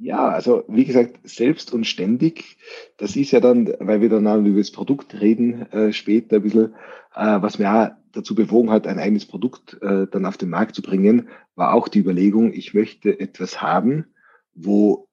Ja, 0.00 0.28
also 0.28 0.64
wie 0.68 0.84
gesagt, 0.84 1.18
selbst 1.24 1.72
und 1.72 1.84
ständig, 1.84 2.56
das 2.98 3.16
ist 3.16 3.32
ja 3.32 3.40
dann, 3.40 3.74
weil 3.80 4.00
wir 4.00 4.08
dann 4.08 4.46
über 4.46 4.58
das 4.58 4.70
Produkt 4.70 5.20
reden 5.20 5.70
äh, 5.72 5.92
später 5.92 6.36
ein 6.36 6.42
bisschen, 6.42 6.74
äh, 7.16 7.42
was 7.42 7.58
mir 7.58 7.72
auch 7.72 7.88
dazu 8.12 8.36
bewogen 8.36 8.70
hat, 8.70 8.86
ein 8.86 9.00
eigenes 9.00 9.26
Produkt 9.26 9.76
äh, 9.82 10.06
dann 10.06 10.24
auf 10.24 10.36
den 10.36 10.50
Markt 10.50 10.76
zu 10.76 10.82
bringen, 10.82 11.28
war 11.56 11.74
auch 11.74 11.88
die 11.88 11.98
Überlegung, 11.98 12.52
ich 12.52 12.74
möchte 12.74 13.18
etwas 13.18 13.60
haben, 13.60 14.06
wo 14.54 15.07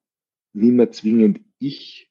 nicht 0.56 0.72
mehr 0.72 0.90
zwingend 0.90 1.40
ich 1.58 2.10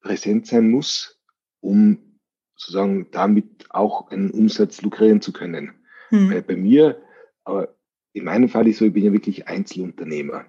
präsent 0.00 0.46
sein 0.46 0.70
muss, 0.70 1.20
um 1.60 2.18
sozusagen 2.56 3.10
damit 3.10 3.66
auch 3.70 4.10
einen 4.10 4.30
Umsatz 4.30 4.82
lukrieren 4.82 5.20
zu 5.20 5.32
können. 5.32 5.72
Hm. 6.08 6.30
Weil 6.30 6.42
bei 6.42 6.56
mir, 6.56 7.02
aber 7.44 7.74
in 8.12 8.24
meinem 8.24 8.48
Fall 8.48 8.68
ist 8.68 8.78
so, 8.78 8.84
ich 8.84 8.92
bin 8.92 9.04
ja 9.04 9.12
wirklich 9.12 9.48
Einzelunternehmer. 9.48 10.46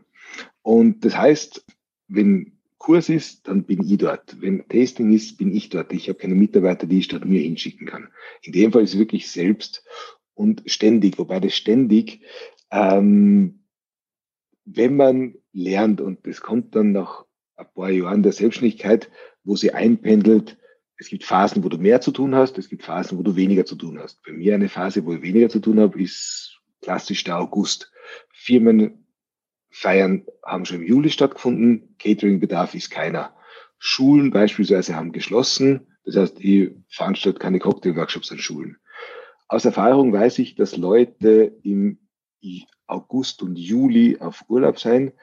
Und 0.62 1.06
das 1.06 1.18
heißt, 1.18 1.66
wenn 2.08 2.60
Kurs 2.78 3.10
ist, 3.10 3.48
dann 3.48 3.64
bin 3.64 3.82
ich 3.82 3.98
dort. 3.98 4.42
Wenn 4.42 4.68
Tasting 4.68 5.14
ist, 5.14 5.38
bin 5.38 5.56
ich 5.56 5.70
dort. 5.70 5.94
Ich 5.94 6.10
habe 6.10 6.20
keine 6.20 6.36
Mitarbeiter, 6.36 6.86
die 6.86 7.00
ich 7.00 7.06
statt 7.06 7.26
mir 7.26 7.42
hinschicken 7.42 7.88
kann. 7.88 8.10
In 8.42 8.52
dem 8.52 8.72
Fall 8.72 8.84
ist 8.84 8.94
es 8.94 9.00
wirklich 9.00 9.32
selbst 9.32 9.86
und 10.34 10.64
ständig, 10.66 11.18
wobei 11.18 11.40
das 11.40 11.56
ständig, 11.56 12.22
ähm, 12.72 13.64
wenn 14.66 14.96
man 14.96 15.36
lernt 15.54 16.02
und 16.02 16.26
das 16.28 16.42
kommt 16.42 16.76
dann 16.76 16.92
nach 16.92 17.26
ein 17.64 17.74
paar 17.74 17.90
Jahren 17.90 18.24
der 18.24 18.32
Selbstständigkeit, 18.32 19.10
wo 19.44 19.56
sie 19.56 19.74
einpendelt, 19.74 20.58
es 20.98 21.08
gibt 21.08 21.24
Phasen, 21.24 21.64
wo 21.64 21.70
du 21.70 21.78
mehr 21.78 22.02
zu 22.02 22.12
tun 22.12 22.36
hast, 22.36 22.58
es 22.58 22.70
gibt 22.70 22.84
Phasen, 22.84 23.18
wo 23.18 23.24
du 23.24 23.36
weniger 23.36 23.66
zu 23.66 23.76
tun 23.76 24.00
hast. 24.00 24.22
Bei 24.24 24.32
mir 24.32 24.56
eine 24.56 24.70
Phase, 24.70 25.06
wo 25.06 25.14
ich 25.14 25.22
weniger 25.22 25.50
zu 25.50 25.60
tun 25.60 25.80
habe, 25.80 26.02
ist 26.02 26.62
klassisch 26.82 27.24
der 27.24 27.40
August. 27.40 27.92
Firmen 28.32 29.06
Feiern 29.70 30.26
haben 30.46 30.66
schon 30.66 30.78
im 30.78 30.88
Juli 30.88 31.10
stattgefunden, 31.10 31.96
Cateringbedarf 31.98 32.76
ist 32.76 32.92
keiner. 32.92 33.36
Schulen 33.80 34.32
beispielsweise 34.32 34.96
haben 34.96 35.12
geschlossen, 35.12 35.88
das 36.06 36.16
heißt, 36.16 36.40
ich 36.40 36.72
veranstalte 36.90 37.40
keine 37.40 37.60
Cocktailworkshops 37.60 38.32
an 38.32 38.38
Schulen. 38.38 38.78
Aus 39.48 39.66
Erfahrung 39.66 40.14
weiß 40.14 40.40
ich, 40.40 40.56
dass 40.56 40.78
Leute 40.78 41.58
im 41.64 42.00
August 42.88 43.42
und 43.42 43.58
Juli 43.58 44.18
auf 44.20 44.46
Urlaub 44.48 44.80
sein 44.80 45.14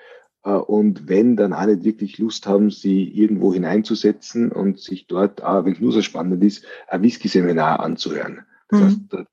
und 0.42 1.08
wenn 1.08 1.36
dann 1.36 1.52
auch 1.52 1.66
nicht 1.66 1.84
wirklich 1.84 2.18
Lust 2.18 2.46
haben, 2.46 2.70
sie 2.70 3.04
irgendwo 3.04 3.52
hineinzusetzen 3.52 4.50
und 4.50 4.80
sich 4.80 5.06
dort, 5.06 5.42
auch 5.42 5.64
wenn 5.64 5.74
es 5.74 5.80
nur 5.80 5.92
so 5.92 6.00
spannend 6.00 6.42
ist, 6.42 6.64
ein 6.88 7.02
Whisky-Seminar 7.02 7.80
anzuhören. 7.80 8.46
Das 8.68 8.80
mhm. 8.80 8.84
heißt, 8.84 9.26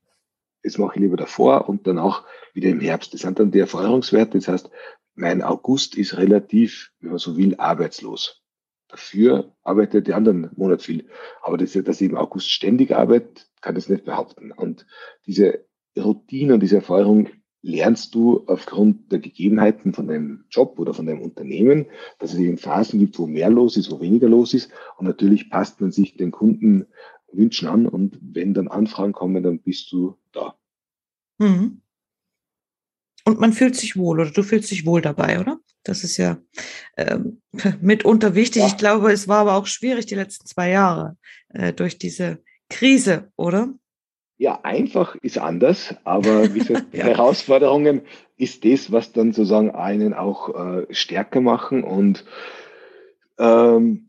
das 0.62 0.78
mache 0.78 0.96
ich 0.96 1.00
lieber 1.00 1.16
davor 1.16 1.68
und 1.68 1.86
dann 1.86 1.98
auch 1.98 2.24
wieder 2.52 2.68
im 2.68 2.80
Herbst. 2.80 3.14
Das 3.14 3.22
sind 3.22 3.38
dann 3.38 3.50
die 3.50 3.60
Erfahrungswerte. 3.60 4.38
Das 4.38 4.48
heißt, 4.48 4.70
mein 5.14 5.42
August 5.42 5.96
ist 5.96 6.16
relativ, 6.16 6.92
wenn 7.00 7.10
man 7.10 7.18
so 7.18 7.36
will, 7.36 7.54
arbeitslos. 7.56 8.42
Dafür 8.88 9.54
arbeitet 9.62 10.06
die 10.06 10.14
anderen 10.14 10.50
Monat 10.56 10.82
viel. 10.82 11.08
Aber 11.42 11.56
das, 11.56 11.72
dass 11.72 12.00
ich 12.00 12.10
im 12.10 12.16
August 12.16 12.50
ständig 12.50 12.94
arbeite, 12.94 13.42
kann 13.60 13.76
ich 13.76 13.88
nicht 13.88 14.04
behaupten. 14.04 14.52
Und 14.52 14.86
diese 15.26 15.64
Routine 15.96 16.54
und 16.54 16.60
diese 16.60 16.76
Erfahrung 16.76 17.28
lernst 17.62 18.14
du 18.14 18.44
aufgrund 18.46 19.10
der 19.10 19.18
Gegebenheiten 19.18 19.92
von 19.92 20.06
deinem 20.06 20.44
Job 20.50 20.78
oder 20.78 20.94
von 20.94 21.06
deinem 21.06 21.22
Unternehmen, 21.22 21.86
dass 22.18 22.32
es 22.32 22.38
eben 22.38 22.58
Phasen 22.58 23.00
gibt, 23.00 23.18
wo 23.18 23.26
mehr 23.26 23.50
los 23.50 23.76
ist, 23.76 23.90
wo 23.90 24.00
weniger 24.00 24.28
los 24.28 24.54
ist. 24.54 24.70
Und 24.96 25.06
natürlich 25.06 25.50
passt 25.50 25.80
man 25.80 25.90
sich 25.90 26.16
den 26.16 26.30
Kundenwünschen 26.30 27.68
an. 27.68 27.86
Und 27.86 28.18
wenn 28.22 28.54
dann 28.54 28.68
Anfragen 28.68 29.12
kommen, 29.12 29.42
dann 29.42 29.60
bist 29.60 29.90
du 29.92 30.16
da. 30.32 30.56
Mhm. 31.38 31.82
Und 33.24 33.40
man 33.40 33.52
fühlt 33.52 33.76
sich 33.76 33.96
wohl 33.96 34.20
oder 34.20 34.30
du 34.30 34.42
fühlst 34.42 34.70
dich 34.70 34.86
wohl 34.86 35.02
dabei, 35.02 35.38
oder? 35.40 35.58
Das 35.82 36.04
ist 36.04 36.16
ja 36.16 36.38
ähm, 36.96 37.42
mitunter 37.80 38.34
wichtig. 38.34 38.62
Ja. 38.62 38.68
Ich 38.68 38.76
glaube, 38.76 39.12
es 39.12 39.28
war 39.28 39.40
aber 39.40 39.54
auch 39.54 39.66
schwierig 39.66 40.06
die 40.06 40.14
letzten 40.14 40.46
zwei 40.46 40.70
Jahre 40.70 41.16
äh, 41.50 41.72
durch 41.72 41.98
diese 41.98 42.42
Krise, 42.70 43.32
oder? 43.36 43.74
Ja, 44.38 44.60
einfach 44.62 45.16
ist 45.16 45.36
anders, 45.36 45.96
aber 46.04 46.42
wie 46.54 46.60
gesagt, 46.60 46.94
ja. 46.94 47.04
Herausforderungen 47.04 48.02
ist 48.36 48.64
das, 48.64 48.92
was 48.92 49.12
dann 49.12 49.32
sozusagen 49.32 49.72
einen 49.72 50.14
auch 50.14 50.54
äh, 50.54 50.86
stärker 50.94 51.40
machen 51.40 51.82
und 51.82 52.24
ähm, 53.38 54.06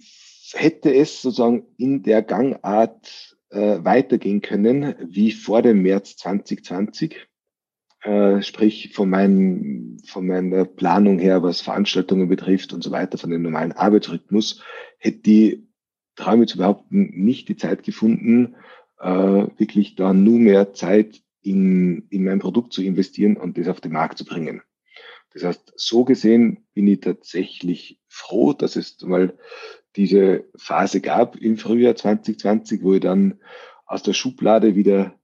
hätte 0.53 0.93
es 0.93 1.21
sozusagen 1.21 1.65
in 1.77 2.03
der 2.03 2.21
Gangart 2.21 3.37
äh, 3.49 3.79
weitergehen 3.83 4.41
können 4.41 4.95
wie 5.03 5.31
vor 5.31 5.63
dem 5.63 5.81
März 5.81 6.15
2020, 6.17 7.27
äh, 8.03 8.41
sprich 8.43 8.93
von, 8.93 9.09
meinem, 9.09 9.97
von 10.05 10.27
meiner 10.27 10.65
Planung 10.65 11.17
her, 11.17 11.41
was 11.41 11.61
Veranstaltungen 11.61 12.29
betrifft 12.29 12.71
und 12.71 12.83
so 12.83 12.91
weiter, 12.91 13.17
von 13.17 13.31
dem 13.31 13.41
normalen 13.41 13.71
Arbeitsrhythmus, 13.71 14.63
hätte 14.99 15.19
die, 15.19 15.67
traue 16.15 16.45
zu 16.45 16.57
behaupten, 16.57 17.11
nicht 17.15 17.49
die 17.49 17.55
Zeit 17.55 17.83
gefunden, 17.83 18.55
äh, 18.99 19.07
wirklich 19.57 19.95
da 19.95 20.13
nur 20.13 20.39
mehr 20.39 20.73
Zeit 20.73 21.21
in, 21.41 22.07
in 22.09 22.23
mein 22.23 22.39
Produkt 22.39 22.73
zu 22.73 22.83
investieren 22.83 23.37
und 23.37 23.57
das 23.57 23.67
auf 23.67 23.81
den 23.81 23.93
Markt 23.93 24.17
zu 24.17 24.25
bringen. 24.25 24.61
Das 25.33 25.43
heißt, 25.43 25.73
so 25.75 26.05
gesehen 26.05 26.65
bin 26.73 26.87
ich 26.87 27.01
tatsächlich 27.01 27.99
froh, 28.07 28.53
dass 28.53 28.75
es 28.75 29.01
mal 29.01 29.37
diese 29.95 30.45
Phase 30.55 31.01
gab 31.01 31.35
im 31.35 31.57
Frühjahr 31.57 31.95
2020, 31.95 32.83
wo 32.83 32.93
ich 32.93 33.01
dann 33.01 33.39
aus 33.85 34.03
der 34.03 34.13
Schublade 34.13 34.75
wieder 34.75 35.15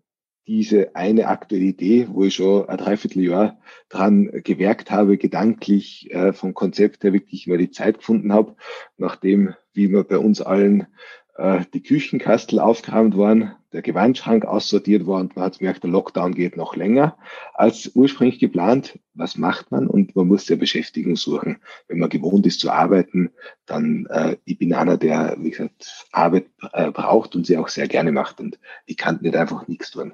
diese 0.47 0.95
eine 0.95 1.27
aktuelle 1.27 1.65
Idee, 1.65 2.07
wo 2.11 2.23
ich 2.23 2.35
schon 2.35 2.69
ein 2.69 2.77
Dreivierteljahr 2.77 3.59
dran 3.89 4.29
gewerkt 4.43 4.91
habe, 4.91 5.17
gedanklich 5.17 6.11
äh, 6.11 6.33
vom 6.33 6.53
Konzept 6.53 7.03
her 7.03 7.13
wirklich 7.13 7.47
mal 7.47 7.57
die 7.57 7.71
Zeit 7.71 7.97
gefunden 7.97 8.31
habe, 8.31 8.55
nachdem, 8.97 9.55
wie 9.73 9.89
wir 9.89 10.03
bei 10.03 10.19
uns 10.19 10.41
allen 10.41 10.87
die 11.37 11.83
Küchenkastel 11.83 12.59
aufgeräumt 12.59 13.17
waren, 13.17 13.55
der 13.73 13.81
Gewandschrank 13.81 14.45
aussortiert 14.45 15.05
und 15.05 15.35
man 15.35 15.45
hat 15.45 15.59
gemerkt, 15.59 15.83
der 15.83 15.89
Lockdown 15.89 16.33
geht 16.33 16.55
noch 16.55 16.77
länger 16.77 17.17
als 17.53 17.91
ursprünglich 17.93 18.39
geplant. 18.39 18.97
Was 19.13 19.37
macht 19.37 19.69
man? 19.69 19.87
Und 19.87 20.15
man 20.15 20.27
muss 20.27 20.47
ja 20.47 20.55
Beschäftigung 20.55 21.17
suchen. 21.17 21.57
Wenn 21.89 21.99
man 21.99 22.09
gewohnt 22.09 22.47
ist 22.47 22.61
zu 22.61 22.71
arbeiten, 22.71 23.31
dann, 23.65 24.05
äh, 24.09 24.37
ich 24.45 24.57
bin 24.57 24.73
einer, 24.73 24.97
der, 24.97 25.35
wie 25.39 25.49
gesagt, 25.49 26.05
Arbeit 26.13 26.45
äh, 26.71 26.89
braucht 26.89 27.35
und 27.35 27.45
sie 27.45 27.57
auch 27.57 27.67
sehr 27.67 27.89
gerne 27.89 28.13
macht 28.13 28.39
und 28.39 28.57
ich 28.85 28.95
kann 28.95 29.19
nicht 29.21 29.35
einfach 29.35 29.67
nichts 29.67 29.91
tun. 29.91 30.13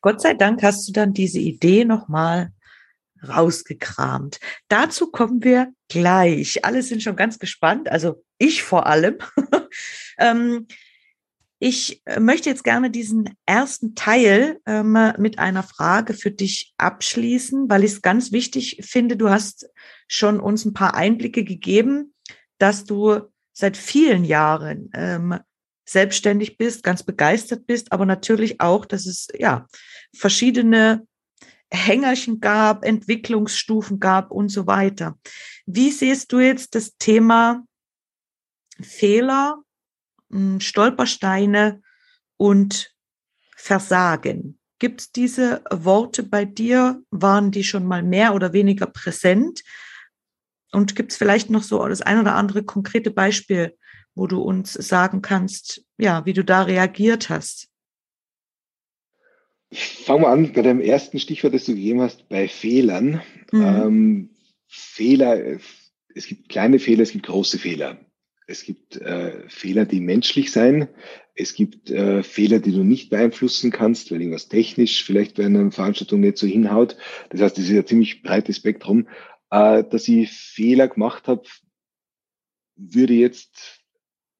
Gott 0.00 0.20
sei 0.20 0.34
Dank 0.34 0.62
hast 0.64 0.88
du 0.88 0.92
dann 0.92 1.12
diese 1.12 1.38
Idee 1.38 1.84
nochmal 1.84 2.52
rausgekramt. 3.26 4.40
Dazu 4.68 5.10
kommen 5.10 5.44
wir 5.44 5.72
gleich. 5.88 6.64
Alle 6.64 6.82
sind 6.82 7.02
schon 7.02 7.16
ganz 7.16 7.38
gespannt, 7.38 7.90
also 7.90 8.24
ich 8.38 8.62
vor 8.62 8.86
allem. 8.86 9.18
ähm, 10.20 10.66
ich 11.62 12.02
möchte 12.18 12.48
jetzt 12.48 12.64
gerne 12.64 12.90
diesen 12.90 13.36
ersten 13.44 13.94
Teil 13.94 14.58
ähm, 14.64 14.96
mit 15.18 15.38
einer 15.38 15.62
Frage 15.62 16.14
für 16.14 16.30
dich 16.30 16.72
abschließen, 16.78 17.68
weil 17.68 17.84
ich 17.84 17.92
es 17.92 18.02
ganz 18.02 18.32
wichtig 18.32 18.80
finde. 18.82 19.18
Du 19.18 19.28
hast 19.28 19.68
schon 20.08 20.40
uns 20.40 20.64
ein 20.64 20.72
paar 20.72 20.94
Einblicke 20.94 21.44
gegeben, 21.44 22.14
dass 22.56 22.84
du 22.84 23.20
seit 23.52 23.76
vielen 23.76 24.24
Jahren 24.24 24.90
ähm, 24.94 25.38
selbstständig 25.86 26.56
bist, 26.56 26.82
ganz 26.82 27.02
begeistert 27.02 27.66
bist, 27.66 27.92
aber 27.92 28.06
natürlich 28.06 28.60
auch, 28.60 28.86
dass 28.86 29.04
es 29.04 29.28
ja 29.38 29.66
verschiedene 30.16 31.06
Hängerchen 31.70 32.40
gab, 32.40 32.84
Entwicklungsstufen 32.84 34.00
gab 34.00 34.30
und 34.30 34.48
so 34.48 34.66
weiter. 34.66 35.18
Wie 35.66 35.90
siehst 35.90 36.32
du 36.32 36.38
jetzt 36.38 36.74
das 36.74 36.96
Thema 36.96 37.64
Fehler, 38.80 39.62
Stolpersteine 40.60 41.82
und 42.36 42.94
Versagen? 43.56 44.58
Gibt 44.78 45.00
es 45.02 45.12
diese 45.12 45.62
Worte 45.70 46.22
bei 46.22 46.44
dir? 46.44 47.02
Waren 47.10 47.50
die 47.50 47.64
schon 47.64 47.84
mal 47.84 48.02
mehr 48.02 48.34
oder 48.34 48.52
weniger 48.52 48.86
präsent? 48.86 49.62
Und 50.72 50.96
gibt 50.96 51.12
es 51.12 51.18
vielleicht 51.18 51.50
noch 51.50 51.62
so 51.62 51.86
das 51.86 52.00
ein 52.00 52.18
oder 52.18 52.34
andere 52.34 52.62
konkrete 52.62 53.10
Beispiel, 53.10 53.76
wo 54.14 54.26
du 54.26 54.40
uns 54.40 54.72
sagen 54.72 55.20
kannst, 55.20 55.84
ja, 55.98 56.24
wie 56.24 56.32
du 56.32 56.44
da 56.44 56.62
reagiert 56.62 57.28
hast. 57.28 57.68
Ich 59.68 60.04
fange 60.04 60.22
mal 60.22 60.32
an 60.32 60.52
bei 60.52 60.62
dem 60.62 60.80
ersten 60.80 61.18
Stichwort, 61.20 61.54
das 61.54 61.64
du 61.64 61.74
gegeben 61.74 62.00
hast, 62.00 62.28
bei 62.28 62.48
Fehlern. 62.48 63.22
Mhm. 63.52 63.62
Ähm, 63.62 64.30
Fehler, 64.66 65.58
es 66.14 66.26
gibt 66.26 66.48
kleine 66.48 66.78
Fehler, 66.78 67.02
es 67.02 67.12
gibt 67.12 67.26
große 67.26 67.58
Fehler. 67.58 67.98
Es 68.50 68.64
gibt 68.64 68.96
äh, 68.96 69.48
Fehler, 69.48 69.86
die 69.86 70.00
menschlich 70.00 70.50
sein. 70.50 70.88
Es 71.36 71.54
gibt 71.54 71.88
äh, 71.88 72.24
Fehler, 72.24 72.58
die 72.58 72.72
du 72.72 72.82
nicht 72.82 73.08
beeinflussen 73.08 73.70
kannst, 73.70 74.10
weil 74.10 74.20
irgendwas 74.20 74.48
technisch 74.48 75.04
vielleicht 75.04 75.36
bei 75.36 75.46
einer 75.46 75.70
Veranstaltung 75.70 76.18
nicht 76.18 76.36
so 76.36 76.48
hinhaut. 76.48 76.96
Das 77.28 77.40
heißt, 77.40 77.58
es 77.58 77.70
ist 77.70 77.76
ein 77.76 77.86
ziemlich 77.86 78.22
breites 78.22 78.56
Spektrum. 78.56 79.06
Äh, 79.50 79.84
dass 79.84 80.08
ich 80.08 80.32
Fehler 80.32 80.88
gemacht 80.88 81.28
habe, 81.28 81.44
würde 82.74 83.14
jetzt, 83.14 83.82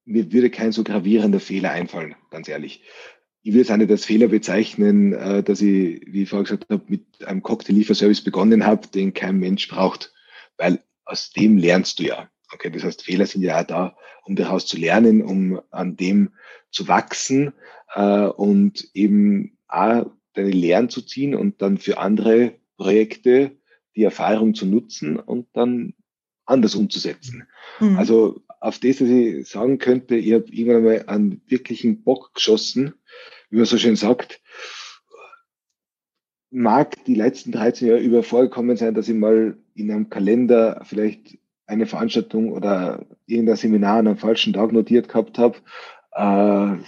mir 0.03 0.31
würde 0.33 0.49
kein 0.49 0.73
so 0.73 0.83
gravierender 0.83 1.39
Fehler 1.39 1.71
einfallen, 1.71 2.15
ganz 2.31 2.49
ehrlich. 2.49 2.83
Ich 3.43 3.53
würde 3.53 3.61
es 3.61 3.71
auch 3.71 3.77
nicht 3.77 3.91
als 3.91 4.05
Fehler 4.05 4.27
bezeichnen, 4.27 5.13
äh, 5.13 5.41
dass 5.41 5.61
ich, 5.61 6.01
wie 6.05 6.23
ich 6.23 6.29
vorher 6.29 6.43
gesagt 6.43 6.69
habe, 6.69 6.83
mit 6.87 7.05
einem 7.25 7.43
Cocktail-Lieferservice 7.43 8.25
begonnen 8.25 8.65
habe, 8.65 8.87
den 8.87 9.13
kein 9.13 9.37
Mensch 9.39 9.69
braucht, 9.69 10.13
weil 10.57 10.83
aus 11.05 11.31
dem 11.31 11.57
lernst 11.57 11.99
du 11.99 12.03
ja. 12.03 12.30
Okay, 12.53 12.69
das 12.69 12.83
heißt, 12.83 13.03
Fehler 13.03 13.25
sind 13.25 13.43
ja 13.43 13.59
auch 13.61 13.65
da, 13.65 13.95
um 14.23 14.35
daraus 14.35 14.65
zu 14.65 14.77
lernen, 14.77 15.21
um 15.21 15.61
an 15.71 15.95
dem 15.95 16.31
zu 16.69 16.87
wachsen 16.87 17.53
äh, 17.93 18.25
und 18.25 18.89
eben 18.93 19.57
auch 19.67 20.11
deine 20.33 20.51
Lehren 20.51 20.89
zu 20.89 21.01
ziehen 21.01 21.35
und 21.35 21.61
dann 21.61 21.77
für 21.77 21.97
andere 21.97 22.55
Projekte 22.77 23.57
die 23.95 24.03
Erfahrung 24.03 24.53
zu 24.53 24.65
nutzen 24.65 25.17
und 25.17 25.47
dann 25.53 25.93
anders 26.45 26.75
umzusetzen. 26.75 27.47
Mhm. 27.79 27.97
Also 27.97 28.41
auf 28.59 28.79
das, 28.79 29.01
was 29.01 29.09
ich 29.09 29.47
sagen 29.47 29.79
könnte, 29.79 30.15
ich 30.15 30.33
habe 30.33 30.45
irgendwann 30.49 30.83
mal 30.83 31.03
einen 31.07 31.41
wirklichen 31.47 32.03
Bock 32.03 32.33
geschossen, 32.33 32.93
wie 33.49 33.57
man 33.57 33.65
so 33.65 33.77
schön 33.77 33.95
sagt. 33.95 34.41
Mag 36.51 37.03
die 37.05 37.15
letzten 37.15 37.51
13 37.51 37.87
Jahre 37.87 38.01
über 38.01 38.23
vorgekommen 38.23 38.75
sein, 38.75 38.93
dass 38.93 39.07
ich 39.07 39.15
mal 39.15 39.57
in 39.73 39.89
einem 39.89 40.09
Kalender 40.09 40.81
vielleicht 40.85 41.37
eine 41.71 41.85
Veranstaltung 41.85 42.51
oder 42.51 43.05
irgendein 43.25 43.55
Seminar 43.55 43.99
an 43.99 44.07
einem 44.07 44.17
falschen 44.17 44.53
Tag 44.53 44.73
notiert 44.73 45.07
gehabt 45.07 45.37
habe. 45.37 45.57
Äh, 46.11 46.83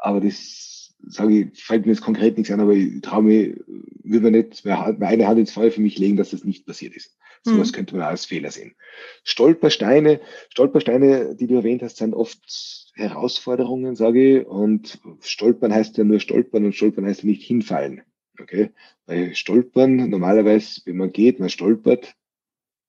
aber 0.00 0.20
das 0.22 0.94
sage 1.06 1.40
ich, 1.40 1.62
fällt 1.62 1.84
mir 1.84 1.92
jetzt 1.92 2.02
konkret 2.02 2.36
nichts 2.36 2.50
an, 2.50 2.60
aber 2.60 2.72
ich 2.72 3.00
traue 3.02 3.22
mich, 3.22 3.56
will 4.02 4.20
man 4.20 4.32
nicht 4.32 4.64
meine 4.64 5.28
Hand 5.28 5.38
ins 5.38 5.52
Feuer 5.52 5.70
für 5.70 5.80
mich 5.80 5.98
legen, 5.98 6.16
dass 6.16 6.30
das 6.30 6.44
nicht 6.44 6.66
passiert 6.66 6.96
ist. 6.96 7.16
So 7.42 7.52
mhm. 7.52 7.70
könnte 7.70 7.96
man 7.96 8.06
als 8.06 8.24
Fehler 8.24 8.50
sehen. 8.50 8.74
Stolpersteine, 9.22 10.20
Stolpersteine, 10.48 11.36
die 11.36 11.46
du 11.46 11.54
erwähnt 11.54 11.82
hast, 11.82 11.98
sind 11.98 12.14
oft 12.14 12.90
Herausforderungen, 12.94 13.94
sage 13.94 14.40
ich. 14.40 14.46
Und 14.46 14.98
Stolpern 15.20 15.72
heißt 15.72 15.98
ja 15.98 16.04
nur 16.04 16.18
Stolpern 16.18 16.64
und 16.64 16.74
Stolpern 16.74 17.06
heißt 17.06 17.22
ja 17.22 17.28
nicht 17.28 17.42
hinfallen. 17.42 18.02
Okay? 18.40 18.70
Bei 19.06 19.34
Stolpern, 19.34 20.10
normalerweise, 20.10 20.80
wenn 20.84 20.96
man 20.96 21.12
geht, 21.12 21.38
man 21.38 21.48
stolpert, 21.48 22.16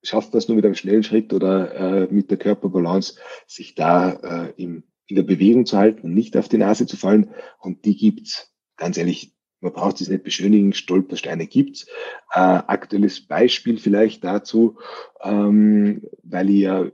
schafft 0.04 0.34
man 0.34 0.40
es 0.40 0.48
nur 0.48 0.56
mit 0.56 0.66
einem 0.66 0.76
schnellen 0.76 1.04
Schritt 1.04 1.34
oder 1.34 1.76
äh, 1.76 2.08
mit 2.14 2.32
der 2.32 2.38
Körperbalance, 2.38 3.16
sich 3.48 3.76
da 3.76 4.12
äh, 4.12 4.54
im, 4.58 4.84
in 5.08 5.16
der 5.16 5.24
Bewegung 5.24 5.66
zu 5.66 5.78
halten 5.78 6.08
und 6.08 6.14
nicht 6.14 6.38
auf 6.38 6.48
die 6.48 6.58
Nase 6.58 6.86
zu 6.86 6.98
fallen. 6.98 7.32
Und 7.60 7.86
die 7.86 7.96
gibt's, 7.96 8.54
ganz 8.78 8.98
ehrlich, 8.98 9.34
man 9.62 9.74
braucht 9.74 10.00
es 10.00 10.08
nicht 10.08 10.24
beschönigen, 10.24 10.74
Stolpersteine 10.74 11.48
gibt's. 11.48 11.86
Äh, 12.32 12.40
aktuelles 12.40 13.22
Beispiel 13.22 13.78
vielleicht 13.78 14.24
dazu, 14.24 14.78
ähm, 15.22 16.04
weil 16.24 16.50
ich 16.50 16.62
ja 16.62 16.90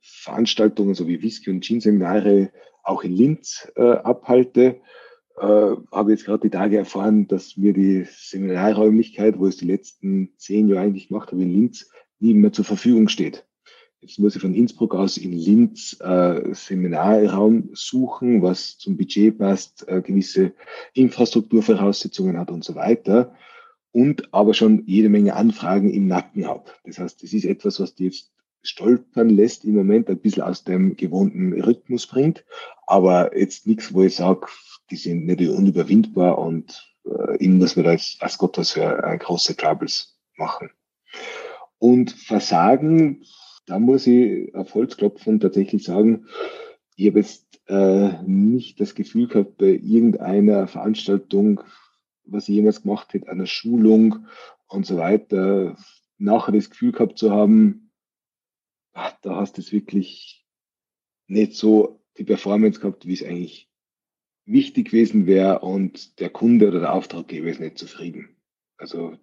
Veranstaltungen 0.00 0.94
so 0.94 1.06
wie 1.06 1.22
Whisky- 1.22 1.50
und 1.50 1.62
Gin-Seminare 1.62 2.50
auch 2.82 3.04
in 3.04 3.12
Linz 3.12 3.70
äh, 3.76 3.82
abhalte, 3.82 4.80
äh, 5.36 5.42
habe 5.92 6.12
jetzt 6.12 6.24
gerade 6.24 6.42
die 6.42 6.50
Tage 6.50 6.78
erfahren, 6.78 7.26
dass 7.28 7.56
mir 7.56 7.72
die 7.72 8.06
Seminarräumlichkeit, 8.08 9.38
wo 9.38 9.46
es 9.46 9.58
die 9.58 9.66
letzten 9.66 10.32
zehn 10.38 10.68
Jahre 10.68 10.86
eigentlich 10.86 11.08
gemacht 11.08 11.32
habe 11.32 11.42
in 11.42 11.50
Linz, 11.50 11.90
nie 12.20 12.34
mehr 12.34 12.52
zur 12.52 12.64
Verfügung 12.64 13.08
steht. 13.08 13.46
Jetzt 14.00 14.18
muss 14.18 14.36
ich 14.36 14.42
von 14.42 14.54
Innsbruck 14.54 14.94
aus 14.94 15.16
in 15.16 15.32
Linz 15.32 15.96
äh, 16.00 16.54
Seminarraum 16.54 17.70
suchen, 17.72 18.42
was 18.42 18.78
zum 18.78 18.96
Budget 18.96 19.38
passt, 19.38 19.88
äh, 19.88 20.02
gewisse 20.02 20.52
Infrastrukturvoraussetzungen 20.92 22.38
hat 22.38 22.50
und 22.50 22.62
so 22.62 22.74
weiter. 22.74 23.34
Und 23.92 24.32
aber 24.32 24.54
schon 24.54 24.84
jede 24.86 25.08
Menge 25.08 25.34
Anfragen 25.34 25.90
im 25.90 26.06
Nacken 26.06 26.46
habe. 26.46 26.70
Das 26.84 26.98
heißt, 26.98 27.22
das 27.22 27.32
ist 27.32 27.46
etwas, 27.46 27.80
was 27.80 27.94
die 27.94 28.04
jetzt 28.04 28.30
stolpern 28.62 29.30
lässt 29.30 29.64
im 29.64 29.74
Moment, 29.74 30.08
ein 30.08 30.18
bisschen 30.18 30.42
aus 30.42 30.64
dem 30.64 30.96
gewohnten 30.96 31.60
Rhythmus 31.60 32.06
bringt. 32.06 32.44
Aber 32.86 33.36
jetzt 33.36 33.66
nichts, 33.66 33.94
wo 33.94 34.02
ich 34.02 34.14
sage, 34.14 34.46
die 34.90 34.96
sind 34.96 35.26
nicht 35.26 35.40
unüberwindbar 35.40 36.38
und 36.38 36.94
äh, 37.06 37.36
ihnen 37.38 37.58
muss 37.58 37.76
man 37.76 37.86
da 37.86 37.92
als, 37.92 38.16
als 38.20 38.38
Gott 38.38 38.56
für 38.56 39.02
äh, 39.02 39.18
große 39.18 39.56
Troubles 39.56 40.18
machen. 40.36 40.70
Und 41.78 42.10
Versagen, 42.12 43.24
da 43.66 43.78
muss 43.78 44.06
ich 44.06 44.54
auf 44.54 44.74
Holz 44.74 44.96
klopfen 44.96 45.40
tatsächlich 45.40 45.84
sagen, 45.84 46.26
ich 46.96 47.08
habe 47.08 47.18
jetzt 47.18 47.60
äh, 47.66 48.22
nicht 48.22 48.80
das 48.80 48.94
Gefühl 48.94 49.28
gehabt, 49.28 49.58
bei 49.58 49.66
irgendeiner 49.66 50.66
Veranstaltung, 50.68 51.60
was 52.24 52.48
ich 52.48 52.54
jemals 52.54 52.82
gemacht 52.82 53.12
hätte, 53.12 53.28
einer 53.28 53.46
Schulung 53.46 54.26
und 54.68 54.86
so 54.86 54.96
weiter, 54.96 55.76
nachher 56.18 56.52
das 56.52 56.70
Gefühl 56.70 56.92
gehabt 56.92 57.18
zu 57.18 57.30
haben, 57.30 57.92
ach, 58.92 59.12
da 59.22 59.36
hast 59.36 59.58
du 59.58 59.60
es 59.60 59.72
wirklich 59.72 60.46
nicht 61.26 61.54
so 61.54 62.02
die 62.18 62.24
Performance 62.24 62.80
gehabt, 62.80 63.06
wie 63.06 63.12
es 63.12 63.22
eigentlich 63.22 63.70
wichtig 64.46 64.90
gewesen 64.90 65.26
wäre 65.26 65.58
und 65.60 66.20
der 66.20 66.30
Kunde 66.30 66.68
oder 66.68 66.80
der 66.80 66.92
Auftraggeber 66.94 67.48
ist 67.48 67.60
nicht 67.60 67.78
zufrieden. 67.78 68.36
Also 68.78 69.18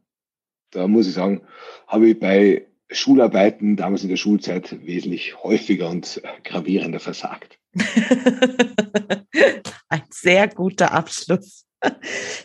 da 0.74 0.88
muss 0.88 1.08
ich 1.08 1.14
sagen, 1.14 1.42
habe 1.88 2.10
ich 2.10 2.20
bei 2.20 2.68
Schularbeiten 2.90 3.76
damals 3.76 4.04
in 4.04 4.10
der 4.10 4.18
Schulzeit 4.18 4.86
wesentlich 4.86 5.42
häufiger 5.44 5.90
und 5.90 6.22
gravierender 6.44 7.00
versagt. 7.00 7.58
Ein 9.90 10.04
sehr 10.10 10.48
guter 10.48 10.92
Abschluss. 10.92 11.66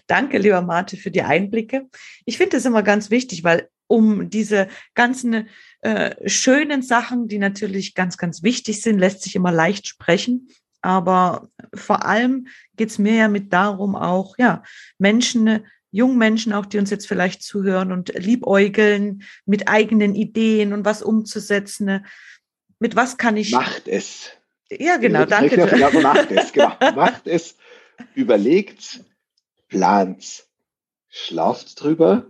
Danke, 0.07 0.39
lieber 0.39 0.63
Marte, 0.63 0.97
für 0.97 1.11
die 1.11 1.23
Einblicke. 1.23 1.89
Ich 2.25 2.39
finde 2.39 2.57
das 2.57 2.65
immer 2.65 2.83
ganz 2.83 3.11
wichtig, 3.11 3.45
weil 3.45 3.69
um 3.87 4.31
diese 4.31 4.69
ganzen 4.95 5.49
äh, 5.81 6.29
schönen 6.29 6.83
Sachen, 6.83 7.29
die 7.29 7.39
natürlich 7.39 7.95
ganz, 7.95 8.19
ganz 8.19 8.43
wichtig 8.43 8.83
sind, 8.83 8.99
lässt 8.99 9.23
sich 9.23 9.37
immer 9.37 9.53
leicht 9.53 9.87
sprechen. 9.87 10.49
Aber 10.83 11.49
vor 11.75 12.05
allem 12.05 12.49
geht 12.77 12.91
es 12.91 12.99
mir 12.99 13.15
ja 13.15 13.29
mit 13.29 13.53
darum, 13.53 13.97
auch 13.97 14.37
ja, 14.39 14.63
Menschen 14.99 15.65
jungen 15.91 16.19
Menschen 16.19 16.53
auch, 16.53 16.67
die 16.67 16.79
uns 16.79 16.91
jetzt 16.91 17.09
vielleicht 17.09 17.43
zuhören 17.43 17.93
und 17.93 18.13
liebäugeln 18.15 19.23
mit 19.47 19.69
eigenen 19.69 20.15
Ideen 20.15 20.73
und 20.73 20.85
was 20.85 21.03
umzusetzen. 21.03 21.87
Ne? 21.87 22.05
Mit 22.79 22.97
was 22.97 23.17
kann 23.17 23.37
ich. 23.37 23.53
Macht 23.53 23.89
es. 23.89 24.31
Ja, 24.71 24.99
genau, 24.99 25.25
danke. 25.25 25.57
Ja, 25.79 25.91
macht 26.01 26.31
es, 26.31 26.53
genau. 26.53 26.73
macht 26.95 27.27
es, 27.27 27.57
überlegt, 28.15 29.05
plant, 29.69 30.47
schlaft 31.09 31.83
drüber, 31.83 32.27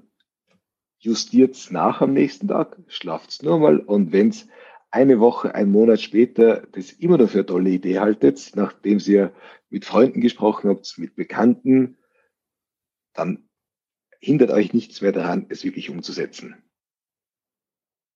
justiert 0.99 1.57
nach 1.71 2.01
am 2.01 2.13
nächsten 2.13 2.49
Tag, 2.49 2.77
schlaft 2.87 3.43
nur 3.43 3.59
mal 3.59 3.79
und 3.81 4.13
wenn 4.13 4.29
es 4.29 4.47
eine 4.91 5.21
Woche, 5.21 5.55
ein 5.55 5.71
Monat 5.71 6.01
später 6.01 6.67
das 6.73 6.93
immer 6.93 7.19
noch 7.19 7.29
für 7.29 7.39
eine 7.39 7.47
tolle 7.47 7.71
Idee 7.71 7.99
haltet, 7.99 8.53
nachdem 8.55 8.99
ihr 9.05 9.33
mit 9.69 9.85
Freunden 9.85 10.21
gesprochen 10.21 10.71
habt, 10.71 10.97
mit 10.97 11.15
Bekannten, 11.15 11.99
dann 13.13 13.48
hindert 14.21 14.51
euch 14.51 14.73
nichts 14.73 15.01
mehr 15.01 15.13
daran, 15.13 15.47
es 15.49 15.65
wirklich 15.65 15.91
umzusetzen. 15.91 16.57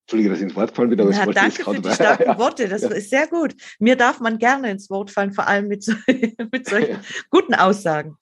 Entschuldige, 0.05 0.31
dass 0.31 0.39
ich 0.39 0.45
ins 0.45 0.57
Wort 0.57 0.71
gefallen 0.71 0.91
bin, 0.91 1.01
aber 1.01 1.13
ja, 1.13 1.27
ich 1.27 1.35
danke 1.35 1.65
für 1.65 1.81
die 1.81 1.95
starken 1.95 2.25
ja. 2.25 2.39
Worte, 2.39 2.69
das 2.69 2.83
ja. 2.83 2.91
ist 2.91 3.11
sehr 3.11 3.29
gut. 3.29 3.55
Mir 3.79 3.97
darf 3.97 4.21
man 4.21 4.39
gerne 4.39 4.71
ins 4.71 4.91
Wort 4.91 5.11
fallen, 5.11 5.33
vor 5.33 5.47
allem 5.47 5.69
mit, 5.69 5.85
so, 5.85 5.95
mit 6.53 6.69
solchen 6.69 6.99
guten 7.31 7.55
Aussagen. 7.55 8.17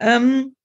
Ähm, 0.00 0.56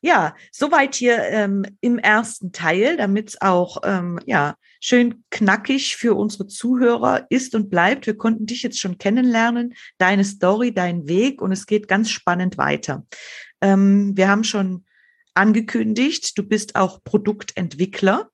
ja, 0.00 0.34
soweit 0.50 0.94
hier 0.94 1.22
ähm, 1.24 1.64
im 1.80 1.98
ersten 1.98 2.52
Teil, 2.52 2.96
damit 2.96 3.30
es 3.30 3.40
auch 3.40 3.78
ähm, 3.84 4.18
ja, 4.26 4.56
schön 4.80 5.24
knackig 5.30 5.96
für 5.96 6.14
unsere 6.14 6.46
Zuhörer 6.46 7.26
ist 7.28 7.54
und 7.54 7.68
bleibt. 7.68 8.06
Wir 8.06 8.16
konnten 8.16 8.46
dich 8.46 8.62
jetzt 8.62 8.80
schon 8.80 8.98
kennenlernen, 8.98 9.74
deine 9.98 10.24
Story, 10.24 10.72
deinen 10.72 11.08
Weg 11.08 11.42
und 11.42 11.52
es 11.52 11.66
geht 11.66 11.88
ganz 11.88 12.10
spannend 12.10 12.58
weiter. 12.58 13.06
Ähm, 13.60 14.16
wir 14.16 14.28
haben 14.28 14.44
schon 14.44 14.84
angekündigt. 15.34 16.36
Du 16.36 16.42
bist 16.42 16.76
auch 16.76 17.02
Produktentwickler, 17.04 18.30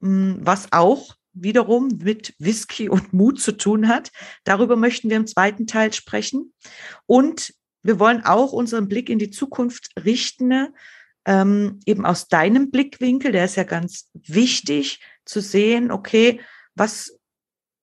hm, 0.00 0.38
was 0.40 0.72
auch 0.72 1.16
wiederum 1.34 1.88
mit 2.02 2.34
Whisky 2.38 2.88
und 2.88 3.12
Mut 3.12 3.40
zu 3.40 3.52
tun 3.52 3.88
hat. 3.88 4.10
Darüber 4.44 4.76
möchten 4.76 5.08
wir 5.08 5.16
im 5.16 5.26
zweiten 5.26 5.66
Teil 5.66 5.92
sprechen. 5.92 6.52
Und 7.06 7.54
wir 7.82 7.98
wollen 7.98 8.24
auch 8.24 8.52
unseren 8.52 8.88
Blick 8.88 9.08
in 9.08 9.18
die 9.18 9.30
Zukunft 9.30 9.90
richten, 10.04 10.68
ähm, 11.24 11.80
eben 11.86 12.04
aus 12.04 12.28
deinem 12.28 12.70
Blickwinkel, 12.70 13.32
der 13.32 13.44
ist 13.44 13.56
ja 13.56 13.64
ganz 13.64 14.10
wichtig 14.12 15.00
zu 15.24 15.40
sehen, 15.40 15.90
okay, 15.90 16.40
was 16.74 17.18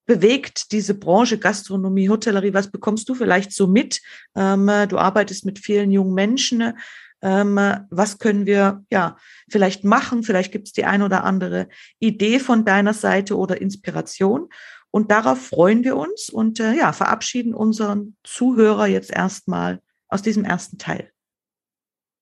bewegt 0.06 0.72
diese 0.72 0.96
Branche 0.96 1.38
Gastronomie, 1.38 2.10
Hotellerie, 2.10 2.54
was 2.54 2.72
bekommst 2.72 3.08
du 3.08 3.16
vielleicht 3.16 3.54
so 3.54 3.68
mit? 3.68 4.02
Ähm, 4.36 4.66
du 4.90 4.98
arbeitest 4.98 5.46
mit 5.46 5.60
vielen 5.60 5.92
jungen 5.92 6.14
Menschen 6.14 6.74
ähm, 7.22 7.60
was 7.90 8.20
können 8.20 8.46
wir 8.46 8.84
ja 8.92 9.18
vielleicht 9.50 9.84
machen? 9.84 10.24
Vielleicht 10.24 10.52
gibt 10.52 10.68
es 10.68 10.74
die 10.74 10.86
ein 10.86 11.02
oder 11.02 11.24
andere 11.24 11.68
Idee 12.00 12.40
von 12.40 12.66
deiner 12.66 12.94
Seite 12.94 13.38
oder 13.38 13.60
Inspiration. 13.60 14.50
Und 14.92 15.12
darauf 15.12 15.48
freuen 15.48 15.84
wir 15.84 15.98
uns 15.98 16.30
und 16.30 16.60
äh, 16.60 16.74
ja, 16.74 16.94
verabschieden 16.94 17.54
unseren 17.54 18.16
Zuhörer 18.24 18.88
jetzt 18.88 19.12
erstmal 19.12 19.82
aus 20.08 20.22
diesem 20.22 20.44
ersten 20.46 20.78
Teil. 20.80 21.12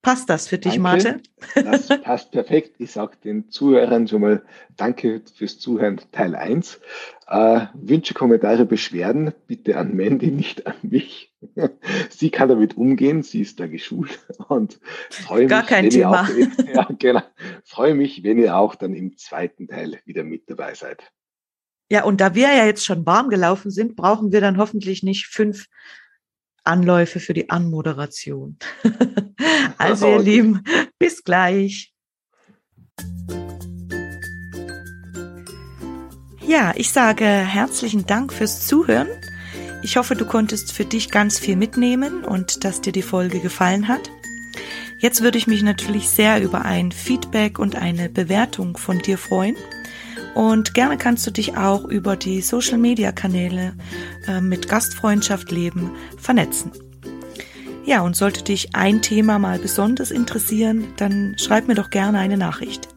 Passt 0.02 0.30
das 0.30 0.48
für 0.48 0.58
dich, 0.58 0.76
Danke. 0.76 0.82
Marte? 0.82 1.22
Das 1.56 1.88
passt 2.04 2.32
perfekt. 2.32 2.76
Ich 2.80 2.91
sage 2.91 3.18
den 3.24 3.50
Zuhörern 3.50 4.08
schon 4.08 4.22
mal 4.22 4.43
Danke 4.76 5.22
fürs 5.36 5.60
Zuhören, 5.60 6.00
Teil 6.12 6.36
1. 6.36 6.80
Äh, 7.28 7.66
Wünsche, 7.74 8.14
Kommentare, 8.14 8.66
Beschwerden 8.66 9.34
bitte 9.48 9.78
an 9.78 9.95
Mandy, 9.95 10.32
nicht 10.32 10.68
an 10.68 10.76
mich. 10.82 11.27
sie 12.10 12.32
kann 12.32 12.50
damit 12.50 12.78
umgehen, 12.78 13.24
sie 13.24 13.42
ist 13.42 13.60
da 13.60 13.68
geschult 13.68 14.20
und 14.48 14.80
freue 15.10 15.48
Gar 15.48 15.62
mich, 15.62 15.70
kein 15.70 15.86
wenn 15.86 15.92
ihr 15.92 15.98
Thema. 15.98 16.24
auch, 16.24 16.30
ja, 16.74 16.88
genau, 16.98 17.22
freue 17.64 17.94
mich, 17.94 18.24
wenn 18.24 18.40
ihr 18.40 18.56
auch 18.56 18.76
dann 18.76 18.94
im 18.94 19.18
zweiten 19.18 19.68
Teil 19.68 20.00
wieder 20.06 20.24
mit 20.24 20.50
dabei 20.50 20.74
seid. 20.74 21.12
Ja, 21.90 22.04
und 22.04 22.20
da 22.20 22.36
wir 22.36 22.54
ja 22.54 22.66
jetzt 22.66 22.86
schon 22.86 23.06
warm 23.06 23.30
gelaufen 23.30 23.72
sind, 23.72 23.96
brauchen 23.96 24.32
wir 24.32 24.42
dann 24.42 24.58
hoffentlich 24.58 25.04
nicht 25.04 25.28
fünf 25.28 25.68
Anläufe 26.64 27.20
für 27.20 27.34
die 27.34 27.50
Anmoderation. 27.50 28.58
also, 29.78 30.08
ihr 30.08 30.16
Okay. 30.16 30.24
Lieben, 30.24 30.64
bis 31.00 31.24
gleich. 31.24 31.94
Ja, 36.46 36.74
ich 36.76 36.92
sage 36.92 37.26
herzlichen 37.26 38.06
Dank 38.06 38.34
fürs 38.34 38.68
Zuhören. 38.68 39.08
Ich 39.88 39.96
hoffe, 39.96 40.18
du 40.18 40.26
konntest 40.26 40.74
für 40.74 40.84
dich 40.84 41.12
ganz 41.12 41.40
viel 41.40 41.56
mitnehmen 41.56 42.26
und 42.26 42.66
dass 42.66 42.82
dir 42.82 42.92
die 42.92 43.02
Folge 43.02 43.40
gefallen 43.40 43.88
hat. 43.88 44.12
Jetzt 45.00 45.22
würde 45.24 45.38
ich 45.38 45.48
mich 45.48 45.64
natürlich 45.64 46.10
sehr 46.10 46.44
über 46.44 46.66
ein 46.66 46.92
Feedback 46.92 47.58
und 47.58 47.78
eine 47.78 48.10
Bewertung 48.10 48.76
von 48.76 49.00
dir 49.00 49.18
freuen. 49.18 49.56
Und 50.36 50.74
gerne 50.74 50.98
kannst 50.98 51.26
du 51.26 51.32
dich 51.32 51.56
auch 51.56 51.86
über 51.86 52.18
die 52.18 52.42
Social 52.42 52.78
Media 52.78 53.14
Kanäle 53.14 53.76
äh, 54.28 54.42
mit 54.42 54.68
Gastfreundschaft 54.68 55.52
leben 55.52 55.92
vernetzen. 56.18 56.74
Ja, 57.86 58.02
und 58.02 58.18
sollte 58.18 58.44
dich 58.44 58.76
ein 58.76 59.02
Thema 59.02 59.40
mal 59.40 59.58
besonders 59.58 60.12
interessieren, 60.12 60.90
dann 60.98 61.38
schreib 61.40 61.70
mir 61.70 61.76
doch 61.76 61.92
gerne 61.92 62.20
eine 62.20 62.36
Nachricht. 62.36 62.90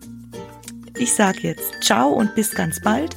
Ich 0.99 1.12
sage 1.12 1.38
jetzt 1.43 1.84
ciao 1.84 2.09
und 2.09 2.34
bis 2.34 2.51
ganz 2.51 2.80
bald 2.80 3.14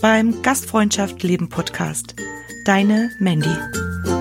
beim 0.00 0.40
Gastfreundschaft 0.40 1.22
Leben 1.22 1.50
Podcast. 1.50 2.14
Deine 2.64 3.10
Mandy. 3.18 4.11